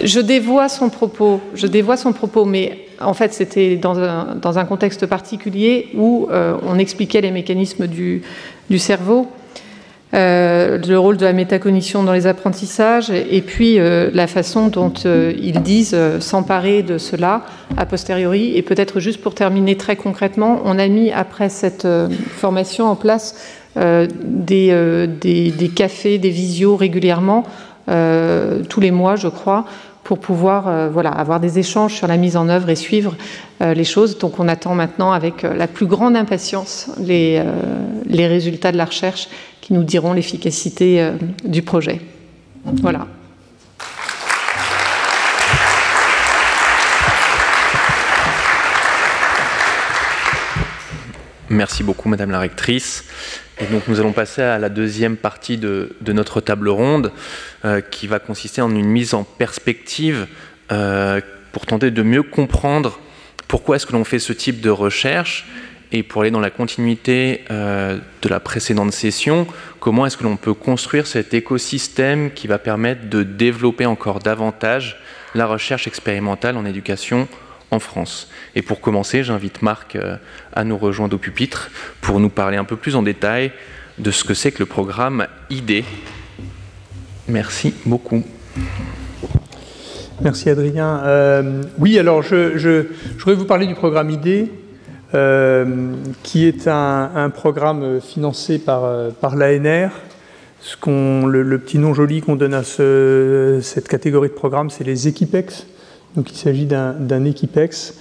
Je 0.03 0.21
dévoie 0.21 0.69
son 0.69 0.89
propos, 0.89 1.41
je 1.55 1.67
dévoie 1.67 1.97
son 1.97 2.13
propos, 2.13 2.45
mais 2.45 2.86
en 3.01 3.15
fait, 3.15 3.33
c'était 3.33 3.77
dans 3.77 3.99
un, 3.99 4.65
contexte 4.65 5.07
particulier 5.07 5.89
où 5.95 6.29
euh, 6.31 6.57
on 6.67 6.79
expliquait 6.79 7.21
les 7.21 7.31
mécanismes 7.31 7.87
du 7.87 8.23
cerveau. 8.79 9.29
Euh, 10.15 10.79
le 10.79 10.99
rôle 10.99 11.17
de 11.17 11.25
la 11.25 11.33
métacognition 11.33 12.05
dans 12.05 12.13
les 12.13 12.29
apprentissages 12.29 13.11
et 13.11 13.43
puis 13.43 13.79
euh, 13.79 14.09
la 14.15 14.29
façon 14.29 14.69
dont 14.69 14.93
ils 14.95 15.61
disent 15.63 15.97
s'emparer 16.21 16.83
de 16.83 16.97
cela 16.97 17.43
a 17.77 17.87
posteriori. 17.87 18.57
Et 18.57 18.63
peut-être 18.63 19.01
juste 19.01 19.21
pour 19.21 19.35
terminer 19.35 19.77
très 19.77 19.97
concrètement, 19.97 20.61
on 20.65 20.79
a 20.79 20.87
mis 20.89 21.11
après 21.13 21.49
cette 21.49 21.87
formation 22.37 22.87
en 22.87 22.97
place 22.97 23.35
des, 23.77 25.07
des, 25.21 25.69
cafés, 25.75 26.19
des 26.19 26.31
visios 26.31 26.77
régulièrement, 26.77 27.45
tous 27.87 28.81
les 28.81 28.91
mois 28.91 29.17
je 29.17 29.29
crois, 29.29 29.67
pour 30.07 30.19
pouvoir 30.21 30.91
voilà, 30.91 31.11
avoir 31.11 31.41
des 31.41 31.59
échanges 31.59 31.95
sur 31.95 32.07
la 32.07 32.17
mise 32.17 32.37
en 32.37 32.49
œuvre 32.49 32.71
et 32.71 32.77
suivre 32.77 33.17
les 33.61 33.85
choses. 33.85 34.19
Donc 34.19 34.39
on 34.39 34.47
attend 34.47 34.77
maintenant 34.77 35.11
avec 35.11 35.43
la 35.43 35.67
plus 35.67 35.87
grande 35.87 36.15
impatience 36.15 36.91
les, 36.99 37.43
les 38.07 38.27
résultats 38.29 38.71
de 38.71 38.77
la 38.77 38.85
recherche 38.85 39.29
qui 39.67 39.73
nous 39.73 39.83
diront 39.83 40.13
l'efficacité 40.13 41.03
euh, 41.03 41.17
du 41.45 41.61
projet. 41.61 42.01
Voilà. 42.83 43.09
Merci 51.49 51.85
beaucoup, 51.85 52.09
Madame 52.09 52.33
la 52.33 52.41
rectrice. 52.41 53.05
Et 53.61 53.67
donc, 53.67 53.87
nous 53.87 54.01
allons 54.01 54.13
passer 54.13 54.43
à 54.43 54.59
la 54.59 54.69
deuxième 54.69 55.17
partie 55.17 55.57
de, 55.57 55.95
notre 56.07 56.41
table 56.41 56.69
ronde, 56.69 57.13
euh, 57.65 57.81
qui 57.81 58.07
va 58.07 58.19
consister 58.19 58.61
en 58.61 58.75
une 58.75 58.87
mise 58.87 59.15
en 59.15 59.23
perspective 59.23 60.27
euh, 60.73 61.21
pour 61.53 61.65
tenter 61.67 61.91
de 61.91 62.03
mieux 62.03 62.25
comprendre 62.25 62.99
pourquoi 63.49 63.77
est-ce 63.77 63.87
que 63.87 63.93
l'on 63.93 64.05
fait 64.05 64.19
ce 64.19 64.33
type 64.33 64.61
de 64.61 64.71
recherche 64.71 65.47
et 65.93 66.03
pour 66.03 66.23
aller 66.23 66.33
dans 66.33 66.41
la 66.41 66.51
continuité 66.51 67.45
euh, 67.53 67.99
de 68.23 68.29
la 68.29 68.41
précédente 68.41 68.93
session, 68.93 69.47
comment 69.79 70.05
est-ce 70.05 70.17
que 70.17 70.25
l'on 70.25 70.37
peut 70.37 70.53
construire 70.53 71.07
cet 71.07 71.33
écosystème 71.33 72.33
qui 72.33 72.49
va 72.49 72.59
permettre 72.59 73.09
de 73.09 73.23
développer 73.23 73.87
encore 73.87 74.19
davantage 74.19 75.01
la 75.37 75.47
recherche 75.47 75.87
expérimentale 75.87 76.57
en 76.57 76.65
éducation 76.65 77.29
en 77.71 77.79
France 77.79 78.29
Et 78.55 78.63
pour 78.63 78.81
commencer, 78.81 79.25
j'invite 79.25 79.63
Marc 79.63 79.97
euh, 79.97 80.17
à 80.53 80.65
nous 80.65 80.79
rejoindre 80.79 81.17
au 81.17 81.19
pupitre 81.19 81.71
pour 82.01 82.21
nous 82.21 82.29
parler 82.29 82.57
un 82.57 82.65
peu 82.65 82.77
plus 82.77 82.97
en 82.97 83.03
détail 83.03 83.53
de 83.99 84.11
ce 84.11 84.25
que 84.25 84.35
c'est 84.35 84.53
que 84.53 84.61
le 84.61 84.67
programme 84.67 85.27
ID. 85.51 85.85
Merci 87.29 87.75
beaucoup. 87.85 88.23
Merci 90.21 90.49
Adrien. 90.49 91.03
Euh, 91.05 91.63
oui, 91.79 91.99
alors 91.99 92.23
je, 92.23 92.87
voudrais 93.19 93.35
vous 93.35 93.45
parler 93.45 93.67
du 93.67 93.75
programme 93.75 94.11
ID. 94.11 94.49
Euh, 95.15 95.95
qui 96.25 96.47
est 96.47 96.67
un, 96.67 97.31
programme 97.33 98.01
financé 98.01 98.59
par, 98.59 99.11
par 99.21 99.37
l'ANR. 99.37 99.91
Ce 100.61 100.77
qu'on, 100.77 101.27
le, 101.27 101.59
petit 101.59 101.79
nom 101.79 101.95
joli 101.95 102.21
qu'on 102.23 102.35
donne 102.35 102.55
à 102.55 102.65
cette 102.65 103.89
catégorie 103.89 104.29
de 104.29 104.35
programme, 104.35 104.69
c'est 104.69 104.83
les 104.85 105.07
Equipex. 105.07 105.67
Donc 106.17 106.31
il 106.31 106.37
s'agit 106.37 106.67
d'un, 106.67 107.25
Equipex 107.25 107.95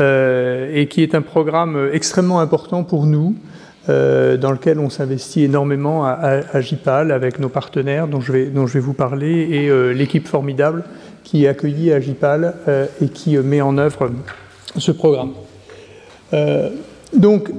euh, 0.00 0.70
et 0.72 0.86
qui 0.86 1.02
est 1.02 1.14
un 1.14 1.22
programme 1.22 1.90
extrêmement 1.92 2.40
important 2.40 2.84
pour 2.84 3.06
nous. 3.06 3.34
dans 3.88 4.52
lequel 4.52 4.80
on 4.80 4.90
s'investit 4.90 5.44
énormément 5.44 6.04
à, 6.04 6.42
à, 6.52 6.60
JPAL 6.60 7.12
avec 7.12 7.38
nos 7.38 7.48
partenaires 7.48 8.08
dont 8.08 8.20
je 8.20 8.32
vais, 8.32 8.80
vous 8.80 8.94
parler 8.94 9.48
et 9.50 9.94
l'équipe 9.94 10.26
formidable 10.26 10.82
qui 11.22 11.44
est 11.44 11.48
accueillie 11.48 11.92
à 11.92 12.00
JPAL 12.00 12.54
et 13.00 13.08
qui 13.08 13.36
met 13.38 13.60
en 13.60 13.78
œuvre 13.78 14.10
ce 14.76 14.92
programme. 14.92 15.32
Euh, 16.32 16.70
donc, 17.12 17.50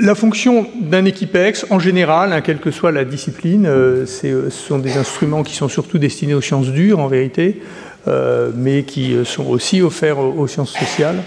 la 0.00 0.14
fonction 0.14 0.66
d'un 0.80 1.04
équipex, 1.04 1.66
en 1.70 1.78
général, 1.78 2.32
hein, 2.32 2.40
quelle 2.40 2.58
que 2.58 2.70
soit 2.70 2.92
la 2.92 3.04
discipline, 3.04 3.66
euh, 3.66 4.04
euh, 4.24 4.50
ce 4.50 4.50
sont 4.50 4.78
des 4.78 4.96
instruments 4.96 5.42
qui 5.42 5.54
sont 5.54 5.68
surtout 5.68 5.98
destinés 5.98 6.34
aux 6.34 6.40
sciences 6.40 6.68
dures, 6.68 6.98
en 6.98 7.08
vérité, 7.08 7.60
mais 8.06 8.82
qui 8.82 9.16
sont 9.24 9.46
aussi 9.46 9.82
offerts 9.82 10.18
aux, 10.18 10.46
sciences 10.46 10.76
sociales. 10.76 11.22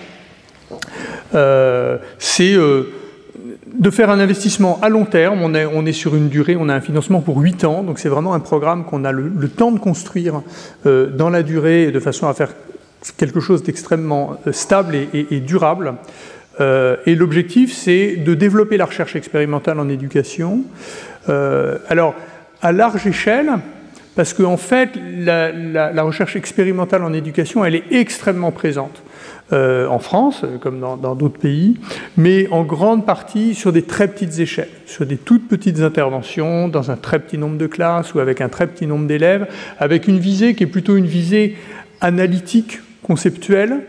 c'est 2.19 2.55
de 2.55 3.89
faire 3.91 4.09
un 4.09 4.19
investissement 4.19 4.79
à 4.81 4.89
long 4.89 5.05
terme. 5.05 5.41
On 5.41 5.85
est, 5.85 5.91
sur 5.91 6.15
une 6.15 6.29
durée, 6.29 6.55
on 6.59 6.69
a 6.69 6.75
un 6.75 6.81
financement 6.81 7.21
pour 7.21 7.37
8 7.37 7.63
ans, 7.63 7.83
donc 7.83 7.99
c'est 7.99 8.09
vraiment 8.09 8.33
un 8.33 8.39
programme 8.39 8.85
qu'on 8.85 9.05
a 9.05 9.11
le, 9.11 9.49
temps 9.49 9.71
de 9.71 9.79
construire 9.79 10.41
dans 10.85 11.29
la 11.29 11.43
durée 11.43 11.91
de 11.91 11.99
façon 11.99 12.27
à 12.27 12.33
faire 12.33 12.53
quelque 13.17 13.39
chose 13.39 13.63
d'extrêmement 13.63 14.37
stable 14.51 14.95
et 15.13 15.39
durable. 15.39 15.95
Euh, 16.59 16.97
et 17.05 17.15
l'objectif, 17.15 17.73
c'est 17.73 18.15
de 18.17 18.33
développer 18.33 18.77
la 18.77 18.85
recherche 18.85 19.15
expérimentale 19.15 19.79
en 19.79 19.89
éducation. 19.89 20.63
Euh, 21.29 21.77
alors, 21.89 22.15
à 22.61 22.71
large 22.71 23.05
échelle, 23.05 23.51
parce 24.17 24.33
qu'en 24.33 24.53
en 24.53 24.57
fait, 24.57 24.89
la, 24.95 26.03
recherche 26.03 26.35
expérimentale 26.35 27.03
en 27.03 27.13
éducation, 27.13 27.63
elle 27.63 27.75
est 27.75 27.83
extrêmement 27.91 28.51
présente. 28.51 29.03
Euh, 29.53 29.87
en 29.87 29.99
France, 29.99 30.43
comme 30.59 30.81
dans 30.81 31.15
d'autres 31.15 31.39
pays, 31.39 31.77
mais 32.17 32.49
en 32.49 32.63
grande 32.63 33.05
partie 33.05 33.53
sur 33.53 33.71
des 33.71 33.83
très 33.83 34.09
petites 34.09 34.39
échelles, 34.39 34.71
sur 34.87 35.05
des 35.05 35.15
toutes 35.15 35.47
petites 35.47 35.79
interventions, 35.81 36.67
dans 36.67 36.91
un 36.91 36.97
très 36.97 37.19
petit 37.19 37.37
nombre 37.37 37.57
de 37.57 37.67
classes 37.67 38.13
ou 38.15 38.19
avec 38.19 38.41
un 38.41 38.49
très 38.49 38.67
petit 38.67 38.87
nombre 38.87 39.05
d'élèves, 39.07 39.47
avec 39.79 40.07
une 40.07 40.17
visée 40.17 40.55
qui 40.55 40.63
est 40.63 40.67
plutôt 40.67 40.97
une 40.97 41.05
visée 41.05 41.55
analytique, 42.01 42.79
conceptuelle, 43.03 43.83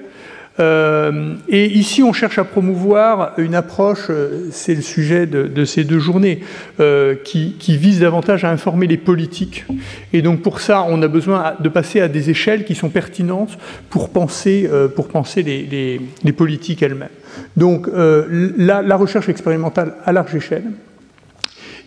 euh, 0.61 1.35
et 1.49 1.67
ici, 1.67 2.03
on 2.03 2.13
cherche 2.13 2.39
à 2.39 2.45
promouvoir 2.45 3.33
une 3.39 3.55
approche, 3.55 4.07
euh, 4.11 4.49
c'est 4.51 4.75
le 4.75 4.83
sujet 4.83 5.27
de, 5.27 5.65
ces 5.65 5.85
deux 5.85 5.99
journées, 5.99 6.41
euh, 6.81 7.15
qui, 7.25 7.55
vise 7.77 8.01
davantage 8.01 8.45
à 8.45 8.51
informer 8.51 8.87
les 8.87 8.97
politiques. 8.97 9.65
Et 10.13 10.23
donc 10.23 10.43
pour 10.43 10.61
ça, 10.61 10.85
on 10.89 11.01
a 11.03 11.09
besoin 11.09 11.55
de 11.61 11.69
passer 11.69 12.01
à 12.01 12.09
des 12.09 12.31
échelles 12.31 12.65
qui 12.65 12.75
sont 12.75 12.89
pertinentes 12.89 13.59
pour 13.89 14.11
penser, 14.11 14.69
pour 14.97 15.09
penser 15.09 15.43
les, 15.43 16.33
politiques 16.33 16.83
elles-mêmes. 16.83 17.09
Donc 17.57 17.89
la, 17.95 18.83
la 18.83 18.97
recherche 18.97 19.29
expérimentale 19.29 19.95
à 20.05 20.13
large 20.13 20.35
échelle. 20.35 20.65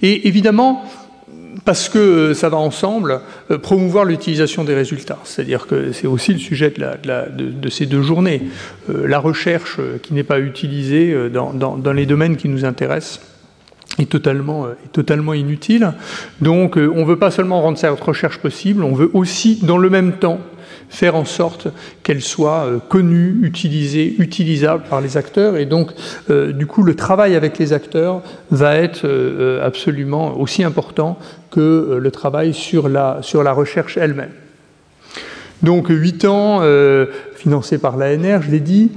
Et 0.01 0.27
évidemment, 0.27 0.83
parce 1.65 1.89
que 1.89 1.99
euh, 1.99 2.33
ça 2.33 2.49
va 2.49 2.57
ensemble, 2.57 3.21
euh, 3.49 3.57
promouvoir 3.57 4.05
l'utilisation 4.05 4.63
des 4.63 4.73
résultats. 4.73 5.19
C'est-à-dire 5.23 5.67
que 5.67 5.91
c'est 5.91 6.07
aussi 6.07 6.33
le 6.33 6.39
sujet 6.39 6.71
de, 6.71 7.69
ces 7.69 7.85
deux 7.85 8.01
journées. 8.01 8.43
Euh, 8.89 9.07
la 9.07 9.19
recherche 9.19 9.79
qui 10.03 10.13
n'est 10.13 10.23
pas 10.23 10.39
utilisée 10.39 11.15
dans, 11.29 11.93
les 11.93 12.05
domaines 12.05 12.37
qui 12.37 12.49
nous 12.49 12.65
intéressent 12.65 13.21
est 13.99 14.09
totalement, 14.09 14.67
est 14.69 14.91
totalement 14.91 15.33
inutile. 15.33 15.93
Donc 16.39 16.77
on 16.77 17.01
ne 17.01 17.05
veut 17.05 17.19
pas 17.19 17.31
seulement 17.31 17.61
rendre 17.61 17.77
cette 17.77 17.99
recherche 17.99 18.37
possible, 18.37 18.83
on 18.83 18.93
veut 18.93 19.11
aussi, 19.13 19.59
dans 19.63 19.77
le 19.77 19.89
même 19.89 20.13
temps, 20.13 20.39
faire 20.91 21.15
en 21.15 21.25
sorte 21.25 21.69
qu'elle 22.03 22.21
soit 22.21 22.65
euh, 22.65 22.79
connue, 22.89 23.39
utilisée, 23.43 24.13
utilisable 24.19 24.83
par 24.89 24.99
les 24.99 25.15
acteurs. 25.15 25.55
Et 25.55 25.65
donc, 25.65 25.91
euh, 26.29 26.51
du 26.51 26.67
coup, 26.67 26.83
le 26.83 26.95
travail 26.95 27.35
avec 27.35 27.57
les 27.57 27.71
acteurs 27.71 28.21
va 28.51 28.75
être 28.75 29.05
euh, 29.05 29.65
absolument 29.65 30.37
aussi 30.37 30.63
important 30.63 31.17
que 31.49 31.97
le 31.99 32.11
travail 32.11 32.53
sur 32.53 32.89
la, 32.89 33.19
sur 33.21 33.41
la 33.41 33.53
recherche 33.53 33.97
elle-même. 33.97 34.31
Donc, 35.63 35.87
8 35.89 36.25
ans 36.25 36.61
financés 37.35 37.77
par 37.77 37.95
l'ANR, 37.95 38.41
je 38.41 38.49
l'ai 38.49 38.59
dit. 38.59 38.89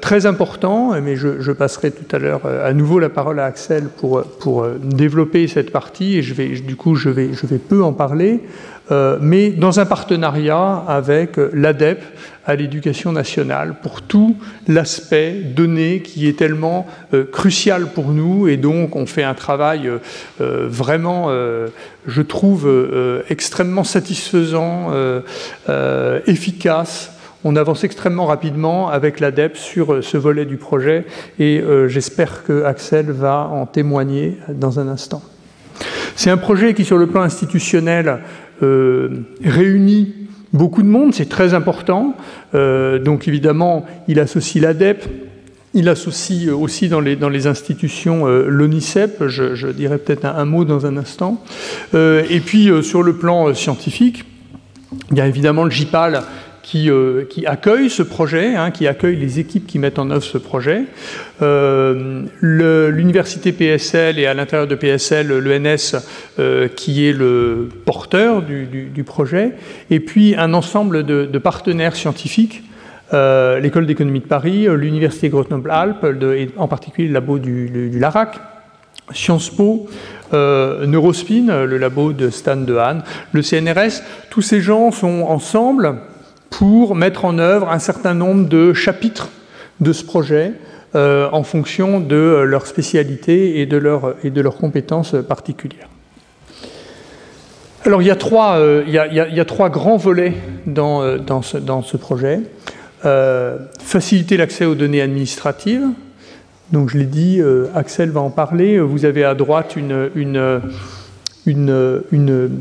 Très 0.00 0.26
important, 0.26 0.92
mais 1.00 1.16
je, 1.16 1.52
passerai 1.52 1.90
tout 1.90 2.14
à 2.14 2.18
l'heure 2.18 2.42
à 2.46 2.72
nouveau 2.72 2.98
la 2.98 3.08
parole 3.08 3.40
à 3.40 3.46
Axel 3.46 3.84
pour, 3.84 4.22
pour 4.22 4.66
développer 4.82 5.48
cette 5.48 5.72
partie, 5.72 6.18
et 6.18 6.22
je 6.22 6.34
vais, 6.34 6.48
du 6.48 6.76
coup 6.76 6.94
je 6.94 7.08
vais, 7.08 7.32
je 7.32 7.46
vais 7.46 7.58
peu 7.58 7.82
en 7.82 7.92
parler, 7.92 8.40
mais 9.20 9.50
dans 9.50 9.80
un 9.80 9.86
partenariat 9.86 10.84
avec 10.86 11.38
l'ADEP, 11.52 12.02
à 12.46 12.54
l'éducation 12.54 13.12
nationale 13.12 13.74
pour 13.82 14.02
tout 14.02 14.36
l'aspect 14.68 15.32
donné 15.32 16.00
qui 16.00 16.28
est 16.28 16.38
tellement 16.38 16.86
euh, 17.12 17.24
crucial 17.24 17.86
pour 17.86 18.12
nous 18.12 18.46
et 18.48 18.56
donc 18.56 18.94
on 18.94 19.06
fait 19.06 19.24
un 19.24 19.34
travail 19.34 19.88
euh, 19.88 19.98
euh, 20.40 20.66
vraiment, 20.68 21.30
je 22.06 22.22
trouve, 22.22 22.68
extrêmement 23.28 23.84
satisfaisant, 23.84 24.92
efficace. 26.26 27.15
On 27.48 27.54
avance 27.54 27.84
extrêmement 27.84 28.26
rapidement 28.26 28.88
avec 28.88 29.20
l'ADEP 29.20 29.56
sur 29.56 30.02
ce 30.02 30.16
volet 30.16 30.44
du 30.46 30.56
projet 30.56 31.04
et 31.38 31.62
j'espère 31.86 32.42
que 32.42 32.64
Axel 32.64 33.12
va 33.12 33.48
en 33.52 33.66
témoigner 33.66 34.36
dans 34.48 34.80
un 34.80 34.88
instant. 34.88 35.22
C'est 36.16 36.30
un 36.30 36.38
projet 36.38 36.74
qui, 36.74 36.84
sur 36.84 36.98
le 36.98 37.06
plan 37.06 37.22
institutionnel, 37.22 38.18
réunit 38.60 40.26
beaucoup 40.56 40.82
de 40.82 40.88
monde, 40.88 41.14
c'est 41.14 41.28
très 41.28 41.54
important. 41.54 42.14
Euh, 42.54 42.98
donc 42.98 43.28
évidemment, 43.28 43.86
il 44.08 44.18
associe 44.18 44.62
l'ADEP, 44.62 45.04
il 45.74 45.88
associe 45.88 46.50
aussi 46.50 46.88
dans 46.88 47.00
les, 47.00 47.46
institutions 47.46 48.26
euh, 48.26 48.46
l'ONICEP, 48.48 49.26
je, 49.28 49.68
dirais 49.68 49.98
peut-être 49.98 50.24
un, 50.24 50.44
mot 50.44 50.64
dans 50.64 50.86
un 50.86 50.96
instant. 50.96 51.42
Euh, 51.94 52.24
et 52.30 52.40
puis 52.40 52.70
sur 52.82 53.02
le 53.02 53.14
plan 53.14 53.54
scientifique, 53.54 54.24
il 55.10 55.18
y 55.18 55.20
a 55.20 55.26
évidemment 55.26 55.64
le 55.64 55.70
Euh, 56.74 57.24
qui, 57.24 57.46
accueille 57.46 57.88
ce 57.88 58.02
projet, 58.02 58.56
hein, 58.56 58.72
qui 58.72 58.88
accueille 58.88 59.16
les 59.16 59.38
équipes 59.38 59.66
qui 59.66 59.78
mettent 59.78 60.00
en 60.00 60.10
œuvre 60.10 60.24
ce 60.24 60.36
projet. 60.36 60.82
Euh, 61.40 62.24
l'université 62.40 63.52
PSL 63.52 64.18
et 64.18 64.26
à 64.26 64.34
l'intérieur 64.34 64.66
de 64.66 64.74
PSL, 64.74 65.28
l'ENS 65.28 65.96
euh, 66.38 66.66
qui 66.66 67.06
est 67.06 67.12
le 67.12 67.68
porteur 67.84 68.42
du, 68.42 69.04
projet, 69.04 69.52
et 69.90 70.00
puis 70.00 70.34
un 70.36 70.54
ensemble 70.54 71.04
de, 71.04 71.38
partenaires 71.38 71.94
scientifiques 71.94 72.62
l'école 73.12 73.86
d'économie 73.86 74.20
de 74.20 74.26
Paris, 74.26 74.66
l'université 74.68 75.28
Grenoble-Alpes, 75.28 76.04
et 76.36 76.50
en 76.56 76.66
particulier 76.66 77.06
le 77.06 77.14
labo 77.14 77.38
du, 77.38 77.90
LARAC, 77.96 78.40
Sciences 79.12 79.50
Po, 79.50 79.88
Neurospin, 80.32 81.64
le 81.64 81.78
labo 81.78 82.12
de 82.12 82.30
Stan 82.30 82.56
Dehaene, 82.56 83.04
le 83.30 83.42
CNRS, 83.42 84.02
tous 84.30 84.42
ces 84.42 84.60
gens 84.60 84.90
sont 84.90 85.22
ensemble 85.28 86.00
pour 86.58 86.94
mettre 86.94 87.26
en 87.26 87.38
œuvre 87.38 87.68
un 87.68 87.78
certain 87.78 88.14
nombre 88.14 88.48
de 88.48 88.72
chapitres 88.72 89.28
de 89.80 89.92
ce 89.92 90.02
projet 90.02 90.54
euh, 90.94 91.28
en 91.30 91.42
fonction 91.42 92.00
de 92.00 92.44
leur 92.46 92.66
spécialité 92.66 93.60
et 93.60 93.66
de, 93.66 93.78
de 93.78 94.40
leurs 94.40 94.56
compétences 94.56 95.14
particulières. 95.28 95.90
Alors 97.84 98.00
il 98.00 98.08
y 98.08 98.10
a 98.10 98.16
trois, 98.16 98.56
euh, 98.56 99.68
grands 99.68 99.98
volets 99.98 100.32
dans, 100.66 101.02
euh, 101.02 101.18
ce, 101.42 101.96
projet. 101.98 102.40
faciliter 103.82 104.38
l'accès 104.38 104.64
aux 104.64 104.74
données 104.74 105.02
administratives. 105.02 105.84
Donc 106.72 106.88
je 106.88 106.96
l'ai 106.96 107.04
dit, 107.04 107.38
Axel 107.74 108.08
va 108.10 108.20
en 108.20 108.30
parler. 108.30 108.80
Vous 108.80 109.04
avez 109.04 109.24
à 109.24 109.34
droite 109.34 109.76
une 109.76 110.62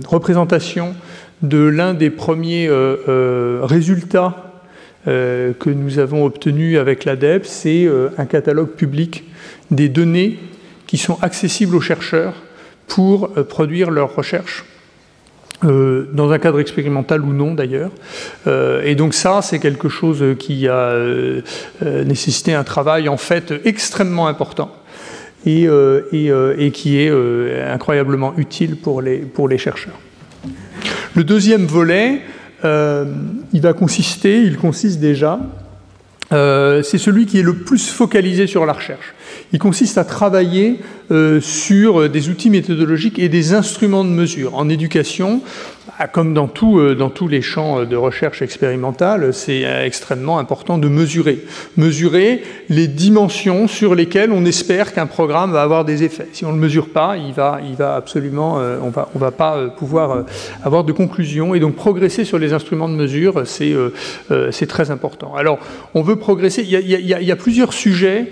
représentation 0.06 0.96
de 1.42 1.66
l'un 1.66 1.94
des 1.94 2.10
premiers 2.10 2.68
euh, 2.68 2.98
euh, 3.08 3.60
résultats 3.64 4.54
euh, 5.08 5.54
que 5.54 5.70
nous 5.70 6.00
avons 6.00 6.26
obtenus 6.26 6.78
avec 6.78 7.06
l'ADEP, 7.06 7.46
c'est 7.46 7.88
un 8.18 8.26
catalogue 8.26 8.72
public 8.72 9.24
des 9.72 9.90
données 9.90 10.40
qui 10.88 10.98
sont 10.98 11.18
accessibles 11.22 11.76
aux 11.76 11.82
chercheurs 11.82 12.34
pour 12.88 13.30
produire 13.50 13.92
leurs 13.92 14.16
recherches. 14.16 14.66
dans 15.64 16.32
un 16.32 16.38
cadre 16.38 16.60
expérimental 16.60 17.22
ou 17.22 17.34
non 17.34 17.56
d'ailleurs. 17.56 17.92
et 18.84 18.96
donc 18.96 19.14
ça, 19.16 19.42
c'est 19.42 19.60
quelque 19.60 19.90
chose 19.90 20.24
qui 20.38 20.68
a 20.68 20.96
nécessité 21.82 22.54
un 22.54 22.64
travail 22.64 23.10
en 23.10 23.18
fait 23.18 23.54
extrêmement 23.64 24.28
important 24.28 24.72
et, 25.46 25.68
qui 26.74 27.00
est 27.00 27.12
incroyablement 27.68 28.34
utile 28.38 28.76
pour 28.78 29.02
les 29.02 29.58
chercheurs. 29.58 30.00
Le 31.16 31.24
deuxième 31.24 31.66
volet, 31.66 32.20
euh, 32.66 33.06
il 33.54 33.62
va 33.62 33.72
consister, 33.72 34.42
il 34.42 34.58
consiste 34.58 35.00
déjà, 35.00 35.40
euh, 36.34 36.84
c'est 36.84 36.98
celui 36.98 37.26
qui 37.26 37.40
est 37.40 37.44
le 37.44 37.54
plus 37.54 37.88
focalisé 37.88 38.48
sur 38.48 38.66
la 38.66 38.74
recherche. 38.74 39.14
Il 39.54 39.60
consiste 39.60 39.98
à 39.98 40.04
travailler 40.04 40.82
euh, 41.12 41.40
sur 41.40 42.10
des 42.10 42.28
outils 42.28 42.50
méthodologiques 42.50 43.18
et 43.18 43.30
des 43.30 43.54
instruments 43.54 44.04
de 44.04 44.10
mesure. 44.10 44.56
En 44.56 44.68
éducation, 44.68 45.42
comme 46.12 46.34
dans, 46.34 46.48
tout, 46.48 46.80
euh, 46.80 46.94
dans 46.94 47.10
tous 47.10 47.28
les 47.28 47.42
champs 47.42 47.86
de 47.86 47.96
recherche 47.96 48.42
expérimentale, 48.42 49.34
c'est 49.34 49.64
extrêmement 49.86 50.40
important 50.40 50.78
de 50.78 50.90
mesurer. 50.90 51.40
Mesurer 51.78 52.44
les 52.70 52.88
dimensions 52.88 53.68
sur 53.68 53.96
lesquelles 53.96 54.32
on 54.32 54.46
espère 54.46 54.94
qu'un 54.94 55.06
programme 55.06 55.52
va 55.52 55.62
avoir 55.62 55.86
des 55.86 56.04
effets. 56.04 56.28
Si 56.34 56.44
on 56.44 56.50
ne 56.50 56.56
le 56.56 56.62
mesure 56.62 56.90
pas, 56.90 57.16
il 57.18 57.34
va, 57.34 57.96
absolument, 57.96 58.60
euh, 58.60 58.78
on 58.84 58.92
on 59.14 59.20
va 59.20 59.32
pas 59.32 59.68
pouvoir 59.70 60.26
avoir 60.64 60.84
de 60.84 60.92
conclusion. 60.92 61.56
Et 61.56 61.60
donc 61.60 61.76
progresser 61.76 62.26
sur 62.26 62.40
les 62.40 62.54
instruments 62.54 62.90
de 62.90 62.96
mesure, 62.96 63.44
c'est 63.46 64.68
très 64.68 64.92
important. 64.92 65.36
Alors, 65.36 65.60
on 65.94 66.02
veut 66.02 66.16
progresser. 66.16 66.64
Il 66.64 66.70
y 66.70 67.32
a, 67.32 67.36
plusieurs 67.36 67.74
sujets 67.74 68.28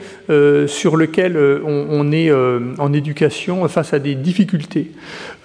sur 0.68 0.96
lesquels 0.96 1.38
on 1.38 2.12
est 2.12 2.32
en 2.32 2.94
éducation 2.94 3.68
face 3.68 3.94
à 3.94 4.00
des 4.00 4.16
difficultés. 4.16 4.92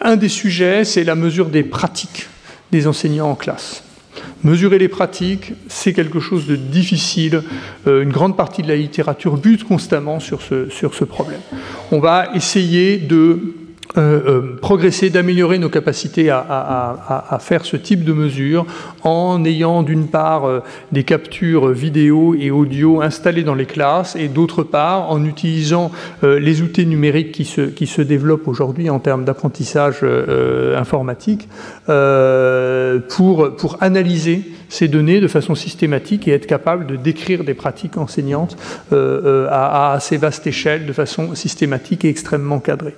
Un 0.01 0.17
des 0.17 0.29
sujets, 0.29 0.85
c'est 0.85 1.05
la 1.05 1.17
mesure 1.17 1.47
des 1.47 1.65
pratiques 1.65 2.08
des 2.73 2.87
enseignants 2.87 3.31
en 3.31 3.35
classe. 3.35 3.83
Mesurer 4.45 4.79
les 4.79 4.89
pratiques, 4.89 5.53
c'est 5.69 5.93
quelque 5.93 6.21
chose 6.21 6.47
de 6.47 6.57
difficile. 6.57 7.43
Euh, 7.87 8.03
une 8.03 8.11
grande 8.11 8.37
partie 8.37 8.63
de 8.63 8.69
la 8.69 8.77
littérature 8.77 9.37
bute 9.37 9.65
constamment 9.65 10.21
sur 10.21 10.43
ce, 10.43 10.69
sur 10.71 10.95
ce 10.95 11.05
problème. 11.05 11.41
On 11.91 11.99
va 11.99 12.29
essayer 12.35 12.99
de 12.99 13.55
euh, 13.97 14.21
euh, 14.27 14.57
progresser, 14.61 15.09
d'améliorer 15.09 15.59
nos 15.59 15.71
capacités 15.71 16.29
à, 16.29 17.39
faire 17.41 17.65
ce 17.65 17.77
type 17.77 18.05
de 18.05 18.13
mesures 18.13 18.67
en 19.03 19.43
ayant 19.47 19.83
d'une 19.83 20.09
part 20.09 20.45
euh, 20.45 20.61
des 20.93 21.05
captures 21.05 21.69
vidéo 21.69 22.35
et 22.39 22.51
audio 22.51 23.01
installées 23.01 23.45
dans 23.45 23.55
les 23.55 23.65
classes 23.65 24.15
et 24.15 24.29
d'autre 24.29 24.63
part 24.63 25.11
en 25.11 25.25
utilisant 25.25 25.91
les 26.23 26.61
outils 26.61 26.87
numériques 26.87 27.33
qui 27.33 27.47
se, 27.47 27.63
qui 27.63 27.87
se 27.87 28.03
développent 28.03 28.47
aujourd'hui 28.47 28.91
en 28.91 28.99
termes 28.99 29.25
d'apprentissage 29.25 30.05
informatique 30.77 31.49
pour, 31.87 33.57
pour 33.57 33.79
analyser 33.81 34.43
ces 34.69 34.89
données 34.89 35.21
de 35.21 35.29
façon 35.29 35.55
systématique 35.55 36.29
et 36.29 36.33
être 36.33 36.47
capable 36.47 36.87
de 36.87 36.97
décrire 36.97 37.45
des 37.45 37.55
pratiques 37.55 37.97
enseignantes 37.97 38.57
à, 38.93 39.93
assez 39.93 40.17
vaste 40.17 40.47
échelle 40.47 40.87
de 40.87 40.93
façon 40.93 41.35
systématique 41.35 42.05
et 42.05 42.09
extrêmement 42.09 42.61
cadrée. 42.61 42.95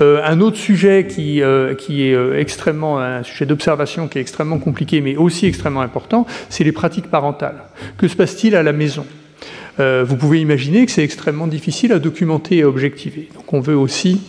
Un 0.00 0.40
autre 0.40 0.56
sujet 0.56 1.06
qui, 1.08 1.42
euh, 1.42 1.74
qui 1.74 2.06
est 2.06 2.14
euh, 2.14 2.38
extrêmement, 2.38 2.98
un 3.00 3.22
sujet 3.22 3.46
d'observation 3.46 4.08
qui 4.08 4.18
est 4.18 4.20
extrêmement 4.20 4.58
compliqué, 4.58 5.00
mais 5.00 5.16
aussi 5.16 5.46
extrêmement 5.46 5.80
important, 5.80 6.26
c'est 6.48 6.64
les 6.64 6.72
pratiques 6.72 7.08
parentales. 7.08 7.62
Que 7.98 8.08
se 8.08 8.16
passe-t-il 8.16 8.54
à 8.56 8.62
la 8.62 8.72
maison? 8.72 9.06
Euh, 9.78 10.04
Vous 10.06 10.16
pouvez 10.16 10.40
imaginer 10.40 10.86
que 10.86 10.92
c'est 10.92 11.04
extrêmement 11.04 11.46
difficile 11.46 11.92
à 11.92 11.98
documenter 11.98 12.58
et 12.58 12.64
objectiver. 12.64 13.28
Donc 13.34 13.52
on 13.52 13.60
veut 13.60 13.76
aussi 13.76 14.20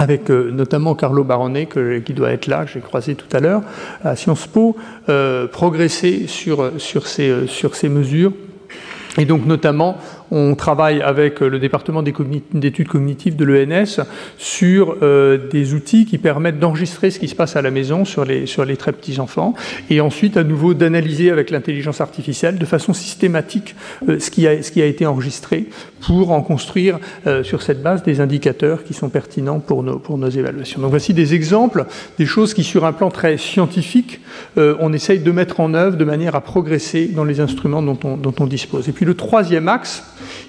avec 0.00 0.30
notamment 0.30 0.94
Carlo 0.94 1.24
Baronet, 1.24 1.68
qui 2.04 2.14
doit 2.14 2.30
être 2.32 2.46
là, 2.46 2.64
j'ai 2.64 2.80
croisé 2.80 3.14
tout 3.14 3.36
à 3.36 3.40
l'heure, 3.40 3.60
à 4.02 4.16
Sciences 4.16 4.46
Po, 4.46 4.74
progresser 5.52 6.26
sur, 6.26 6.72
sur, 6.78 7.06
ces, 7.06 7.46
sur 7.46 7.76
ces 7.76 7.90
mesures. 7.90 8.32
Et 9.18 9.26
donc 9.26 9.44
notamment 9.44 9.98
on 10.30 10.54
travaille 10.54 11.02
avec 11.02 11.40
le 11.40 11.58
département 11.58 12.02
d'études 12.02 12.88
cognitives 12.88 13.36
de 13.36 13.44
l'ENS 13.44 14.00
sur 14.38 14.96
euh, 15.02 15.38
des 15.50 15.74
outils 15.74 16.06
qui 16.06 16.18
permettent 16.18 16.58
d'enregistrer 16.58 17.10
ce 17.10 17.18
qui 17.18 17.28
se 17.28 17.34
passe 17.34 17.56
à 17.56 17.62
la 17.62 17.70
maison 17.70 18.04
sur 18.04 18.24
les, 18.24 18.46
très 18.76 18.92
petits 18.92 19.20
enfants 19.20 19.54
et 19.90 20.00
ensuite 20.00 20.36
à 20.36 20.44
nouveau 20.44 20.74
d'analyser 20.74 21.30
avec 21.30 21.50
l'intelligence 21.50 22.00
artificielle 22.00 22.58
de 22.58 22.64
façon 22.64 22.92
systématique 22.92 23.74
euh, 24.08 24.18
ce, 24.18 24.30
qui 24.30 24.46
a, 24.46 24.84
été 24.84 25.06
enregistré 25.06 25.66
pour 26.00 26.30
en 26.30 26.42
construire 26.42 26.98
euh, 27.26 27.42
sur 27.42 27.62
cette 27.62 27.82
base 27.82 28.02
des 28.02 28.20
indicateurs 28.20 28.84
qui 28.84 28.94
sont 28.94 29.08
pertinents 29.08 29.60
pour 29.60 29.82
nos, 29.82 29.98
pour 29.98 30.16
nos 30.18 30.28
évaluations. 30.28 30.80
Donc 30.80 30.90
voici 30.90 31.14
des 31.14 31.34
exemples, 31.34 31.84
des 32.18 32.26
choses 32.26 32.54
qui 32.54 32.64
sur 32.64 32.84
un 32.84 32.92
plan 32.92 33.10
très 33.10 33.36
scientifique, 33.36 34.20
on 34.56 34.92
essaye 34.92 35.20
de 35.20 35.30
mettre 35.32 35.60
en 35.60 35.74
œuvre 35.74 35.96
de 35.96 36.04
manière 36.04 36.34
à 36.34 36.40
progresser 36.40 37.06
dans 37.06 37.24
les 37.24 37.40
instruments 37.40 37.82
dont 37.82 37.98
on, 38.04 38.16
dont 38.16 38.34
on 38.40 38.46
dispose. 38.46 38.88
Et 38.88 38.92
puis 38.92 39.04
le 39.04 39.14
troisième 39.14 39.68
axe, 39.68 40.02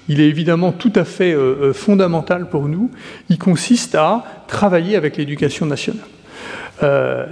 il 0.08 0.20
est 0.20 0.28
évidemment 0.28 0.72
tout 0.72 0.92
à 0.94 1.04
fait 1.04 1.32
euh, 1.32 1.68
euh, 1.68 1.72
fondamental 1.72 2.48
pour 2.48 2.68
nous. 2.68 2.90
Il 3.28 3.38
consiste 3.38 3.94
à 3.94 4.24
travailler 4.48 4.96
avec 4.96 5.16
l'éducation 5.16 5.66
nationale. 5.66 6.06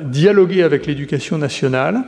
Dialoguer 0.05 0.63
avec 0.63 0.87
l'éducation 0.87 1.39
nationale. 1.39 2.03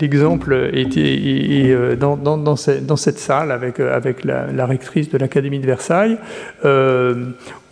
L'exemple 0.00 0.70
était 0.72 1.96
dans, 1.98 2.16
dans, 2.16 2.56
cette 2.56 3.18
salle 3.18 3.52
avec, 3.52 3.78
la, 4.24 4.66
rectrice 4.66 5.10
de 5.10 5.18
l'Académie 5.18 5.60
de 5.60 5.66
Versailles 5.66 6.18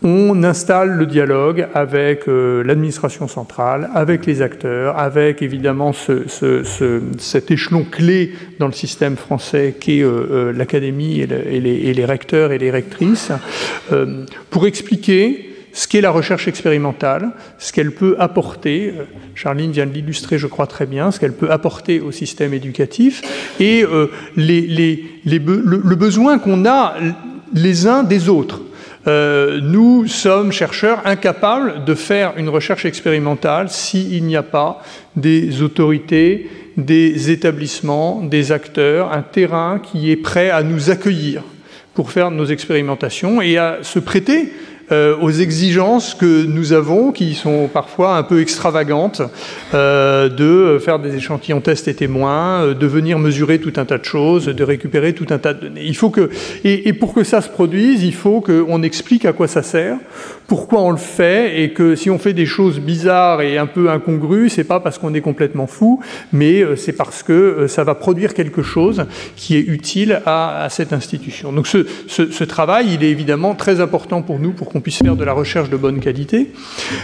on 0.04 0.44
installe 0.44 0.90
le 0.90 1.06
dialogue 1.06 1.66
avec 1.72 2.28
euh, 2.28 2.62
l'administration 2.62 3.26
centrale, 3.26 3.88
avec 3.94 4.26
les 4.26 4.42
acteurs, 4.42 4.98
avec 4.98 5.40
évidemment 5.40 5.92
cet 5.94 7.50
échelon 7.50 7.86
clé 7.90 8.34
dans 8.58 8.66
le 8.66 8.74
système 8.74 9.16
français 9.16 9.74
qui 9.80 10.00
est 10.00 10.02
euh, 10.02 10.28
euh, 10.30 10.52
l'académie 10.52 11.20
et, 11.20 11.26
les, 11.26 12.04
recteurs 12.04 12.52
et 12.52 12.58
les 12.58 12.70
rectrices, 12.70 13.32
pour 14.50 14.66
expliquer 14.66 15.53
ce 15.74 15.86
qu'est 15.86 16.00
la 16.00 16.10
recherche 16.10 16.48
expérimentale, 16.48 17.32
ce 17.58 17.74
qu'elle 17.74 17.92
peut 17.92 18.16
apporter, 18.18 18.94
Charline 19.34 19.72
vient 19.72 19.84
de 19.84 19.92
l'illustrer 19.92 20.38
je 20.38 20.46
crois 20.46 20.66
très 20.66 20.86
bien, 20.86 21.10
ce 21.10 21.20
qu'elle 21.20 21.34
peut 21.34 21.50
apporter 21.50 22.00
au 22.00 22.12
système 22.12 22.54
éducatif, 22.54 23.20
et 23.60 23.84
le 24.36 25.94
besoin 25.94 26.38
qu'on 26.38 26.64
a 26.64 26.94
les 27.52 27.86
uns 27.86 28.02
des 28.02 28.28
autres. 28.28 28.62
Euh, 29.06 29.60
nous 29.60 30.06
sommes 30.06 30.50
chercheurs 30.50 31.02
incapables 31.04 31.84
de 31.84 31.94
faire 31.94 32.32
une 32.38 32.48
recherche 32.48 32.86
expérimentale 32.86 33.68
s'il 33.68 34.24
n'y 34.24 34.36
a 34.36 34.42
pas 34.42 34.82
des 35.14 35.60
autorités, 35.60 36.48
des 36.78 37.30
établissements, 37.30 38.22
des 38.22 38.50
acteurs, 38.50 39.12
un 39.12 39.20
terrain 39.20 39.78
qui 39.78 40.10
est 40.10 40.16
prêt 40.16 40.48
à 40.48 40.62
nous 40.62 40.90
accueillir 40.90 41.42
pour 41.92 42.10
faire 42.10 42.30
nos 42.30 42.46
expérimentations 42.46 43.42
et 43.42 43.58
à 43.58 43.78
se 43.82 43.98
prêter 43.98 44.52
euh, 44.92 45.16
aux 45.18 45.30
exigences 45.30 46.14
que 46.14 46.44
nous 46.44 46.74
avons, 46.74 47.10
qui 47.10 47.34
sont 47.34 47.68
parfois 47.72 48.18
un 48.18 48.22
peu 48.22 48.42
extravagantes, 48.42 49.22
euh, 49.72 50.28
de 50.28 50.78
faire 50.78 50.98
des 50.98 51.16
échantillons 51.16 51.62
tests 51.62 51.88
et 51.88 51.94
témoins, 51.94 52.64
euh, 52.64 52.74
de 52.74 52.86
venir 52.86 53.18
mesurer 53.18 53.58
tout 53.58 53.72
un 53.76 53.86
tas 53.86 53.96
de 53.96 54.04
choses, 54.04 54.44
de 54.44 54.64
récupérer 54.64 55.14
tout 55.14 55.26
un 55.30 55.38
tas 55.38 55.54
de 55.54 55.60
données. 55.60 55.84
Il 55.84 55.96
faut 55.96 56.10
que, 56.10 56.28
et, 56.64 56.92
pour 56.92 57.14
que 57.14 57.24
ça 57.24 57.40
se 57.40 57.48
produise, 57.48 58.02
il 58.02 58.12
faut 58.12 58.42
qu'on 58.42 58.82
explique 58.82 59.24
à 59.24 59.32
quoi 59.32 59.48
ça 59.48 59.62
sert, 59.62 59.96
pourquoi 60.46 60.82
on 60.82 60.90
le 60.90 60.98
fait, 60.98 61.62
et 61.62 61.70
que 61.70 61.96
si 61.96 62.10
on 62.10 62.18
fait 62.18 62.34
des 62.34 62.46
choses 62.46 62.78
bizarres 62.78 63.40
et 63.40 63.56
un 63.56 63.66
peu 63.66 63.88
incongrues, 63.88 64.50
c'est 64.50 64.64
pas 64.64 64.80
parce 64.80 64.98
qu'on 64.98 65.14
est 65.14 65.22
complètement 65.22 65.66
fou, 65.66 66.00
mais 66.32 66.62
c'est 66.76 66.92
parce 66.92 67.22
que 67.22 67.66
ça 67.68 67.84
va 67.84 67.94
produire 67.94 68.34
quelque 68.34 68.62
chose 68.62 69.06
qui 69.34 69.56
est 69.56 69.60
utile 69.60 70.20
à, 70.26 70.66
cette 70.68 70.92
institution. 70.92 71.52
Donc 71.52 71.66
ce, 71.66 71.86
ce, 72.06 72.30
ce, 72.30 72.44
travail, 72.44 72.88
il 72.92 73.02
est 73.02 73.10
évidemment 73.10 73.54
très 73.54 73.80
important 73.80 74.20
pour 74.20 74.38
nous 74.38 74.52
pour 74.52 74.73
qu'on 74.74 74.80
puisse 74.80 74.98
faire 74.98 75.14
de 75.14 75.22
la 75.22 75.32
recherche 75.32 75.70
de 75.70 75.76
bonne 75.76 76.00
qualité. 76.00 76.50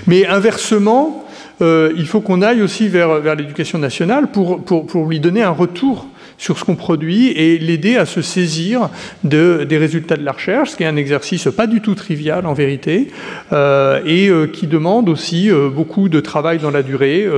Mais 0.08 0.26
inversement, 0.26 1.24
euh, 1.62 1.92
il 1.96 2.08
faut 2.08 2.20
qu'on 2.20 2.42
aille 2.42 2.62
aussi 2.62 2.88
vers, 2.88 3.20
vers 3.20 3.36
l'éducation 3.36 3.78
nationale 3.78 4.32
pour, 4.32 4.64
pour, 4.64 4.88
pour, 4.88 5.06
lui 5.06 5.20
donner 5.20 5.44
un 5.44 5.50
retour 5.50 6.08
sur 6.40 6.58
ce 6.58 6.64
qu'on 6.64 6.74
produit 6.74 7.28
et 7.28 7.58
l'aider 7.58 7.96
à 7.96 8.06
se 8.06 8.22
saisir 8.22 8.88
de, 9.24 9.66
des 9.68 9.76
résultats 9.76 10.16
de 10.16 10.24
la 10.24 10.32
recherche, 10.32 10.70
ce 10.70 10.76
qui 10.76 10.84
est 10.84 10.86
un 10.86 10.96
exercice 10.96 11.48
pas 11.54 11.66
du 11.66 11.82
tout 11.82 11.94
trivial 11.94 12.46
en 12.46 12.54
vérité, 12.54 13.08
euh, 13.52 14.00
et 14.06 14.28
euh, 14.28 14.46
qui 14.46 14.66
demande 14.66 15.10
aussi 15.10 15.50
euh, 15.50 15.68
beaucoup 15.68 16.08
de 16.08 16.18
travail 16.18 16.58
dans 16.58 16.70
la 16.70 16.82
durée, 16.82 17.28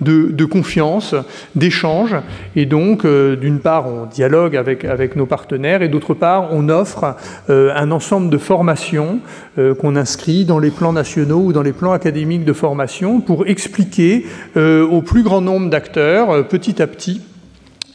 de, 0.00 0.44
confiance, 0.44 1.16
d'échange. 1.56 2.14
Et 2.54 2.64
donc, 2.64 3.04
d'une 3.04 3.58
part, 3.58 3.88
on 3.88 4.06
dialogue 4.06 4.56
avec 4.56 5.16
nos 5.16 5.26
partenaires, 5.26 5.82
et 5.82 5.88
d'autre 5.88 6.14
part, 6.14 6.50
on 6.52 6.68
offre 6.68 7.16
un 7.48 7.90
ensemble 7.90 8.30
de 8.30 8.38
formations 8.38 9.18
qu'on 9.56 9.96
inscrit 9.96 10.44
dans 10.44 10.60
les 10.60 10.70
plans 10.70 10.92
nationaux 10.92 11.40
ou 11.46 11.52
dans 11.52 11.62
les 11.62 11.72
plans 11.72 11.92
académiques 11.92 12.44
de 12.44 12.52
formation 12.52 13.20
pour 13.20 13.46
expliquer 13.46 14.26
au 14.56 15.02
plus 15.02 15.24
grand 15.24 15.40
nombre 15.40 15.70
d'acteurs, 15.70 16.46
petit 16.46 16.80
à 16.80 16.86
petit, 16.86 17.20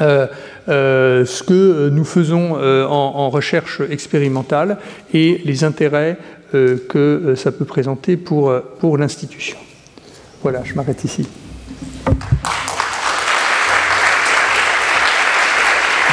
euh, 0.02 0.28
euh, 0.70 1.26
ce 1.26 1.44
que 1.44 1.90
nous 1.90 2.06
faisons 2.06 2.58
euh, 2.58 2.86
en, 2.86 3.16
en, 3.16 3.30
recherche 3.30 3.82
expérimentale 3.90 4.78
et 5.14 5.42
les 5.44 5.64
intérêts 5.66 6.18
euh, 6.54 6.78
que 6.88 7.34
ça 7.36 7.52
peut 7.52 7.66
présenter 7.66 8.16
pour, 8.16 8.54
pour 8.80 8.98
l'institution. 8.98 9.58
Voilà, 10.42 10.62
je 10.64 10.74
m'arrête 10.74 11.04
ici. 11.04 11.28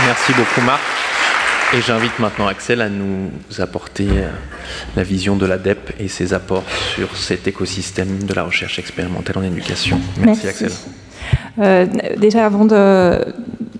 Merci 0.04 0.32
beaucoup 0.32 0.60
Marc. 0.62 0.82
Et 1.74 1.80
j'invite 1.80 2.18
maintenant 2.18 2.46
Axel 2.46 2.80
à 2.80 2.88
nous 2.88 3.30
apporter 3.58 4.06
la 4.94 5.02
vision 5.02 5.36
de 5.36 5.46
l'ADEP 5.46 5.94
et 5.98 6.06
ses 6.06 6.32
apports 6.32 6.64
sur 6.94 7.16
cet 7.16 7.48
écosystème 7.48 8.22
de 8.22 8.34
la 8.34 8.44
recherche 8.44 8.78
expérimentale 8.78 9.38
en 9.38 9.42
éducation. 9.42 10.00
Merci, 10.18 10.46
Merci. 10.46 10.64
Axel. 10.64 10.72
Euh, 11.58 11.86
déjà, 12.18 12.46
avant 12.46 12.64
de, 12.64 13.24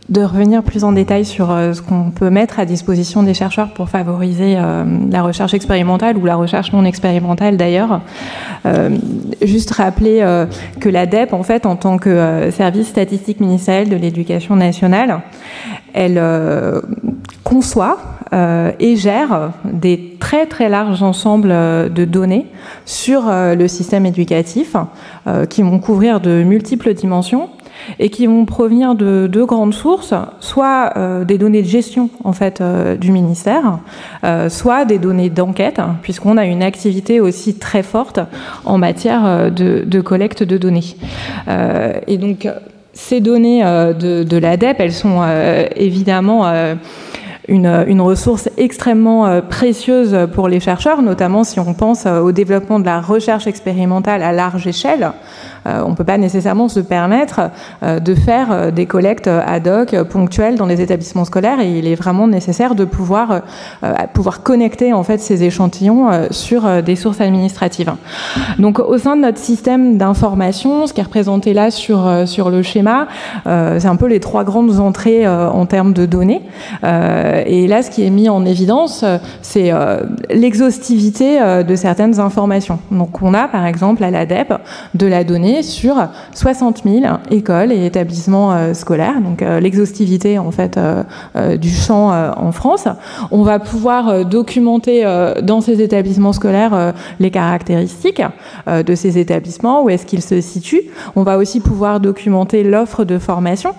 de 0.08 0.22
revenir 0.22 0.62
plus 0.62 0.84
en 0.84 0.92
détail 0.92 1.24
sur 1.24 1.50
euh, 1.50 1.72
ce 1.72 1.82
qu'on 1.82 2.10
peut 2.10 2.30
mettre 2.30 2.60
à 2.60 2.64
disposition 2.64 3.22
des 3.24 3.34
chercheurs 3.34 3.70
pour 3.70 3.88
favoriser 3.88 4.54
euh, 4.56 4.84
la 5.10 5.22
recherche 5.22 5.52
expérimentale 5.52 6.16
ou 6.16 6.24
la 6.24 6.36
recherche 6.36 6.72
non 6.72 6.84
expérimentale 6.84 7.56
d'ailleurs. 7.56 8.00
Euh, 8.66 8.90
juste 9.42 9.72
rappeler 9.72 10.24
que 10.80 10.88
l'ADEP, 10.88 11.32
en 11.32 11.42
fait, 11.42 11.66
en 11.66 11.76
tant 11.76 11.98
que 11.98 12.50
service 12.50 12.88
statistique 12.88 13.40
ministériel 13.40 13.88
de 13.88 13.96
l'éducation 13.96 14.56
nationale, 14.56 15.20
elle 15.94 16.20
conçoit 17.44 17.98
et 18.32 18.96
gère 18.96 19.52
des 19.64 20.16
très 20.18 20.46
très 20.46 20.68
larges 20.68 21.02
ensembles 21.02 21.48
de 21.48 22.04
données 22.04 22.46
sur 22.84 23.24
le 23.28 23.68
système 23.68 24.06
éducatif 24.06 24.76
qui 25.48 25.62
vont 25.62 25.78
couvrir 25.78 26.20
de 26.20 26.42
multiples 26.42 26.94
dimensions 26.94 27.50
et 27.98 28.10
qui 28.10 28.26
vont 28.26 28.44
provenir 28.44 28.94
de 28.94 29.26
deux 29.26 29.46
grandes 29.46 29.74
sources, 29.74 30.14
soit 30.40 30.92
euh, 30.96 31.24
des 31.24 31.38
données 31.38 31.62
de 31.62 31.68
gestion 31.68 32.10
en 32.24 32.32
fait 32.32 32.60
euh, 32.60 32.96
du 32.96 33.12
ministère, 33.12 33.78
euh, 34.24 34.48
soit 34.48 34.84
des 34.84 34.98
données 34.98 35.30
d'enquête, 35.30 35.80
puisqu'on 36.02 36.36
a 36.36 36.44
une 36.44 36.62
activité 36.62 37.20
aussi 37.20 37.54
très 37.54 37.82
forte 37.82 38.20
en 38.64 38.78
matière 38.78 39.50
de, 39.50 40.00
collecte 40.00 40.42
de 40.42 40.58
données. 40.58 40.96
et 42.06 42.18
donc 42.18 42.48
ces 42.92 43.20
données 43.20 43.62
de 43.62 44.36
l'ADEP, 44.36 44.76
elles 44.78 44.92
sont 44.92 45.22
évidemment 45.74 46.44
une, 47.48 48.00
ressource 48.00 48.48
extrêmement 48.56 49.40
précieuse 49.42 50.16
pour 50.32 50.48
les 50.48 50.60
chercheurs, 50.60 51.02
notamment 51.02 51.44
si 51.44 51.58
on 51.58 51.74
pense 51.74 52.06
au 52.06 52.32
développement 52.32 52.78
de 52.78 52.84
la 52.84 53.00
recherche 53.00 53.46
expérimentale 53.46 54.22
à 54.22 54.32
large 54.32 54.66
échelle. 54.66 55.12
Euh, 55.66 55.82
on 55.84 55.90
ne 55.90 55.94
peut 55.94 56.04
pas 56.04 56.18
nécessairement 56.18 56.68
se 56.68 56.80
permettre 56.80 57.40
euh, 57.82 57.98
de 57.98 58.14
faire 58.14 58.52
euh, 58.52 58.70
des 58.70 58.86
collectes 58.86 59.28
ad 59.28 59.66
hoc 59.66 59.96
ponctuelles 60.04 60.56
dans 60.56 60.66
les 60.66 60.80
établissements 60.80 61.24
scolaires 61.24 61.60
il 61.62 61.86
est 61.86 61.94
vraiment 61.94 62.28
nécessaire 62.28 62.74
de 62.74 62.84
pouvoir, 62.84 63.42
pouvoir 64.12 64.42
connecter 64.42 64.92
en 64.92 65.02
fait 65.02 65.18
ces 65.18 65.44
échantillons 65.44 66.08
sur 66.30 66.82
des 66.82 66.96
sources 66.96 67.20
administratives. 67.20 67.92
Donc 68.58 68.78
au 68.78 68.98
sein 68.98 69.16
de 69.16 69.22
notre 69.22 69.38
système 69.38 69.96
d'information, 69.96 70.86
ce 70.86 70.92
qui 70.92 71.00
est 71.00 71.04
représenté 71.04 71.54
là 71.54 71.70
sur, 71.70 72.08
sur 72.26 72.50
le 72.50 72.62
schéma, 72.62 73.06
c'est 73.44 73.86
un 73.86 73.96
peu 73.96 74.06
les 74.06 74.20
trois 74.20 74.44
grandes 74.44 74.78
entrées 74.80 75.26
en 75.26 75.66
termes 75.66 75.92
de 75.92 76.06
données. 76.06 76.42
Et 77.44 77.66
là, 77.66 77.82
ce 77.82 77.90
qui 77.90 78.04
est 78.04 78.10
mis 78.10 78.28
en 78.28 78.44
évidence, 78.44 79.04
c'est 79.42 79.72
l'exhaustivité 80.30 81.38
de 81.66 81.76
certaines 81.76 82.20
informations. 82.20 82.78
Donc 82.90 83.22
on 83.22 83.34
a 83.34 83.48
par 83.48 83.66
exemple 83.66 84.04
à 84.04 84.10
l'ADEP 84.10 84.54
de 84.94 85.06
la 85.06 85.24
donnée 85.24 85.62
sur 85.62 85.96
60 86.34 86.82
000 86.84 87.04
écoles 87.30 87.72
et 87.72 87.86
établissements 87.86 88.52
euh, 88.52 88.74
scolaires, 88.74 89.20
donc 89.20 89.42
euh, 89.42 89.60
l'exhaustivité 89.60 90.38
en 90.38 90.50
fait 90.50 90.76
euh, 90.76 91.56
du 91.56 91.70
champ 91.70 92.10
en 92.36 92.52
France. 92.52 92.88
On 93.30 93.42
va 93.42 93.58
pouvoir 93.58 94.24
documenter 94.24 95.04
dans 95.42 95.60
ces 95.60 95.82
établissements 95.82 96.32
scolaires 96.32 96.94
les 97.20 97.30
caractéristiques 97.30 98.22
de 98.66 98.94
ces 98.94 99.18
établissements, 99.18 99.82
où 99.82 99.90
est-ce 99.90 100.06
qu'ils 100.06 100.22
se 100.22 100.40
situent. 100.40 100.82
On 101.14 101.22
va 101.22 101.38
aussi 101.38 101.60
pouvoir 101.60 102.00
documenter 102.00 102.62
l'offre 102.62 103.04
de 103.04 103.18
formation 103.18 103.74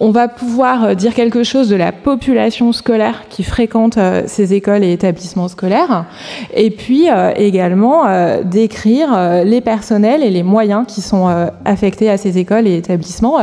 on 0.00 0.10
va 0.10 0.28
pouvoir 0.28 0.84
euh, 0.84 0.94
dire 0.94 1.14
quelque 1.14 1.42
chose 1.42 1.68
de 1.68 1.76
la 1.76 1.92
population 1.92 2.72
scolaire 2.72 3.24
qui 3.28 3.42
fréquente 3.42 3.98
euh, 3.98 4.22
ces 4.26 4.54
écoles 4.54 4.84
et 4.84 4.92
établissements 4.92 5.48
scolaires, 5.48 6.04
et 6.54 6.70
puis 6.70 7.08
euh, 7.10 7.32
également 7.36 8.04
décrire 8.44 9.42
les 9.44 9.60
personnels 9.60 10.22
et 10.22 10.30
les 10.30 10.42
moyens 10.42 10.84
qui 10.86 11.00
sont 11.00 11.28
affectés 11.64 12.10
à 12.10 12.16
ces 12.16 12.38
écoles 12.38 12.66
et 12.66 12.76
établissements, 12.76 13.38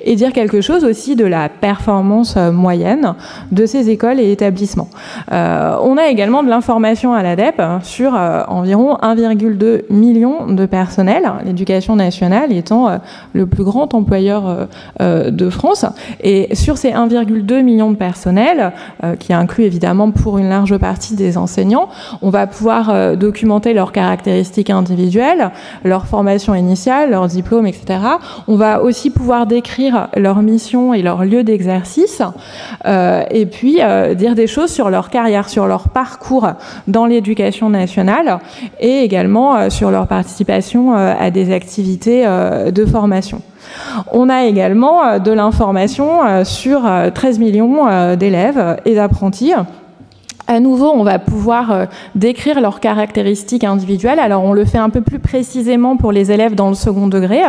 et 0.00 0.16
dire 0.16 0.32
quelque 0.32 0.60
chose 0.60 0.84
aussi 0.84 1.16
de 1.16 1.24
la 1.24 1.48
performance 1.48 2.36
moyenne 2.36 3.14
de 3.52 3.66
ces 3.66 3.90
écoles 3.90 4.20
et 4.20 4.30
établissements. 4.30 4.88
on 5.30 5.96
a 5.96 6.08
également 6.08 6.42
de 6.42 6.48
l'information 6.48 7.14
à 7.14 7.22
l'ADEP 7.22 7.62
sur 7.82 8.14
environ 8.48 8.96
1,2 9.02 9.82
million 9.90 10.46
de 10.46 10.66
personnels, 10.66 11.30
l'éducation 11.44 11.96
nationale 11.96 12.52
étant 12.52 12.98
le 13.32 13.46
plus 13.46 13.64
grand 13.64 13.94
employeur 13.94 14.68
de 15.00 15.50
France. 15.50 15.83
Et 16.22 16.54
sur 16.54 16.78
ces 16.78 16.90
1,2 16.90 17.62
million 17.62 17.90
de 17.90 17.96
personnels, 17.96 18.72
qui 19.18 19.32
inclut 19.32 19.64
évidemment 19.64 20.10
pour 20.10 20.38
une 20.38 20.48
large 20.48 20.76
partie 20.78 21.14
des 21.14 21.36
enseignants, 21.36 21.88
on 22.22 22.30
va 22.30 22.46
pouvoir 22.46 23.16
documenter 23.16 23.74
leurs 23.74 23.92
caractéristiques 23.92 24.70
individuelles, 24.70 25.50
leur 25.84 26.06
formation 26.06 26.54
initiale, 26.54 27.10
leur 27.10 27.26
diplôme, 27.26 27.66
etc. 27.66 28.00
On 28.48 28.56
va 28.56 28.82
aussi 28.82 29.10
pouvoir 29.10 29.46
décrire 29.46 30.08
leur 30.16 30.42
mission 30.42 30.94
et 30.94 31.02
leur 31.02 31.24
lieu 31.24 31.44
d'exercice, 31.44 32.22
et 32.86 33.46
puis 33.46 33.78
dire 34.16 34.34
des 34.34 34.46
choses 34.46 34.70
sur 34.70 34.90
leur 34.90 35.10
carrière, 35.10 35.48
sur 35.48 35.66
leur 35.66 35.88
parcours 35.88 36.48
dans 36.88 37.06
l'éducation 37.06 37.70
nationale 37.70 38.38
et 38.80 39.00
également 39.00 39.56
euh, 39.56 39.70
sur 39.70 39.90
leur 39.90 40.06
participation 40.06 40.96
euh, 40.96 41.14
à 41.18 41.30
des 41.30 41.52
activités 41.52 42.24
euh, 42.26 42.70
de 42.70 42.84
formation. 42.84 43.42
On 44.12 44.28
a 44.28 44.44
également 44.44 45.18
de 45.18 45.32
l'information 45.32 46.44
sur 46.44 46.82
13 47.14 47.38
millions 47.38 48.16
d'élèves 48.16 48.76
et 48.84 48.94
d'apprentis 48.94 49.52
à 50.46 50.60
nouveau, 50.60 50.90
on 50.94 51.04
va 51.04 51.18
pouvoir 51.18 51.70
euh, 51.70 51.86
décrire 52.14 52.60
leurs 52.60 52.80
caractéristiques 52.80 53.64
individuelles. 53.64 54.18
Alors, 54.18 54.44
on 54.44 54.52
le 54.52 54.66
fait 54.66 54.78
un 54.78 54.90
peu 54.90 55.00
plus 55.00 55.18
précisément 55.18 55.96
pour 55.96 56.12
les 56.12 56.30
élèves 56.32 56.54
dans 56.54 56.68
le 56.68 56.74
second 56.74 57.06
degré, 57.06 57.40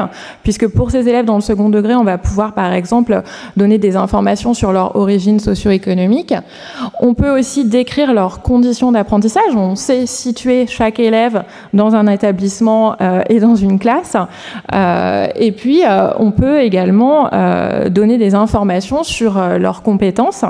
puisque 0.44 0.68
pour 0.68 0.92
ces 0.92 1.08
élèves 1.10 1.26
dans 1.26 1.36
le 1.36 1.42
second 1.42 1.70
degré, 1.70 1.94
on 1.96 2.06
va 2.06 2.18
pouvoir, 2.18 2.54
par 2.54 2.72
exemple, 2.72 3.22
donner 3.58 3.80
des 3.80 3.98
informations 3.98 4.54
sur 4.54 4.72
leur 4.72 4.96
origine 4.96 5.40
socio-économique. 5.40 6.34
On 7.02 7.14
peut 7.16 7.38
aussi 7.38 7.66
décrire 7.66 8.14
leurs 8.14 8.42
conditions 8.42 8.94
d'apprentissage. 8.94 9.56
On 9.56 9.76
sait 9.76 10.06
situer 10.06 10.66
chaque 10.68 11.00
élève 11.00 11.44
dans 11.74 11.96
un 11.96 12.08
établissement 12.08 12.96
euh, 13.02 13.22
et 13.28 13.42
dans 13.42 13.56
une 13.56 13.78
classe. 13.78 14.16
Euh, 14.74 15.28
et 15.36 15.52
puis, 15.52 15.82
on 16.18 16.32
peut 16.32 16.62
également 16.62 17.30
donner 17.90 18.18
des 18.18 18.36
informations 18.36 19.04
sur 19.04 19.40
leurs 19.58 19.82
compétences. 19.82 20.46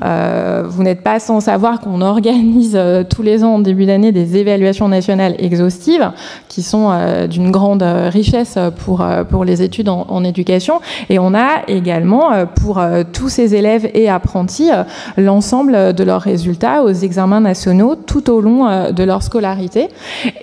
vous 0.00 0.82
n'êtes 0.82 1.02
pas 1.02 1.20
sans 1.20 1.40
savoir 1.40 1.80
on 1.86 2.00
organise 2.00 2.74
euh, 2.74 3.04
tous 3.04 3.22
les 3.22 3.44
ans 3.44 3.54
en 3.54 3.58
début 3.58 3.86
d'année 3.86 4.12
des 4.12 4.36
évaluations 4.36 4.88
nationales 4.88 5.34
exhaustives 5.38 6.10
qui 6.48 6.62
sont 6.62 6.90
euh, 6.90 7.26
d'une 7.26 7.50
grande 7.50 7.82
euh, 7.82 8.08
richesse 8.08 8.58
pour, 8.84 9.06
pour 9.30 9.44
les 9.44 9.62
études 9.62 9.88
en, 9.88 10.24
éducation. 10.24 10.80
Et 11.10 11.18
on 11.18 11.34
a 11.34 11.68
également 11.68 12.30
pour 12.54 12.80
tous 13.12 13.28
ces 13.28 13.54
élèves 13.54 13.90
et 13.92 14.08
apprentis 14.08 14.70
l'ensemble 15.18 15.92
de 15.92 16.04
leurs 16.04 16.22
résultats 16.22 16.82
aux 16.82 16.92
examens 16.92 17.40
nationaux 17.40 17.94
tout 17.94 18.30
au 18.30 18.40
long 18.40 18.90
de 18.90 19.04
leur 19.04 19.22
scolarité. 19.22 19.88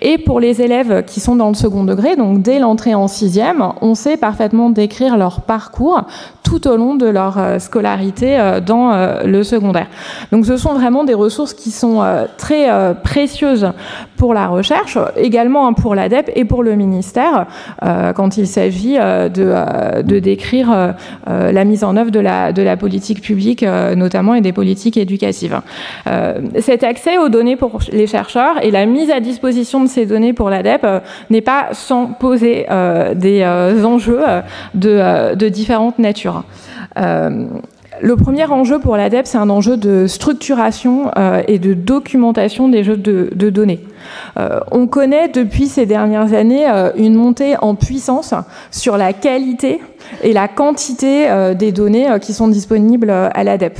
Et 0.01 0.19
pour 0.19 0.39
les 0.39 0.61
élèves 0.61 1.03
qui 1.05 1.19
sont 1.19 1.35
dans 1.35 1.49
le 1.49 1.55
second 1.55 1.83
degré, 1.83 2.15
donc 2.15 2.41
dès 2.41 2.59
l'entrée 2.59 2.93
en 2.93 3.07
sixième, 3.07 3.63
on 3.81 3.95
sait 3.95 4.17
parfaitement 4.17 4.69
décrire 4.69 5.17
leur 5.17 5.41
parcours 5.41 6.03
tout 6.51 6.67
au 6.67 6.75
long 6.75 6.95
de 6.95 7.07
leur 7.07 7.39
scolarité 7.59 8.59
dans 8.65 8.91
le 9.23 9.43
secondaire. 9.43 9.87
Donc 10.33 10.45
ce 10.45 10.57
sont 10.57 10.73
vraiment 10.73 11.05
des 11.05 11.13
ressources 11.13 11.53
qui 11.53 11.71
sont 11.71 12.01
euh, 12.01 12.25
très 12.37 12.69
euh, 12.69 12.93
précieuses 12.93 13.71
pour 14.17 14.33
la 14.33 14.47
recherche, 14.47 14.97
également 15.15 15.67
hein, 15.67 15.73
pour 15.73 15.95
l'ADEP 15.95 16.31
et 16.35 16.45
pour 16.45 16.61
le 16.61 16.75
ministère, 16.75 17.47
euh, 17.83 18.13
quand 18.13 18.37
il 18.37 18.47
s'agit 18.47 18.95
de, 18.95 20.19
décrire 20.19 20.93
la 21.25 21.65
mise 21.65 21.83
en 21.83 21.97
œuvre 21.97 22.11
de 22.11 22.19
la, 22.19 22.77
politique 22.77 23.21
publique, 23.21 23.63
notamment, 23.95 24.35
et 24.35 24.41
des 24.41 24.53
politiques 24.53 24.97
éducatives. 24.97 25.59
cet 26.59 26.83
accès 26.83 27.17
aux 27.17 27.29
données 27.29 27.55
pour 27.55 27.79
les 27.91 28.05
chercheurs 28.05 28.63
et 28.63 28.69
la 28.69 28.85
mise 28.85 29.09
à 29.09 29.19
disposition 29.19 29.83
de 29.83 29.87
ces 29.87 30.05
données 30.05 30.33
pour 30.33 30.51
l'ADEP 30.51 30.85
n'est 31.31 31.41
pas 31.41 31.69
sans 31.71 32.05
poser 32.07 32.67
des 33.15 33.43
enjeux 33.83 34.21
de 34.75 35.49
différentes 35.49 35.97
natures. 35.97 36.40
Le 38.01 38.15
premier 38.15 38.45
enjeu 38.45 38.79
pour 38.79 38.97
l'ADEP, 38.97 39.27
c'est 39.27 39.37
un 39.37 39.49
enjeu 39.49 39.77
de 39.77 40.07
structuration 40.07 41.11
euh, 41.17 41.43
et 41.47 41.59
de 41.59 41.73
documentation 41.73 42.69
des 42.69 42.83
jeux 42.83 42.97
de, 42.97 43.49
données. 43.49 43.79
Euh, 44.37 44.59
on 44.71 44.87
connaît 44.87 45.27
depuis 45.27 45.67
ces 45.67 45.85
dernières 45.85 46.33
années 46.33 46.69
euh, 46.69 46.91
une 46.95 47.15
montée 47.15 47.55
en 47.61 47.75
puissance 47.75 48.33
sur 48.71 48.97
la 48.97 49.13
qualité 49.13 49.81
et 50.23 50.33
la 50.33 50.47
quantité 50.47 51.29
euh, 51.29 51.53
des 51.53 51.71
données 51.71 52.07
qui 52.21 52.33
sont 52.33 52.47
disponibles 52.47 53.09
à 53.11 53.43
l'ADEP, 53.43 53.77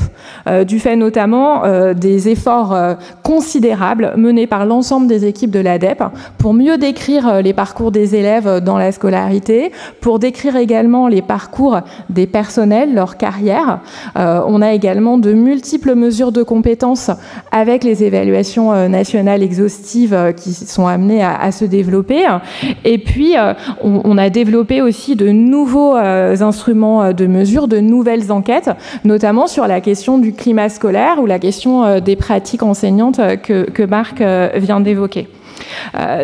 du 0.68 0.80
fait 0.80 0.96
notamment 0.96 1.64
des 1.94 2.30
efforts 2.30 2.78
considérables 3.24 4.14
menés 4.16 4.48
par 4.48 4.66
l'ensemble 4.66 5.08
des 5.08 5.26
équipes 5.26 5.52
de 5.52 5.60
l'ADEP 5.60 6.04
pour 6.38 6.54
mieux 6.54 6.78
décrire 6.78 7.42
les 7.42 7.54
parcours 7.54 7.92
des 7.92 8.16
élèves 8.16 8.60
dans 8.60 8.78
la 8.78 8.92
scolarité, 8.92 9.72
pour 10.00 10.20
décrire 10.20 10.56
également 10.56 11.08
les 11.08 11.22
parcours 11.22 11.80
des 12.10 12.28
personnels, 12.28 12.94
leur 12.94 13.18
carrière. 13.18 13.80
on 14.16 14.62
a 14.62 14.74
également 14.74 15.18
de 15.18 15.34
multiples 15.34 15.96
mesures 15.96 16.32
de 16.32 16.44
compétences 16.44 17.12
avec 17.52 17.84
les 17.84 18.04
évaluations 18.04 18.90
nationales 18.90 19.44
exhaustives 19.44 20.11
qui 20.36 20.53
sont 20.53 20.88
amenées 20.88 21.24
à, 21.24 21.51
se 21.51 21.66
développer. 21.66 22.26
Et 22.86 22.97
puis, 22.97 23.36
on, 23.84 24.01
on, 24.03 24.18
a 24.18 24.30
développé 24.30 24.82
aussi 24.82 25.16
de 25.16 25.30
nouveaux 25.30 25.95
euh, 25.97 26.36
instruments 26.41 27.03
euh, 27.03 27.14
de 27.14 27.26
mesure, 27.26 27.68
de 27.68 27.80
nouvelles 27.80 28.32
enquêtes, 28.32 28.72
notamment 29.03 29.47
sur 29.47 29.68
la 29.68 29.82
question 29.82 30.18
du 30.18 30.34
climat 30.34 30.70
scolaire 30.70 31.20
ou 31.22 31.26
la 31.26 31.39
question 31.39 31.84
euh, 31.84 31.99
des 31.99 32.16
pratiques 32.16 32.64
enseignantes 32.64 33.20
que, 33.43 33.70
que 33.70 33.84
Marc 33.84 34.22
vient 34.55 34.80
d'évoquer. 34.80 35.28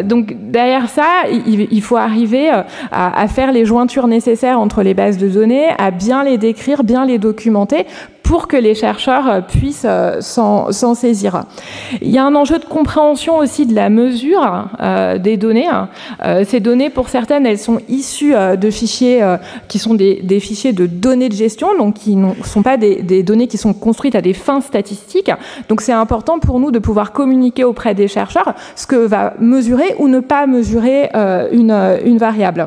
donc 0.03 0.35
derrière 0.51 0.89
ça, 0.89 1.05
il, 1.29 1.81
faut 1.81 1.97
arriver 1.97 2.49
à, 2.91 3.27
faire 3.27 3.51
les 3.51 3.65
jointures 3.65 4.07
nécessaires 4.07 4.59
entre 4.59 4.83
les 4.83 4.93
bases 4.93 5.17
de 5.17 5.27
données, 5.27 5.67
à 5.77 5.91
bien 5.91 6.23
les 6.23 6.37
décrire, 6.37 6.83
bien 6.83 7.05
les 7.05 7.17
documenter 7.17 7.85
pour 8.27 8.49
que 8.49 8.57
les 8.57 8.75
chercheurs 8.75 9.29
euh, 9.29 9.41
puissent 9.41 9.85
euh, 9.87 10.19
s'en 10.19 10.95
saisir. 10.95 11.43
Il 12.01 12.11
y 12.11 12.17
a 12.17 12.25
un 12.25 12.35
enjeu 12.35 12.59
de 12.59 12.65
compréhension 12.65 13.37
aussi 13.37 13.65
de 13.65 13.73
la 13.73 13.89
mesure 13.89 14.67
euh, 14.81 15.17
des 15.17 15.37
données. 15.37 15.69
ces 16.45 16.59
données, 16.59 16.89
pour 16.89 17.07
certaines, 17.09 17.45
elles 17.45 17.57
sont 17.57 17.79
issues 17.87 18.33
de 18.33 18.69
fichiers 18.69 19.21
qui 19.67 19.79
sont 19.79 19.93
des, 19.93 20.39
fichiers 20.39 20.73
de 20.73 20.85
données 20.85 21.29
de 21.29 21.35
gestion, 21.35 21.69
donc 21.77 21.95
qui 21.95 22.15
ne 22.15 22.33
sont 22.43 22.63
pas 22.63 22.77
des, 22.77 23.23
données 23.23 23.47
qui 23.47 23.57
sont 23.57 23.73
construites 23.73 24.15
à 24.15 24.21
des 24.21 24.33
fins 24.33 24.61
statistiques. 24.61 25.31
Donc 25.69 25.81
c'est 25.81 25.93
important 25.93 26.39
pour 26.39 26.59
nous 26.59 26.71
de 26.71 26.79
pouvoir 26.79 27.11
communiquer 27.11 27.63
auprès 27.63 27.95
des 27.95 28.07
chercheurs 28.07 28.53
ce 28.75 28.87
que 28.87 28.95
va 28.95 29.33
mesurer 29.39 29.95
ou 29.99 30.07
ne 30.07 30.19
pas 30.19 30.47
mesurer 30.47 31.09
une, 31.51 31.71
une 32.03 32.17
variable. 32.17 32.65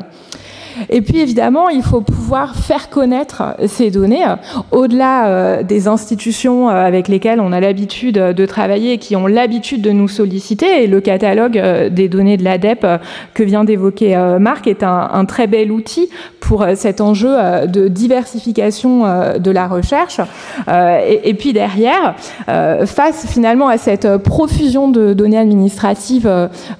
Et 0.89 1.01
puis 1.01 1.19
évidemment, 1.19 1.69
il 1.69 1.83
faut 1.83 2.01
pouvoir 2.01 2.55
faire 2.55 2.89
connaître 2.89 3.55
ces 3.67 3.91
données 3.91 4.25
au-delà 4.71 5.27
euh, 5.27 5.63
des 5.63 5.87
institutions 5.87 6.69
euh, 6.69 6.73
avec 6.73 7.07
lesquelles 7.07 7.39
on 7.39 7.51
a 7.51 7.59
l'habitude 7.59 8.15
de 8.15 8.45
travailler 8.45 8.93
et 8.93 8.97
qui 8.97 9.15
ont 9.15 9.27
l'habitude 9.27 9.81
de 9.81 9.91
nous 9.91 10.07
solliciter. 10.07 10.83
Et 10.83 10.87
le 10.87 11.01
catalogue 11.01 11.57
euh, 11.57 11.89
des 11.89 12.07
données 12.09 12.37
de 12.37 12.43
l'ADEP 12.43 12.85
que 13.33 13.43
vient 13.43 13.63
d'évoquer 13.63 14.15
Marc 14.39 14.67
est 14.67 14.83
un, 14.83 15.25
très 15.25 15.47
bel 15.47 15.71
outil 15.71 16.09
pour 16.39 16.65
cet 16.75 17.01
enjeu 17.01 17.35
de 17.67 17.87
diversification 17.87 19.03
de 19.37 19.51
la 19.51 19.67
recherche. 19.67 20.19
Et, 20.67 21.33
puis 21.33 21.53
derrière, 21.53 22.15
face 22.85 23.25
finalement 23.27 23.67
à 23.67 23.77
cette 23.77 24.17
profusion 24.17 24.89
de 24.89 25.13
données 25.13 25.37
administratives 25.37 26.29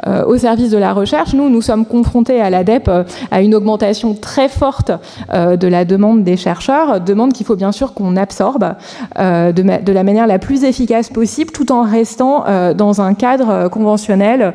au 0.07 0.37
service 0.37 0.71
de 0.71 0.77
la 0.77 0.93
recherche, 0.93 1.33
nous, 1.33 1.49
nous 1.49 1.61
sommes 1.61 1.85
confrontés 1.85 2.41
à 2.41 2.49
l'ADEP 2.49 2.89
à 3.29 3.41
une 3.41 3.55
augmentation 3.55 3.80
très 4.21 4.49
forte 4.49 4.91
euh, 5.33 5.57
de 5.57 5.67
la 5.67 5.85
demande 5.85 6.23
des 6.23 6.37
chercheurs, 6.37 7.01
demande 7.01 7.33
qu'il 7.33 7.45
faut 7.45 7.55
bien 7.55 7.71
sûr 7.71 7.93
qu'on 7.93 8.15
absorbe 8.15 8.75
euh, 9.19 9.51
de, 9.51 9.91
la 9.91 10.03
manière 10.03 10.27
la 10.27 10.39
plus 10.39 10.63
efficace 10.63 11.09
possible, 11.09 11.51
tout 11.51 11.71
en 11.71 11.83
restant 11.83 12.45
euh, 12.47 12.73
dans 12.73 13.01
un 13.01 13.13
cadre 13.13 13.67
conventionnel 13.69 14.53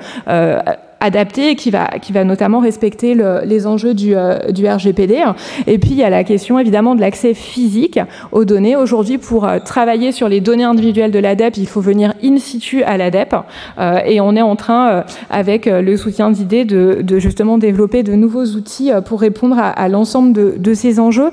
adapté 1.00 1.50
et 1.50 1.56
qui 1.56 1.70
va, 1.70 1.86
qui 2.00 2.12
va 2.12 2.24
notamment 2.24 2.60
respecter 2.60 3.16
les 3.44 3.66
enjeux 3.66 3.94
du, 3.94 4.14
euh, 4.14 4.38
du, 4.50 4.66
RGPD. 4.66 5.22
Et 5.66 5.78
puis, 5.78 5.90
il 5.90 5.96
y 5.96 6.02
a 6.02 6.10
la 6.10 6.24
question 6.24 6.58
évidemment 6.58 6.94
de 6.94 7.00
l'accès 7.00 7.34
physique 7.34 8.00
aux 8.32 8.44
données. 8.44 8.76
Aujourd'hui, 8.76 9.18
pour 9.18 9.44
euh, 9.44 9.58
travailler 9.58 10.12
sur 10.12 10.28
les 10.28 10.40
données 10.40 10.64
individuelles 10.64 11.10
de 11.10 11.18
l'ADEP, 11.18 11.58
il 11.58 11.68
faut 11.68 11.80
venir 11.80 12.14
in 12.24 12.38
situ 12.38 12.82
à 12.82 12.96
l'ADEP. 12.96 13.34
Euh, 13.78 13.98
et 14.06 14.20
on 14.20 14.34
est 14.36 14.42
en 14.42 14.56
train, 14.56 15.04
avec 15.28 15.66
le 15.66 15.96
soutien 15.96 16.30
d'idées, 16.30 16.64
de, 16.64 17.00
de, 17.02 17.18
justement 17.18 17.58
développer 17.58 18.02
de 18.02 18.14
nouveaux 18.14 18.44
outils 18.44 18.90
pour 19.04 19.20
répondre 19.20 19.58
à, 19.58 19.68
à 19.68 19.88
l'ensemble 19.88 20.32
de, 20.32 20.54
de, 20.56 20.74
ces 20.74 20.98
enjeux. 21.00 21.30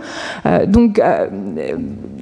donc, 0.68 1.02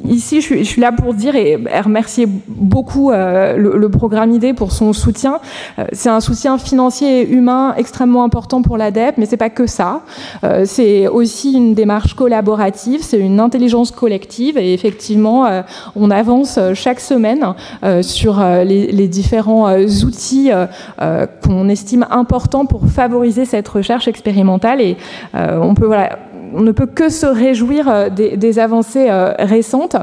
ici, 0.06 0.42
je 0.42 0.46
suis, 0.46 0.60
je 0.60 0.70
suis, 0.70 0.82
là 0.82 0.92
pour 0.92 1.14
dire 1.14 1.36
et 1.36 1.58
remercier 1.84 2.28
beaucoup 2.48 3.12
le, 3.12 3.78
le, 3.78 3.90
programme 3.90 4.32
IDE 4.32 4.56
pour 4.56 4.72
son 4.72 4.94
soutien. 4.94 5.40
C'est 5.92 6.10
un 6.10 6.20
soutien 6.20 6.58
financier 6.58 7.31
humain 7.32 7.74
extrêmement 7.78 8.24
important 8.24 8.62
pour 8.62 8.78
l'ADEP, 8.78 9.16
mais 9.18 9.26
c'est 9.26 9.38
pas 9.38 9.50
que 9.50 9.66
ça. 9.66 10.02
Euh, 10.44 10.64
c'est 10.66 11.08
aussi 11.08 11.54
une 11.54 11.74
démarche 11.74 12.14
collaborative, 12.14 13.02
c'est 13.02 13.20
une 13.20 13.40
intelligence 13.40 13.92
collective, 13.92 14.58
et 14.58 14.74
effectivement, 14.74 15.46
euh, 15.46 15.62
on 15.96 16.12
avance 16.12 16.60
chaque 16.74 17.00
semaine 17.00 17.54
euh, 17.84 18.02
sur 18.02 18.44
les, 18.64 19.08
différents 19.08 19.76
outils 20.06 20.52
qu'on 21.44 21.70
estime 21.70 22.06
importants 22.12 22.66
pour 22.66 22.86
favoriser 22.86 23.46
cette 23.46 23.68
recherche 23.68 24.08
expérimentale. 24.08 24.80
Et 24.80 24.98
on 25.34 25.74
ne 26.54 26.72
peut 26.72 26.86
que 26.86 27.10
se 27.10 27.26
réjouir 27.26 28.12
des, 28.12 28.60
avancées 28.60 29.10
récentes. 29.40 29.98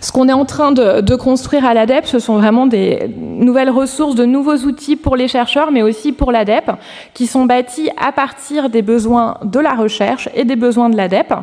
Ce 0.00 0.12
qu'on 0.12 0.28
est 0.28 0.32
en 0.32 0.44
train 0.44 0.72
de, 0.72 1.16
construire 1.16 1.64
à 1.64 1.74
l'ADEP, 1.74 2.06
ce 2.06 2.18
sont 2.18 2.36
vraiment 2.36 2.66
des 2.66 3.10
nouvelles 3.16 3.70
ressources, 3.70 4.14
de 4.14 4.24
nouveaux 4.24 4.56
outils 4.56 4.96
pour 4.96 5.16
les 5.16 5.28
chercheurs, 5.28 5.70
mais 5.72 5.82
aussi 5.82 6.12
pour 6.12 6.32
l'ADEP, 6.32 6.70
qui 7.14 7.26
sont 7.26 7.44
bâtis 7.44 7.90
à 7.96 8.12
partir 8.12 8.70
des 8.70 8.82
besoins 8.82 9.38
de 9.42 9.60
la 9.60 9.74
recherche 9.74 10.28
et 10.34 10.44
des 10.44 10.56
besoins 10.56 10.90
de 10.90 10.96
l'ADEP. 10.96 11.34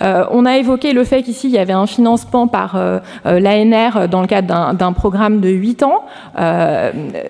Euh, 0.00 0.24
on 0.30 0.46
a 0.46 0.56
évoqué 0.56 0.92
le 0.92 1.04
fait 1.04 1.22
qu'ici, 1.22 1.48
il 1.48 1.52
y 1.52 1.58
avait 1.58 1.72
un 1.72 1.86
financement 1.86 2.46
par 2.46 2.76
euh, 2.76 2.98
euh, 3.26 3.40
l'ANR 3.40 4.08
dans 4.08 4.20
le 4.20 4.26
cadre 4.26 4.74
d'un 4.74 4.92
programme 4.92 5.40
de 5.40 5.48
8 5.48 5.82
ans. 5.82 6.04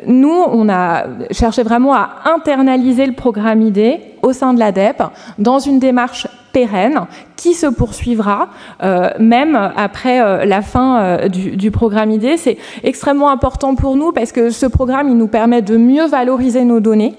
nous, 0.06 0.42
on 0.52 0.68
a 0.68 1.04
cherché 1.30 1.62
vraiment 1.62 1.94
à 1.94 2.10
internaliser 2.24 3.06
le 3.06 3.12
programme 3.12 3.62
ID 3.62 4.00
au 4.22 4.32
sein 4.32 4.54
de 4.54 4.58
l'ADEP 4.58 5.02
dans 5.38 5.58
une 5.58 5.78
démarche 5.78 6.28
pérenne 6.52 7.06
qui 7.36 7.54
se 7.54 7.66
poursuivra 7.66 8.48
même 9.18 9.56
après 9.76 10.46
la 10.46 10.62
fin 10.62 11.28
du, 11.28 11.70
programme 11.70 12.10
ID. 12.10 12.36
C'est 12.36 12.58
extrêmement 12.84 13.30
important 13.30 13.74
pour 13.74 13.96
nous 13.96 14.12
parce 14.12 14.32
que 14.32 14.50
ce 14.50 14.66
programme 14.66 15.12
nous 15.16 15.28
permet 15.28 15.62
de 15.62 15.76
mieux 15.76 16.06
valoriser 16.06 16.64
nos 16.64 16.80
données 16.80 17.14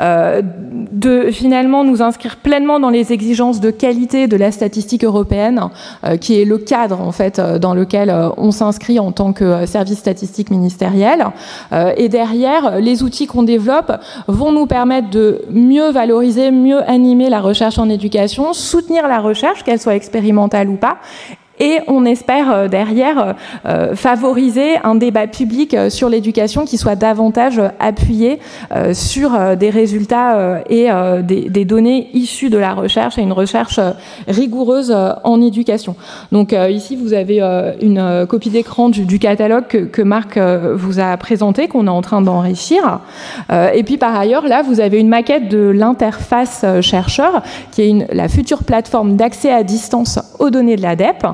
euh, 0.00 0.42
de 0.42 1.30
finalement 1.30 1.84
nous 1.84 2.02
inscrire 2.02 2.36
pleinement 2.36 2.80
dans 2.80 2.90
les 2.90 3.12
exigences 3.12 3.60
de 3.60 3.70
qualité 3.70 4.26
de 4.26 4.36
la 4.36 4.52
statistique 4.52 5.04
européenne, 5.04 5.68
euh, 6.04 6.16
qui 6.16 6.40
est 6.40 6.44
le 6.44 6.58
cadre 6.58 7.00
en 7.00 7.12
fait 7.12 7.38
euh, 7.38 7.58
dans 7.58 7.74
lequel 7.74 8.14
on 8.36 8.50
s'inscrit 8.50 8.98
en 8.98 9.12
tant 9.12 9.32
que 9.32 9.66
service 9.66 9.98
statistique 9.98 10.50
ministériel. 10.50 11.26
et 11.96 12.08
derrière, 12.08 12.80
les 12.80 13.02
outils 13.02 13.26
qu'on 13.26 13.42
développe 13.42 13.92
vont 14.28 14.52
nous 14.52 14.66
permettre 14.66 15.10
de 15.10 15.42
mieux 15.50 15.90
valoriser, 15.90 16.50
mieux 16.50 16.82
animer 16.88 17.28
la 17.28 17.40
recherche 17.40 17.78
en 17.78 17.88
éducation, 17.88 18.52
soutenir 18.52 19.08
la 19.08 19.20
recherche, 19.20 19.62
qu'elle 19.62 19.80
soit 19.80 19.94
expérimentale 19.94 20.68
ou 20.68 20.76
pas, 20.76 20.98
et 21.60 21.80
on 21.86 22.04
espère 22.04 22.50
euh, 22.50 22.68
derrière 22.68 23.18
euh, 23.18 23.32
euh, 23.66 23.94
favoriser 23.94 24.76
un 24.82 24.94
débat 24.96 25.26
public 25.26 25.76
sur 25.88 26.08
l'éducation 26.08 26.64
qui 26.64 26.78
soit 26.78 26.96
davantage 26.96 27.60
appuyé 27.78 28.38
sur 28.92 29.56
des 29.56 29.70
résultats 29.70 30.62
et 30.68 30.88
des, 31.22 31.64
données 31.64 32.10
issues 32.12 32.50
de 32.50 32.58
la 32.58 32.74
recherche 32.74 33.18
et 33.18 33.22
une 33.22 33.32
recherche 33.32 33.80
rigoureuse 34.28 34.94
en 35.24 35.40
éducation. 35.40 35.96
Donc 36.32 36.54
ici, 36.70 36.96
vous 36.96 37.12
avez 37.12 37.40
une 37.80 38.26
copie 38.28 38.50
d'écran 38.50 38.88
du, 38.88 39.18
catalogue 39.18 39.90
que, 39.90 40.02
Marc 40.02 40.38
vous 40.38 41.00
a 41.00 41.16
présenté, 41.16 41.68
qu'on 41.68 41.86
est 41.86 41.90
en 41.90 42.02
train 42.02 42.20
d'enrichir. 42.20 43.00
et 43.50 43.82
puis 43.82 43.96
par 43.96 44.16
ailleurs, 44.18 44.46
là, 44.46 44.62
vous 44.62 44.80
avez 44.80 44.98
une 44.98 45.08
maquette 45.08 45.48
de 45.48 45.68
l'interface 45.68 46.64
chercheur, 46.80 47.42
qui 47.72 47.82
est 47.82 48.14
la 48.14 48.28
future 48.28 48.64
plateforme 48.64 49.16
d'accès 49.16 49.52
à 49.52 49.62
distance 49.62 50.18
aux 50.38 50.50
données 50.50 50.76
de 50.76 50.82
l'ADEP. 50.82 51.24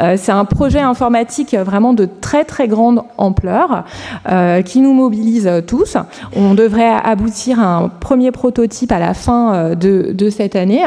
Euh, 0.00 0.16
c'est 0.16 0.32
un 0.32 0.44
projet 0.44 0.80
informatique 0.80 1.54
vraiment 1.54 1.92
de 1.92 2.08
très 2.20 2.44
très 2.44 2.68
grande 2.68 3.02
ampleur 3.18 3.84
euh, 4.28 4.62
qui 4.62 4.80
nous 4.80 4.92
mobilise 4.92 5.50
tous. 5.66 5.96
On 6.36 6.54
devrait 6.54 6.92
aboutir 7.04 7.60
à 7.60 7.76
un 7.76 7.88
premier 7.88 8.30
prototype 8.30 8.92
à 8.92 8.98
la 8.98 9.14
fin 9.14 9.54
euh, 9.54 9.74
de, 9.74 10.30
cette 10.30 10.56
année. 10.56 10.84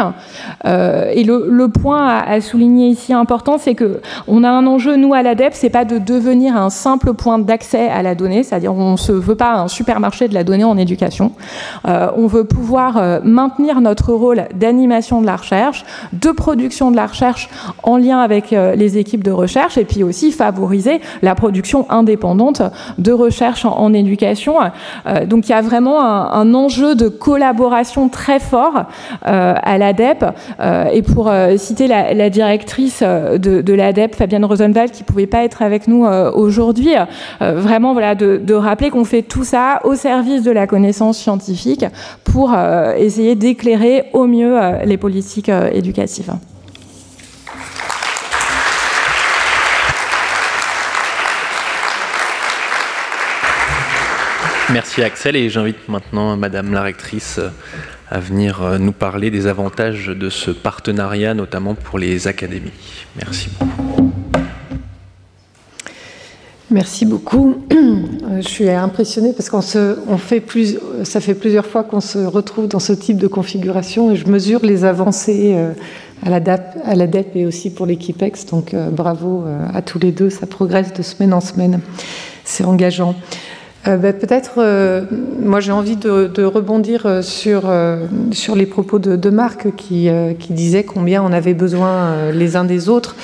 et 0.65 1.23
le, 1.23 1.67
point 1.67 2.07
à, 2.07 2.41
souligner 2.41 2.87
ici 2.87 3.13
important, 3.13 3.57
c'est 3.57 3.75
que 3.75 4.01
on 4.27 4.43
a 4.43 4.49
un 4.49 4.65
enjeu 4.65 4.95
nous 4.95 5.13
à 5.13 5.21
l'ADEP, 5.21 5.53
c'est 5.53 5.69
pas 5.69 5.85
de 5.85 5.97
devenir 5.97 6.55
un 6.55 6.69
simple 6.69 7.13
point 7.13 7.39
d'accès 7.39 7.87
à 7.87 8.01
la 8.01 8.15
donnée, 8.15 8.43
c'est-à-dire 8.43 8.73
on 8.73 8.97
se 8.97 9.11
veut 9.11 9.35
pas 9.35 9.55
un 9.55 9.67
supermarché 9.67 10.27
de 10.27 10.33
la 10.33 10.43
donnée 10.43 10.63
en 10.63 10.77
éducation. 10.77 11.31
on 11.85 12.27
veut 12.27 12.45
pouvoir 12.45 13.21
maintenir 13.23 13.79
notre 13.81 14.13
rôle 14.13 14.45
d'animation 14.55 15.21
de 15.21 15.25
la 15.25 15.35
recherche, 15.35 15.85
de 16.13 16.31
production 16.31 16.89
de 16.89 16.95
la 16.95 17.05
recherche 17.05 17.49
en 17.83 17.97
lien 17.97 18.19
avec 18.19 18.53
les 18.75 18.97
équipes 18.97 19.23
de 19.23 19.31
recherche 19.31 19.77
et 19.77 19.85
puis 19.85 20.03
aussi 20.03 20.31
favoriser 20.31 21.01
la 21.21 21.35
production 21.35 21.89
indépendante 21.89 22.61
de 22.97 23.11
recherche 23.11 23.65
en, 23.65 23.93
éducation. 23.93 24.55
Euh, 25.05 25.25
donc 25.25 25.47
il 25.47 25.51
y 25.51 25.55
a 25.55 25.61
vraiment 25.61 26.01
un, 26.01 26.53
enjeu 26.53 26.95
de 26.95 27.07
collaboration 27.07 28.09
très 28.09 28.39
fort 28.39 28.83
euh, 29.25 29.53
à 29.61 29.77
l'ADEP. 29.77 30.25
Euh, 30.59 30.85
et 30.85 31.01
pour 31.01 31.31
citer 31.57 31.87
la, 31.87 32.29
directrice 32.29 33.01
de, 33.01 33.73
l'ADEP, 33.73 34.15
Fabienne 34.15 34.45
Rosenwald, 34.45 34.91
qui 34.91 35.03
ne 35.03 35.07
pouvait 35.07 35.27
pas 35.27 35.43
être 35.43 35.61
avec 35.61 35.87
nous 35.87 36.05
aujourd'hui, 36.05 36.93
vraiment 37.39 37.93
voilà, 37.93 38.15
de 38.15 38.53
rappeler 38.53 38.89
qu'on 38.89 39.05
fait 39.05 39.21
tout 39.21 39.43
ça 39.43 39.79
au 39.83 39.95
service 39.95 40.43
de 40.43 40.51
la 40.51 40.67
connaissance 40.67 41.17
scientifique 41.17 41.85
pour 42.23 42.53
essayer 42.97 43.35
d'éclairer 43.35 44.05
au 44.13 44.27
mieux 44.27 44.57
les 44.85 44.97
politiques 44.97 45.51
éducatives. 45.73 46.33
Merci 54.73 55.01
Axel 55.01 55.37
et 55.37 55.49
j'invite 55.49 55.87
maintenant 55.87 56.35
Madame 56.35 56.73
la 56.73 56.81
rectrice 56.81 57.37
euh, 57.39 57.47
à 58.09 58.19
venir 58.19 58.61
euh, 58.61 58.77
nous 58.77 58.91
parler 58.91 59.31
des 59.31 59.47
avantages 59.47 60.07
de 60.07 60.29
ce 60.29 60.51
partenariat, 60.51 61.33
notamment 61.33 61.73
pour 61.73 61.97
les 61.97 62.27
académies. 62.27 62.73
Merci 63.15 63.49
beaucoup. 63.57 64.11
Merci 66.69 67.05
beaucoup. 67.05 67.63
Euh, 67.71 68.41
je 68.41 68.47
suis 68.47 68.69
impressionnée 68.69 69.31
parce 69.31 69.49
qu'on 69.49 69.61
se, 69.61 69.99
on 70.09 70.17
fait 70.17 70.41
plus, 70.41 70.77
ça 71.03 71.21
fait 71.21 71.33
plusieurs 71.33 71.65
fois 71.65 71.85
qu'on 71.85 72.01
se 72.01 72.17
retrouve 72.17 72.67
dans 72.67 72.79
ce 72.79 72.91
type 72.91 73.17
de 73.17 73.27
configuration 73.27 74.11
et 74.11 74.17
je 74.17 74.27
mesure 74.27 74.59
les 74.63 74.83
avancées 74.83 75.55
à 76.25 76.29
la 76.29 77.07
DEP 77.07 77.35
et 77.35 77.45
aussi 77.45 77.69
pour 77.69 77.85
l'équipe 77.85 78.21
Ex. 78.21 78.45
Donc 78.47 78.75
bravo 78.91 79.45
à 79.73 79.81
tous 79.81 79.97
les 79.97 80.11
deux, 80.11 80.29
ça 80.29 80.45
progresse 80.45 80.93
de 80.93 81.03
semaine 81.03 81.33
en 81.33 81.39
semaine. 81.39 81.79
C'est 82.43 82.65
engageant. 82.65 83.15
Euh, 83.87 83.97
ben, 83.97 84.13
peut-être, 84.13 84.55
euh, 84.57 85.03
moi 85.39 85.59
j'ai 85.59 85.71
envie 85.71 85.95
de, 85.95 86.43
rebondir 86.43 87.05
euh, 87.05 87.21
sur, 87.21 87.71
sur 88.31 88.55
les 88.55 88.65
propos 88.65 88.99
de, 88.99 89.29
Marc 89.29 89.75
qui, 89.75 90.09
disait 90.49 90.83
combien 90.83 91.23
on 91.23 91.31
avait 91.31 91.53
besoin 91.53 92.31
les 92.31 92.55
uns 92.55 92.65
des 92.65 92.89
autres. 92.89 93.15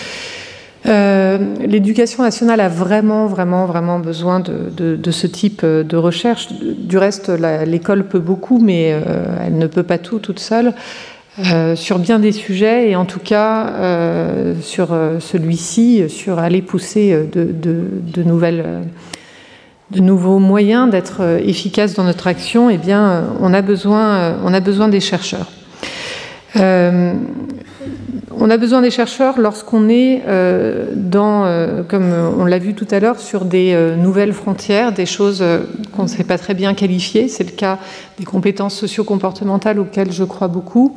L'éducation 0.86 2.24
nationale 2.24 2.60
a 2.60 2.70
vraiment, 2.70 3.26
vraiment, 3.26 3.66
vraiment 3.66 4.00
besoin 4.00 4.42
de, 4.42 5.12
ce 5.12 5.28
type 5.28 5.66
de 5.66 5.98
recherche. 5.98 6.50
Du 6.52 6.98
reste, 6.98 7.32
l'école 7.66 8.06
peut 8.06 8.20
beaucoup, 8.20 8.60
mais 8.60 8.96
elle 9.46 9.58
ne 9.58 9.68
peut 9.68 9.84
pas 9.84 9.98
tout 9.98 10.20
toute 10.20 10.40
seule. 10.40 10.74
sur 11.76 12.00
bien 12.00 12.20
des 12.20 12.34
sujets 12.34 12.90
et 12.92 12.96
en 12.96 13.06
tout 13.06 13.22
cas 13.22 13.74
sur 14.62 14.90
celui-ci, 15.20 16.10
sur 16.10 16.38
aller 16.38 16.62
pousser 16.62 17.18
de 17.34 18.24
nouvelles 18.24 18.66
de 19.94 20.02
nouveaux 20.02 20.40
moyens 20.40 20.90
d'être 20.90 21.18
euh, 21.22 21.40
efficaces 21.40 21.94
dans 21.94 22.04
notre 22.04 22.28
action, 22.28 22.70
eh 22.70 22.78
bien, 22.78 23.06
euh, 23.06 23.22
on 23.40 23.54
a 23.54 23.62
besoin, 23.62 24.16
euh, 24.16 24.36
on 24.44 24.54
a 24.54 24.60
besoin 24.60 24.88
des 24.88 25.00
chercheurs. 25.00 25.48
on 26.56 28.50
a 28.50 28.58
besoin 28.58 28.82
des 28.82 28.92
chercheurs 28.92 29.40
lorsqu'on 29.40 29.90
est 29.90 30.22
dans, 30.96 31.48
comme 31.88 32.12
on 32.38 32.46
l'a 32.46 32.60
vu 32.60 32.74
tout 32.74 32.88
à 32.92 33.00
l'heure, 33.00 33.20
sur 33.20 33.46
des 33.46 33.76
nouvelles 33.98 34.34
frontières, 34.34 34.92
des 34.92 35.08
choses 35.08 35.44
qu'on 35.96 36.04
ne 36.04 36.08
sait 36.08 36.24
pas 36.24 36.38
très 36.38 36.54
bien 36.54 36.76
qualifier. 36.76 37.28
C'est 37.28 37.44
le 37.44 37.56
cas 37.56 37.80
des 38.20 38.26
compétences 38.26 38.76
socio-comportementales 38.76 39.80
auxquelles 39.80 40.12
je 40.12 40.24
crois 40.26 40.48
beaucoup. 40.48 40.96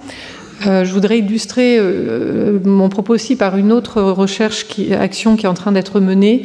je 0.61 0.92
voudrais 0.92 1.20
illustrer 1.20 1.80
mon 2.64 2.90
propos 2.90 3.14
aussi 3.14 3.36
par 3.36 3.57
une 3.57 3.72
autre 3.72 4.03
recherche, 4.03 4.66
action 4.99 5.36
qui 5.36 5.47
est 5.47 5.49
en 5.49 5.55
train 5.55 5.72
d'être 5.72 6.01
menée. 6.01 6.42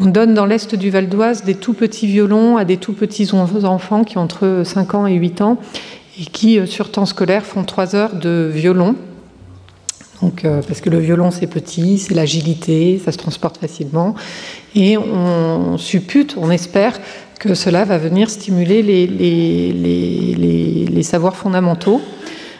On 0.00 0.06
donne 0.06 0.32
dans 0.32 0.46
l'est 0.46 0.76
du 0.76 0.90
Val 0.90 1.08
d'Oise 1.08 1.42
des 1.42 1.56
tout 1.56 1.72
petits 1.72 2.06
violons 2.06 2.56
à 2.56 2.64
des 2.64 2.76
tout 2.76 2.92
petits 2.92 3.32
enfants 3.32 4.04
qui 4.04 4.16
ont 4.16 4.22
entre 4.22 4.62
5 4.64 4.94
ans 4.94 5.06
et 5.08 5.14
8 5.14 5.40
ans 5.40 5.58
et 6.20 6.24
qui, 6.24 6.58
euh, 6.58 6.66
sur 6.66 6.92
temps 6.92 7.06
scolaire, 7.06 7.44
font 7.44 7.64
3 7.64 7.96
heures 7.96 8.14
de 8.14 8.48
violon. 8.52 8.94
Euh, 10.44 10.62
parce 10.66 10.80
que 10.80 10.90
le 10.90 10.98
violon, 10.98 11.32
c'est 11.32 11.48
petit, 11.48 11.98
c'est 11.98 12.14
l'agilité, 12.14 13.00
ça 13.04 13.10
se 13.10 13.18
transporte 13.18 13.58
facilement. 13.58 14.14
Et 14.76 14.96
on 14.96 15.78
suppute, 15.78 16.36
on 16.38 16.50
espère 16.50 17.00
que 17.40 17.54
cela 17.54 17.84
va 17.84 17.98
venir 17.98 18.30
stimuler 18.30 18.82
les 18.82 21.02
savoirs 21.02 21.36
fondamentaux. 21.36 22.00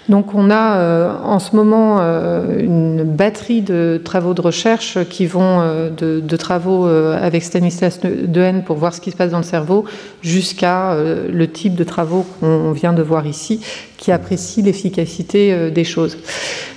Donc 0.08 0.34
on 0.34 0.50
a 0.50 0.76
euh, 0.76 1.12
en 1.22 1.38
ce 1.38 1.54
moment 1.54 1.98
euh, 2.00 2.58
une 2.58 3.04
batterie 3.04 3.60
de 3.60 4.00
travaux 4.02 4.32
de 4.32 4.40
recherche 4.40 4.98
qui 5.10 5.26
vont 5.26 5.60
euh, 5.60 5.90
de, 5.90 6.36
travaux 6.36 6.86
avec 6.86 7.42
Stanislas 7.42 8.00
Dehaene 8.00 8.62
pour 8.62 8.76
voir 8.76 8.94
ce 8.94 9.00
qui 9.00 9.10
se 9.10 9.16
passe 9.16 9.32
dans 9.32 9.38
le 9.38 9.44
cerveau 9.44 9.84
jusqu'à 10.22 10.96
le 10.96 11.50
type 11.50 11.74
de 11.74 11.82
travaux 11.82 12.24
qu'on 12.38 12.70
vient 12.72 12.92
de 12.92 13.02
voir 13.02 13.26
ici 13.26 13.60
qui 13.96 14.12
apprécient 14.12 14.64
l'efficacité 14.64 15.70
des 15.70 15.82
choses. 15.82 16.16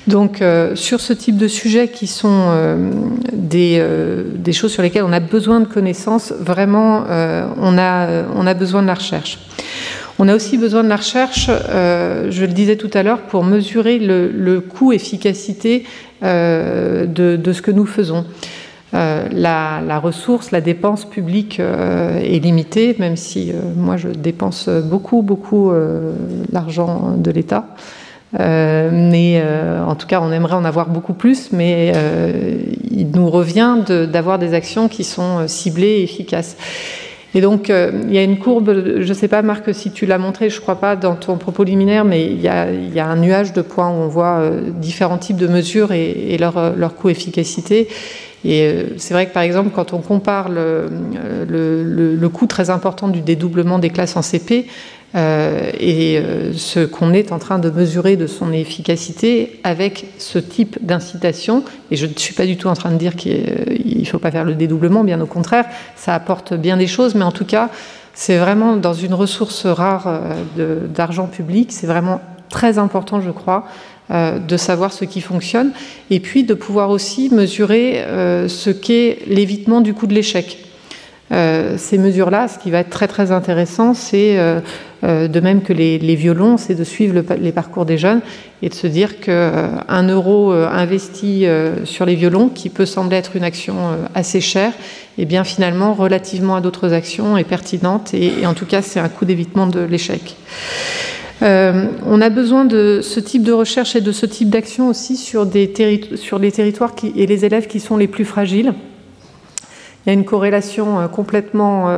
Donc 0.08 0.44
sur 0.74 1.00
ce 1.00 1.14
type 1.14 1.38
de 1.38 1.48
sujets 1.48 1.90
qui 1.90 2.08
sont 2.08 2.50
des, 3.32 3.84
choses 4.52 4.72
sur 4.72 4.82
lesquelles 4.82 5.04
on 5.04 5.14
a 5.14 5.20
besoin 5.20 5.60
de 5.60 5.68
connaissances, 5.68 6.34
vraiment 6.40 7.04
on 7.08 7.78
a 7.78 8.54
besoin 8.56 8.82
de 8.82 8.88
la 8.88 8.96
recherche. 8.96 9.38
On 10.24 10.28
a 10.28 10.36
aussi 10.36 10.60
besoin 10.60 10.84
de 10.84 10.88
la 10.88 10.98
recherche, 10.98 11.48
je 11.48 12.42
le 12.46 12.54
disais 12.54 12.76
tout 12.76 12.92
à 12.94 13.02
l'heure, 13.02 13.22
pour 13.22 13.44
mesurer 13.44 13.98
le, 13.98 14.60
coût-efficacité 14.60 15.84
de, 16.22 17.52
ce 17.52 17.62
que 17.64 17.72
nous 17.72 17.88
faisons. 17.88 18.26
la, 18.94 20.00
ressource, 20.00 20.52
la 20.52 20.62
dépense 20.62 21.06
publique 21.06 21.60
est 21.60 22.40
limitée, 22.40 22.96
même 23.00 23.16
si 23.16 23.52
moi 23.76 23.98
je 23.98 24.10
dépense 24.10 24.70
beaucoup, 24.70 25.24
beaucoup 25.24 25.72
l'argent 26.52 27.16
de 27.18 27.32
l'État. 27.32 27.66
Euh, 28.40 28.90
mais 28.92 29.42
euh, 29.44 29.84
en 29.84 29.96
tout 29.96 30.08
cas, 30.08 30.22
on 30.22 30.32
aimerait 30.32 30.54
en 30.56 30.66
avoir 30.66 30.90
beaucoup 30.90 31.14
plus, 31.14 31.52
mais 31.52 31.92
euh, 31.96 32.58
il 32.90 33.12
nous 33.12 33.30
revient 33.30 33.78
d'avoir 33.88 34.40
des 34.40 34.54
actions 34.54 34.88
qui 34.88 35.04
sont 35.04 35.48
ciblées 35.48 35.88
et 35.88 36.04
efficaces. 36.04 36.56
Et 37.34 37.42
donc, 37.42 37.70
il 37.70 38.14
y 38.14 38.18
a 38.18 38.24
une 38.24 38.40
courbe, 38.40 39.00
je 39.00 39.08
ne 39.08 39.14
sais 39.14 39.30
pas, 39.30 39.42
Marc, 39.42 39.74
si 39.74 39.92
tu 39.92 40.06
l'as 40.06 40.18
montré, 40.18 40.50
je 40.50 40.58
ne 40.58 40.62
crois 40.62 40.80
pas 40.80 40.98
dans 40.98 41.16
ton 41.16 41.38
propos 41.38 41.64
liminaire, 41.64 42.04
mais 42.04 42.26
il 42.26 42.42
y, 42.42 42.50
a, 42.50 43.06
un 43.06 43.16
nuage 43.16 43.54
de 43.54 43.62
points 43.62 43.90
où 43.90 43.94
on 43.94 44.08
voit 44.08 44.50
différents 44.76 45.18
types 45.18 45.38
de 45.38 45.48
mesures 45.48 45.94
et, 45.94 46.38
leur, 46.38 46.76
leur 46.76 46.96
coût-efficacité. 46.96 47.88
Et 48.44 48.86
c'est 48.98 49.14
vrai 49.14 49.28
que, 49.28 49.34
par 49.34 49.44
exemple, 49.44 49.70
quand 49.74 49.94
on 49.94 50.00
compare 50.00 50.50
le, 50.50 50.90
le, 51.48 52.30
coût 52.30 52.48
très 52.48 52.70
important 52.70 53.08
du 53.08 53.22
dédoublement 53.22 53.80
des 53.80 53.92
classes 53.92 54.18
en 54.18 54.22
CP, 54.22 54.66
euh, 55.14 55.72
et 55.78 56.18
euh, 56.18 56.54
ce 56.54 56.80
qu'on 56.80 57.12
est 57.12 57.34
en 57.34 57.40
train 57.40 57.60
de 57.60 57.70
mesurer 57.70 58.16
de 58.16 58.28
son 58.28 58.54
efficacité 58.54 59.60
avec 59.64 60.06
ce 60.18 60.40
type 60.40 60.78
d'incitation. 60.82 61.64
Et 61.90 61.98
je 61.98 62.06
ne 62.06 62.14
suis 62.16 62.34
pas 62.34 62.46
du 62.46 62.56
tout 62.56 62.70
en 62.70 62.76
train 62.76 62.92
de 62.92 62.98
dire 62.98 63.16
qu'il 63.16 64.00
ne 64.00 64.06
faut 64.06 64.20
pas 64.20 64.32
faire 64.32 64.46
le 64.46 64.56
dédoublement, 64.56 65.04
bien 65.04 65.20
au 65.20 65.26
contraire, 65.26 65.66
ça 65.98 66.16
apporte 66.16 66.54
bien 66.54 66.78
des 66.78 66.88
choses, 66.88 67.16
mais 67.16 67.26
en 67.26 67.32
tout 67.32 67.46
cas, 67.46 67.70
c'est 68.14 68.38
vraiment 68.38 68.78
dans 68.78 68.94
une 68.94 69.14
ressource 69.14 69.66
rare 69.66 70.22
euh, 70.58 70.88
d'argent 70.88 71.28
public, 71.28 71.72
c'est 71.72 71.88
vraiment 71.88 72.22
très 72.50 72.78
important, 72.78 73.22
je 73.22 73.32
crois, 73.32 73.66
de 74.10 74.58
savoir 74.58 74.92
ce 74.92 75.06
qui 75.06 75.22
fonctionne, 75.22 75.72
et 76.10 76.20
puis 76.20 76.44
de 76.44 76.54
pouvoir 76.54 76.90
aussi 76.90 77.34
mesurer 77.34 78.04
ce 78.50 78.70
qu'est 78.70 79.20
l'évitement 79.26 79.80
du 79.80 79.94
coût 79.94 80.06
de 80.06 80.14
l'échec. 80.14 80.58
Ces 81.32 81.98
mesures-là, 81.98 82.48
ce 82.48 82.60
qui 82.60 82.72
va 82.72 82.80
être 82.80 82.90
très 82.90 83.08
très 83.08 83.32
intéressant, 83.32 83.94
c'est 83.94 84.38
euh, 85.04 85.28
de 85.28 85.40
même 85.40 85.62
que 85.62 85.74
les, 85.74 85.98
violons, 86.16 86.58
c'est 86.58 86.76
de 86.76 86.84
suivre 86.84 87.24
les 87.40 87.52
parcours 87.52 87.86
des 87.86 87.98
jeunes 87.98 88.22
et 88.62 88.70
de 88.70 88.74
se 88.74 88.86
dire 88.86 89.20
qu'un 89.20 89.34
euh, 89.34 90.14
euro 90.14 90.54
euh, 90.54 90.68
investi 90.70 91.46
sur 91.86 92.06
les 92.06 92.16
violons, 92.16 92.50
qui 92.50 92.70
peut 92.70 92.86
sembler 92.86 93.18
être 93.18 93.36
une 93.36 93.44
action 93.44 93.76
assez 94.14 94.42
chère, 94.42 94.72
et 95.18 95.24
eh 95.24 95.26
bien 95.26 95.44
finalement, 95.44 95.94
relativement 95.94 96.56
à 96.56 96.62
d'autres 96.62 96.94
actions, 96.94 97.38
est 97.38 97.44
pertinente 97.44 98.14
et, 98.14 98.46
en 98.46 98.54
tout 98.54 98.66
cas, 98.66 98.82
c'est 98.82 99.00
un 99.00 99.10
coup 99.10 99.26
d'évitement 99.26 99.68
de 99.68 99.82
l'échec. 99.82 100.36
on 101.42 102.22
a 102.22 102.30
besoin 102.30 102.66
de 102.66 103.02
ce 103.02 103.20
type 103.20 103.44
de 103.44 103.52
recherche 103.52 103.96
et 103.96 104.02
de 104.02 104.12
ce 104.12 104.26
type 104.26 104.50
d'action 104.50 104.88
aussi 104.88 105.18
sur 105.18 105.46
les 105.46 105.72
territoires 105.72 106.96
et 107.04 107.26
les 107.26 107.46
élèves 107.46 107.68
qui 107.68 107.80
sont 107.80 107.98
les 107.98 108.08
plus 108.08 108.26
fragiles. 108.26 108.74
Il 110.06 110.08
y 110.08 110.10
a 110.10 110.14
une 110.14 110.26
corrélation 110.26 111.08
complètement 111.10 111.90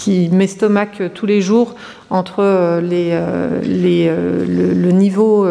qui 0.00 0.28
m'estomaque 0.30 1.02
tous 1.14 1.26
les 1.26 1.40
jours 1.40 1.74
entre 2.08 2.40
euh, 2.40 2.80
euh, 2.80 3.60
euh, 3.64 4.74
le, 4.74 4.90
niveau 4.90 5.46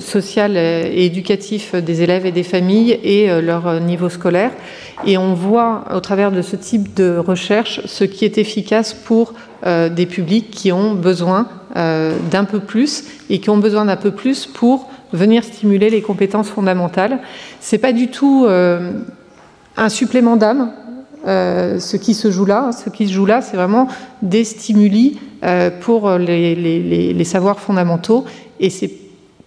social 0.00 0.56
et 0.56 1.06
éducatif 1.06 1.74
des 1.74 2.02
élèves 2.02 2.26
et 2.26 2.32
des 2.32 2.42
familles 2.42 2.98
et 3.02 3.40
leur 3.40 3.80
niveau 3.80 4.08
scolaire. 4.08 4.50
Et 5.06 5.16
on 5.16 5.34
voit 5.34 5.84
au 5.94 6.00
travers 6.00 6.30
de 6.30 6.42
ce 6.42 6.56
type 6.56 6.94
de 6.94 7.16
recherche 7.16 7.80
ce 7.86 8.04
qui 8.04 8.24
est 8.24 8.38
efficace 8.38 8.92
pour 8.92 9.32
des 9.64 10.06
publics 10.06 10.50
qui 10.50 10.72
ont 10.72 10.94
besoin 10.94 11.48
d'un 11.74 12.44
peu 12.44 12.60
plus 12.60 13.04
et 13.30 13.40
qui 13.40 13.48
ont 13.48 13.56
besoin 13.56 13.86
d'un 13.86 13.96
peu 13.96 14.10
plus 14.10 14.46
pour 14.46 14.90
venir 15.12 15.44
stimuler 15.44 15.90
les 15.90 16.02
compétences 16.02 16.48
fondamentales. 16.48 17.18
C'est 17.60 17.78
pas 17.78 17.92
du 17.92 18.08
tout 18.08 18.46
un 18.48 19.88
supplément 19.88 20.36
d'âme, 20.36 20.72
euh, 21.26 21.80
ce 21.80 21.96
qui 21.96 22.12
se 22.12 22.30
joue 22.30 22.44
là. 22.44 22.70
Ce 22.72 22.90
qui 22.90 23.08
se 23.08 23.12
joue 23.12 23.24
là, 23.24 23.40
c'est 23.40 23.56
vraiment 23.56 23.88
des 24.20 24.44
stimuli 24.44 25.18
euh, 25.42 25.70
pour 25.70 26.10
les, 26.18 27.24
savoirs 27.24 27.60
fondamentaux 27.60 28.24
et 28.60 28.68
c'est 28.68 28.90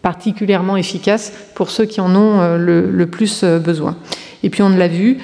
particulièrement 0.02 0.78
efficace 0.78 1.32
pour 1.54 1.70
ceux 1.70 1.86
qui 1.86 2.02
en 2.02 2.16
ont 2.16 2.40
euh, 2.42 2.58
le, 2.58 3.06
plus 3.06 3.44
besoin. 3.44 3.96
Et 4.42 4.50
puis 4.50 4.64
on 4.64 4.70
l'a 4.70 4.88
vu, 4.88 5.18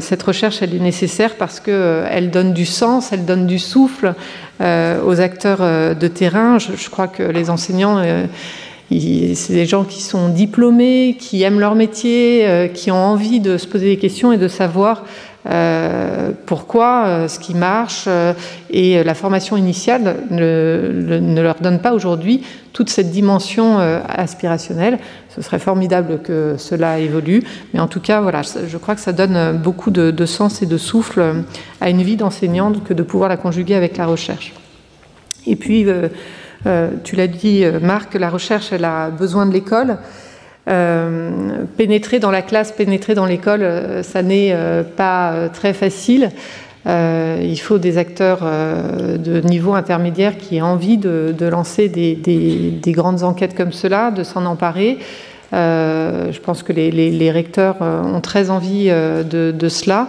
cette 0.00 0.22
recherche, 0.24 0.62
elle 0.62 0.74
est 0.74 0.80
nécessaire 0.80 1.36
parce 1.36 1.60
qu'elle 1.60 2.30
donne 2.30 2.52
du 2.52 2.66
sens, 2.66 3.12
elle 3.12 3.24
donne 3.24 3.46
du 3.46 3.60
souffle 3.60 4.14
aux 4.60 5.20
acteurs 5.20 5.94
de 5.94 6.08
terrain. 6.08 6.58
Je, 6.58 6.90
crois 6.90 7.06
que 7.06 7.22
les 7.22 7.48
enseignants 7.48 8.02
c'est 9.34 9.54
des 9.54 9.66
gens 9.66 9.84
qui 9.84 10.02
sont 10.02 10.28
diplômés, 10.28 11.16
qui 11.18 11.42
aiment 11.42 11.60
leur 11.60 11.74
métier, 11.74 12.70
qui 12.74 12.90
ont 12.90 12.96
envie 12.96 13.40
de 13.40 13.56
se 13.56 13.66
poser 13.66 13.86
des 13.86 13.96
questions 13.96 14.32
et 14.32 14.38
de 14.38 14.48
savoir 14.48 15.04
euh, 15.50 16.30
pourquoi 16.46 17.04
euh, 17.06 17.28
ce 17.28 17.40
qui 17.40 17.54
marche 17.54 18.04
euh, 18.06 18.32
et 18.70 19.02
la 19.02 19.14
formation 19.14 19.56
initiale 19.56 20.18
ne, 20.30 21.40
leur 21.42 21.56
donne 21.56 21.80
pas 21.80 21.94
aujourd'hui 21.94 22.44
toute 22.72 22.90
cette 22.90 23.10
dimension 23.10 23.78
aspirationnelle. 24.08 24.98
Ce 25.28 25.42
serait 25.42 25.58
formidable 25.58 26.20
que 26.22 26.54
cela 26.56 27.00
évolue, 27.00 27.42
mais 27.74 27.80
en 27.80 27.86
tout 27.86 28.00
cas, 28.00 28.22
voilà, 28.22 28.40
je 28.42 28.78
crois 28.78 28.94
que 28.94 29.00
ça 29.02 29.12
donne 29.12 29.58
beaucoup 29.58 29.90
de, 29.90 30.24
sens 30.24 30.62
et 30.62 30.66
de 30.66 30.78
souffle 30.78 31.44
à 31.82 31.90
une 31.90 32.00
vie 32.00 32.16
d'enseignante 32.16 32.82
que 32.82 32.94
de 32.94 33.02
pouvoir 33.02 33.28
la 33.28 33.36
conjuguer 33.36 33.74
avec 33.74 33.98
la 33.98 34.06
recherche. 34.06 34.54
Et 35.46 35.54
puis, 35.54 35.84
tu 37.04 37.16
l'as 37.16 37.26
dit, 37.26 37.64
Marc, 37.80 38.14
la 38.14 38.30
recherche, 38.30 38.72
elle 38.72 38.84
a 38.84 39.10
besoin 39.10 39.46
de 39.46 39.52
l'école. 39.52 39.98
Euh, 40.68 41.64
pénétrer 41.76 42.20
dans 42.20 42.30
la 42.30 42.42
classe, 42.42 42.70
pénétrer 42.70 43.14
dans 43.16 43.26
l'école, 43.26 43.62
euh, 43.62 44.04
ça 44.04 44.22
n'est 44.22 44.50
euh, 44.52 44.84
pas 44.84 45.48
très 45.52 45.72
facile. 45.72 46.30
il 46.86 47.56
faut 47.56 47.78
des 47.78 47.98
acteurs 47.98 48.40
de 48.42 49.40
niveau 49.40 49.74
intermédiaire 49.74 50.36
qui 50.36 50.56
aient 50.56 50.62
envie 50.62 50.98
de, 50.98 51.48
lancer 51.48 51.88
des, 51.88 52.92
grandes 52.92 53.22
enquêtes 53.22 53.56
comme 53.56 53.72
cela, 53.72 54.10
de 54.10 54.24
s'en 54.24 54.44
emparer. 54.46 54.98
je 55.52 56.40
pense 56.40 56.64
que 56.64 56.72
les, 56.72 57.30
recteurs 57.30 57.76
ont 57.80 58.20
très 58.20 58.50
envie 58.50 58.88
de 58.88 59.68
cela. 59.68 60.08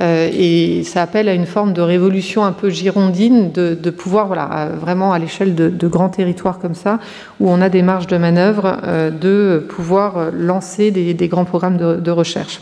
Euh, 0.00 0.30
et 0.32 0.84
ça 0.84 1.02
appelle 1.02 1.28
à 1.28 1.34
une 1.34 1.46
forme 1.46 1.72
de 1.72 1.82
révolution 1.82 2.44
un 2.44 2.52
peu 2.52 2.70
girondine 2.70 3.52
de, 3.52 3.90
pouvoir, 3.90 4.26
voilà, 4.26 4.70
vraiment 4.80 5.12
à 5.12 5.18
l'échelle 5.18 5.54
de, 5.54 5.88
grands 5.88 6.08
territoires 6.08 6.58
comme 6.58 6.74
ça, 6.74 6.98
où 7.40 7.50
on 7.50 7.60
a 7.60 7.68
des 7.68 7.82
marges 7.82 8.06
de 8.06 8.16
manœuvre, 8.16 8.78
euh, 8.84 9.10
de 9.10 9.64
pouvoir 9.68 10.30
lancer 10.32 10.90
des, 10.90 11.28
grands 11.28 11.44
programmes 11.44 11.76
de, 11.76 12.10
recherche. 12.10 12.60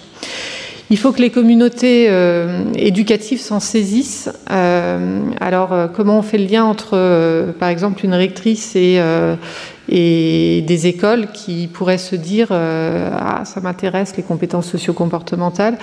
Il 0.93 0.99
faut 0.99 1.13
que 1.13 1.21
les 1.21 1.31
communautés 1.31 2.07
euh, 2.09 2.65
éducatives 2.75 3.41
s'en 3.41 3.61
saisissent. 3.61 4.29
alors, 4.49 5.73
comment 5.95 6.19
on 6.19 6.23
fait 6.23 6.39
le 6.39 6.47
lien 6.47 6.65
entre, 6.65 7.53
par 7.61 7.69
exemple, 7.69 8.05
une 8.05 8.15
rectrice 8.15 8.75
et, 8.75 9.01
et 9.91 10.63
des 10.67 10.87
écoles 10.87 11.29
qui 11.33 11.67
pourraient 11.67 11.99
se 11.99 12.17
dire 12.17 12.49
Ah, 12.51 13.43
ça 13.45 13.61
m'intéresse, 13.61 14.17
les 14.17 14.23
compétences 14.23 14.69
socio-comportementales. 14.71 15.77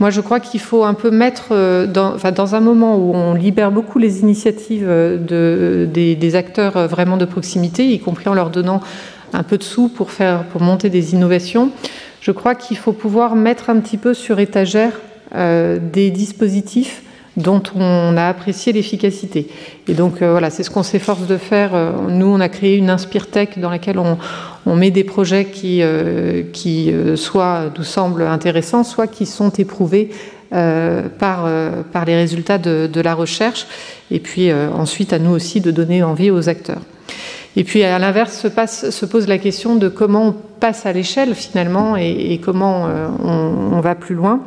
Moi, 0.00 0.10
je 0.10 0.20
crois 0.20 0.38
qu'il 0.38 0.60
faut 0.60 0.84
un 0.84 0.94
peu 0.94 1.10
mettre, 1.10 1.48
euh, 1.50 1.86
dans, 1.86 2.54
un 2.54 2.60
moment 2.60 2.96
où 2.96 3.14
on 3.14 3.34
libère 3.34 3.72
beaucoup 3.72 3.98
les 3.98 4.20
initiatives 4.20 4.86
euh, 4.86 5.18
de, 5.18 5.88
des, 5.92 6.34
acteurs 6.36 6.76
euh, 6.76 6.86
vraiment 6.86 7.16
de 7.16 7.24
proximité, 7.24 7.84
y 7.84 7.98
compris 7.98 8.28
en 8.28 8.34
leur 8.34 8.50
donnant 8.50 8.80
un 9.32 9.42
peu 9.42 9.58
de 9.58 9.64
sous 9.64 9.88
pour, 9.88 10.12
faire, 10.12 10.44
pour 10.44 10.60
monter 10.60 10.88
des 10.88 11.14
innovations, 11.14 11.72
je 12.20 12.30
crois 12.30 12.54
qu'il 12.54 12.76
faut 12.76 12.92
pouvoir 12.92 13.34
mettre 13.34 13.70
un 13.70 13.80
petit 13.80 13.96
peu 13.96 14.14
sur 14.14 14.38
étagère 14.38 14.92
des 15.34 16.10
dispositifs 16.10 17.02
dont 17.38 17.62
on 17.74 18.16
a 18.18 18.26
apprécié 18.26 18.72
l'efficacité. 18.74 19.48
Et 19.86 19.94
donc 19.94 20.22
voilà, 20.22 20.50
c'est 20.50 20.62
ce 20.62 20.70
qu'on 20.70 20.82
s'efforce 20.82 21.26
de 21.26 21.38
faire. 21.38 21.70
Nous, 22.08 22.26
on 22.26 22.40
a 22.40 22.48
créé 22.50 22.76
une 22.76 22.90
InspireTech 22.90 23.58
dans 23.58 23.70
laquelle 23.70 23.98
on, 23.98 24.18
on 24.68 24.76
met 24.76 24.90
des 24.90 25.04
projets 25.04 25.46
qui, 25.46 25.82
euh, 25.82 26.42
qui 26.52 26.92
euh, 26.92 27.16
soit 27.16 27.72
nous 27.76 27.84
semblent 27.84 28.22
intéressants, 28.22 28.84
soit 28.84 29.06
qui 29.06 29.24
sont 29.24 29.50
éprouvés 29.50 30.10
euh, 30.52 31.08
par, 31.18 31.48
par 31.92 32.04
les 32.04 32.16
résultats 32.16 32.58
de, 32.58 33.00
la 33.00 33.14
recherche, 33.14 33.66
et 34.10 34.18
puis 34.18 34.52
ensuite 34.52 35.12
à 35.12 35.18
nous 35.18 35.30
aussi 35.30 35.60
de 35.60 35.70
donner 35.70 36.02
envie 36.02 36.30
aux 36.30 36.48
acteurs. 36.48 36.80
Et 37.56 37.64
puis 37.64 37.82
à 37.82 37.98
l'inverse 37.98 38.38
se, 38.38 38.90
se, 38.90 39.06
pose 39.06 39.26
la 39.26 39.38
question 39.38 39.76
de 39.76 39.88
comment 39.88 40.28
on 40.28 40.34
passe 40.60 40.86
à 40.86 40.92
l'échelle 40.92 41.34
finalement 41.34 41.96
et, 41.96 42.40
comment 42.42 42.88
on, 43.22 43.80
va 43.80 43.94
plus 43.94 44.14
loin. 44.14 44.40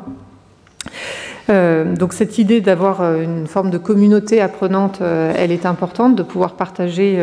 Donc 1.51 2.13
cette 2.13 2.37
idée 2.37 2.61
d'avoir 2.61 3.01
une 3.19 3.47
forme 3.47 3.69
de 3.69 3.77
communauté 3.77 4.41
apprenante, 4.41 5.01
elle 5.01 5.51
est 5.51 5.65
importante, 5.65 6.15
de 6.15 6.23
pouvoir 6.23 6.53
partager, 6.53 7.19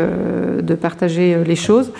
de 0.62 0.74
partager 0.74 1.42
les 1.44 1.56
choses. 1.56 1.92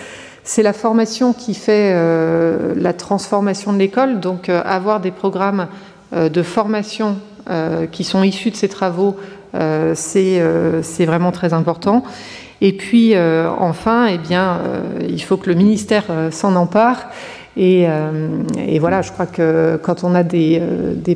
C'est 0.43 0.63
la 0.63 0.73
formation 0.73 1.31
qui 1.31 1.53
fait 1.53 1.93
euh, 1.93 2.73
la 2.75 2.93
transformation 2.93 3.71
de 3.71 3.77
l'école, 3.77 4.19
donc 4.19 4.49
euh, 4.49 4.63
avoir 4.65 4.99
des 4.99 5.11
programmes 5.11 5.67
euh, 6.13 6.27
de 6.27 6.41
formation 6.41 7.17
qui 7.91 8.03
sont 8.03 8.21
issus 8.21 8.51
de 8.51 8.55
ces 8.55 8.69
travaux 8.69 9.15
c'est 9.95 10.39
vraiment 10.99 11.31
très 11.31 11.53
important. 11.53 12.03
Et 12.61 12.73
puis, 12.73 13.15
enfin, 13.17 14.05
eh 14.05 14.19
bien, 14.19 14.59
il 15.01 15.19
faut 15.23 15.35
que 15.35 15.49
le 15.49 15.55
ministère 15.55 16.03
s'en 16.29 16.55
empare. 16.55 17.07
Et, 17.61 18.79
voilà, 18.79 19.01
je 19.01 19.11
crois 19.11 19.25
que 19.25 19.77
quand 19.83 20.03
on 20.03 20.15
a 20.15 20.23
des, 20.23 20.61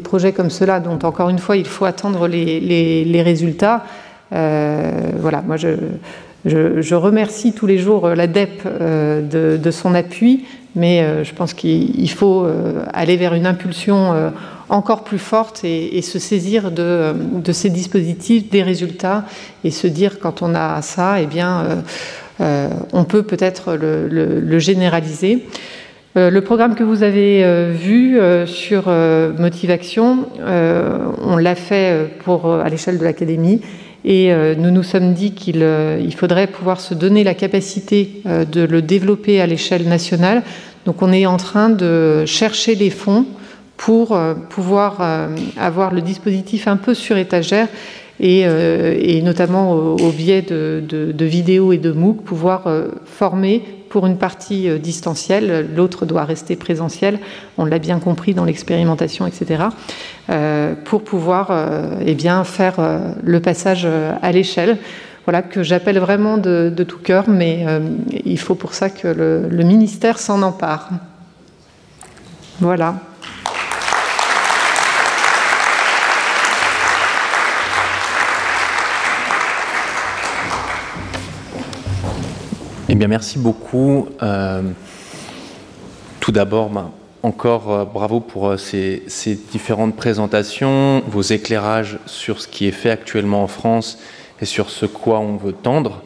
projets 0.04 0.34
comme 0.34 0.50
cela, 0.50 0.80
dont 0.80 1.00
encore 1.04 1.30
une 1.30 1.40
fois, 1.40 1.56
il 1.56 1.66
faut 1.66 1.86
attendre 1.86 2.28
les, 2.28 3.22
résultats, 3.22 3.84
voilà, 4.32 5.42
moi 5.48 5.56
je, 5.56 6.96
remercie 6.96 7.54
tous 7.54 7.66
les 7.66 7.78
jours 7.78 8.10
l'ADEP 8.10 8.68
de, 8.68 9.58
de, 9.58 9.72
son 9.72 9.96
appui, 9.96 10.46
mais 10.76 11.02
euh, 11.02 11.24
je 11.24 11.34
pense 11.34 11.54
qu'il 11.54 12.10
faut 12.10 12.44
euh, 12.44 12.84
aller 12.94 13.16
vers 13.16 13.34
une 13.34 13.46
impulsion 13.46 14.14
euh, 14.14 14.30
encore 14.70 15.04
plus 15.04 15.20
forte 15.20 15.64
et, 15.64 16.02
se 16.02 16.18
saisir 16.18 16.72
de, 16.72 17.14
ces 17.52 17.70
dispositifs, 17.70 18.50
des 18.50 18.64
résultats, 18.64 19.26
et 19.64 19.72
se 19.72 19.88
dire 19.88 20.20
quand 20.20 20.42
on 20.42 20.56
a 20.56 20.82
ça, 20.82 21.22
eh 21.22 21.28
bien, 21.28 21.84
on 22.40 23.04
peut 23.04 23.22
peut-être 23.22 23.76
le, 23.76 24.60
généraliser. 24.60 25.46
Le 26.16 26.40
programme 26.42 26.76
que 26.76 26.84
vous 26.84 27.02
avez 27.04 27.72
vu 27.72 28.20
sur 28.46 28.84
Motivation, 29.40 30.28
on 30.40 31.38
l'a 31.38 31.56
fait 31.56 32.10
pour, 32.24 32.52
à 32.54 32.70
l'échelle 32.70 33.00
de 33.00 33.04
l'Académie. 33.04 33.62
Et 34.06 34.32
nous 34.58 34.70
nous 34.70 34.84
sommes 34.84 35.14
dit 35.14 35.34
qu'il 35.34 36.16
faudrait 36.16 36.48
pouvoir 36.48 36.80
se 36.80 36.94
donner 36.94 37.24
la 37.24 37.34
capacité 37.34 38.22
de 38.26 38.62
le 38.62 38.82
développer 38.82 39.42
à 39.42 39.48
l'échelle 39.48 39.88
nationale 39.88 40.44
donc 40.86 41.02
on 41.02 41.12
est 41.14 41.26
en 41.26 41.38
train 41.38 41.70
de 41.70 42.26
chercher 42.26 42.76
les 42.76 42.90
fonds 42.90 43.26
pour 43.78 44.16
euh, 44.16 44.34
pouvoir 44.34 44.98
euh, 45.00 45.28
avoir 45.58 45.94
le 45.94 46.02
dispositif 46.02 46.68
un 46.68 46.78
peu 46.78 46.94
sur 46.94 47.18
étagère 47.18 47.68
et, 48.20 48.44
euh, 48.46 49.22
notamment 49.22 49.72
au, 49.72 50.12
biais 50.12 50.42
de, 50.42 51.26
vidéos 51.26 51.74
et 51.74 51.78
de 51.78 51.92
MOOC, 51.92 52.24
pouvoir 52.24 52.68
former 53.06 53.64
pour 53.94 54.08
une 54.08 54.18
partie 54.18 54.68
distancielle, 54.80 55.70
l'autre 55.76 56.08
doit 56.08 56.26
rester 56.26 56.56
présentiel, 56.56 57.20
on 57.60 57.66
l'a 57.66 57.78
bien 57.78 58.00
compris 58.00 58.34
dans 58.34 58.44
l'expérimentation, 58.44 59.28
etc., 59.28 59.66
pour 60.84 61.04
pouvoir 61.04 61.52
eh 62.04 62.16
bien, 62.16 62.44
faire 62.44 62.76
le 63.24 63.40
passage 63.40 63.88
à 64.22 64.32
l'échelle 64.32 64.80
voilà, 65.26 65.42
que 65.42 65.64
j'appelle 65.64 66.00
vraiment 66.00 66.38
de, 66.38 66.84
tout 66.88 67.00
cœur, 67.00 67.30
mais 67.30 67.64
euh, 67.68 67.80
il 68.26 68.40
faut 68.40 68.56
pour 68.56 68.74
ça 68.74 68.90
que 68.90 69.08
le, 69.08 69.64
ministère 69.64 70.20
s'en 70.20 70.42
empare. 70.42 70.90
Voilà. 72.60 72.96
Merci 83.08 83.40
beaucoup. 83.40 84.08
Euh, 84.22 84.62
tout 86.20 86.32
d'abord, 86.32 86.70
ben, 86.70 86.92
encore 87.22 87.72
euh, 87.72 87.86
bravo 87.86 88.20
pour 88.20 88.60
ces, 88.60 89.04
ces, 89.08 89.36
différentes 89.36 89.96
présentations, 89.96 91.04
vos 91.08 91.22
éclairages 91.22 92.00
sur 92.06 92.42
ce 92.42 92.48
qui 92.48 92.68
est 92.68 92.72
fait 92.72 92.92
actuellement 92.92 93.44
en 93.44 93.48
France 93.48 94.00
et 94.42 94.46
sur 94.46 94.70
ce 94.70 94.86
quoi 94.86 95.20
on 95.20 95.38
veut 95.38 95.54
tendre. 95.54 96.02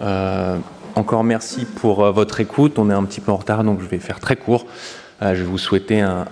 Euh, 0.00 0.58
encore 0.96 1.24
merci 1.24 1.64
pour 1.64 2.04
euh, 2.04 2.10
votre 2.10 2.40
écoute. 2.40 2.78
On 2.78 2.90
est 2.90 2.94
un 2.94 3.04
petit 3.04 3.20
peu 3.20 3.32
en 3.32 3.36
retard, 3.36 3.64
donc 3.64 3.80
je 3.80 3.86
vais 3.86 3.98
faire 3.98 4.20
très 4.20 4.36
court. 4.36 4.66
Euh, 5.22 5.34
je 5.34 5.40
vais 5.40 5.48
vous 5.48 5.58
souhaiter 5.58 6.00
un, 6.00 6.26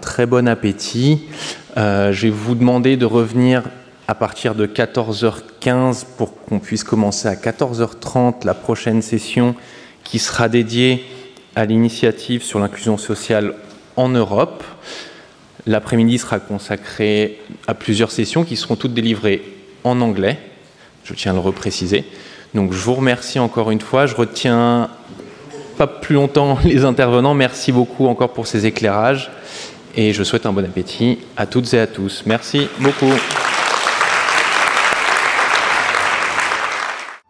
très 0.00 0.26
bon 0.26 0.46
appétit. 0.48 1.28
je 1.76 2.22
vais 2.22 2.30
vous 2.30 2.54
demander 2.54 2.96
de 2.96 3.04
revenir 3.04 3.64
à 4.08 4.16
partir 4.16 4.56
de 4.56 4.66
14h15 4.66 6.04
pour 6.16 6.34
qu'on 6.42 6.58
puisse 6.58 6.82
commencer 6.82 7.28
à 7.28 7.34
14h30 7.34 8.44
la 8.44 8.54
prochaine 8.54 9.02
session 9.02 9.54
qui 10.02 10.18
sera 10.18 10.48
dédiée 10.48 11.04
à 11.54 11.64
l'initiative 11.64 12.42
sur 12.42 12.58
l'inclusion 12.58 12.98
sociale 12.98 13.54
en 13.96 14.08
Europe. 14.08 14.64
L'après-midi 15.66 16.18
sera 16.18 16.40
consacré 16.40 17.38
à 17.68 17.74
plusieurs 17.74 18.10
sessions 18.10 18.42
qui 18.42 18.56
seront 18.56 18.74
toutes 18.74 18.94
délivrées 18.94 19.42
en 19.84 20.00
anglais 20.00 20.38
je 21.08 21.14
tiens 21.14 21.32
à 21.32 21.34
le 21.34 21.40
repréciser. 21.40 22.04
Donc 22.54 22.72
je 22.72 22.78
vous 22.78 22.94
remercie 22.94 23.38
encore 23.38 23.70
une 23.70 23.80
fois. 23.80 24.06
Je 24.06 24.14
retiens 24.14 24.90
pas 25.76 25.86
plus 25.86 26.14
longtemps 26.14 26.58
les 26.64 26.84
intervenants. 26.84 27.34
Merci 27.34 27.72
beaucoup 27.72 28.06
encore 28.06 28.32
pour 28.32 28.46
ces 28.46 28.66
éclairages. 28.66 29.30
Et 29.96 30.12
je 30.12 30.22
souhaite 30.22 30.46
un 30.46 30.52
bon 30.52 30.64
appétit 30.64 31.18
à 31.36 31.46
toutes 31.46 31.72
et 31.72 31.80
à 31.80 31.86
tous. 31.86 32.24
Merci 32.26 32.68
beaucoup. 32.78 33.12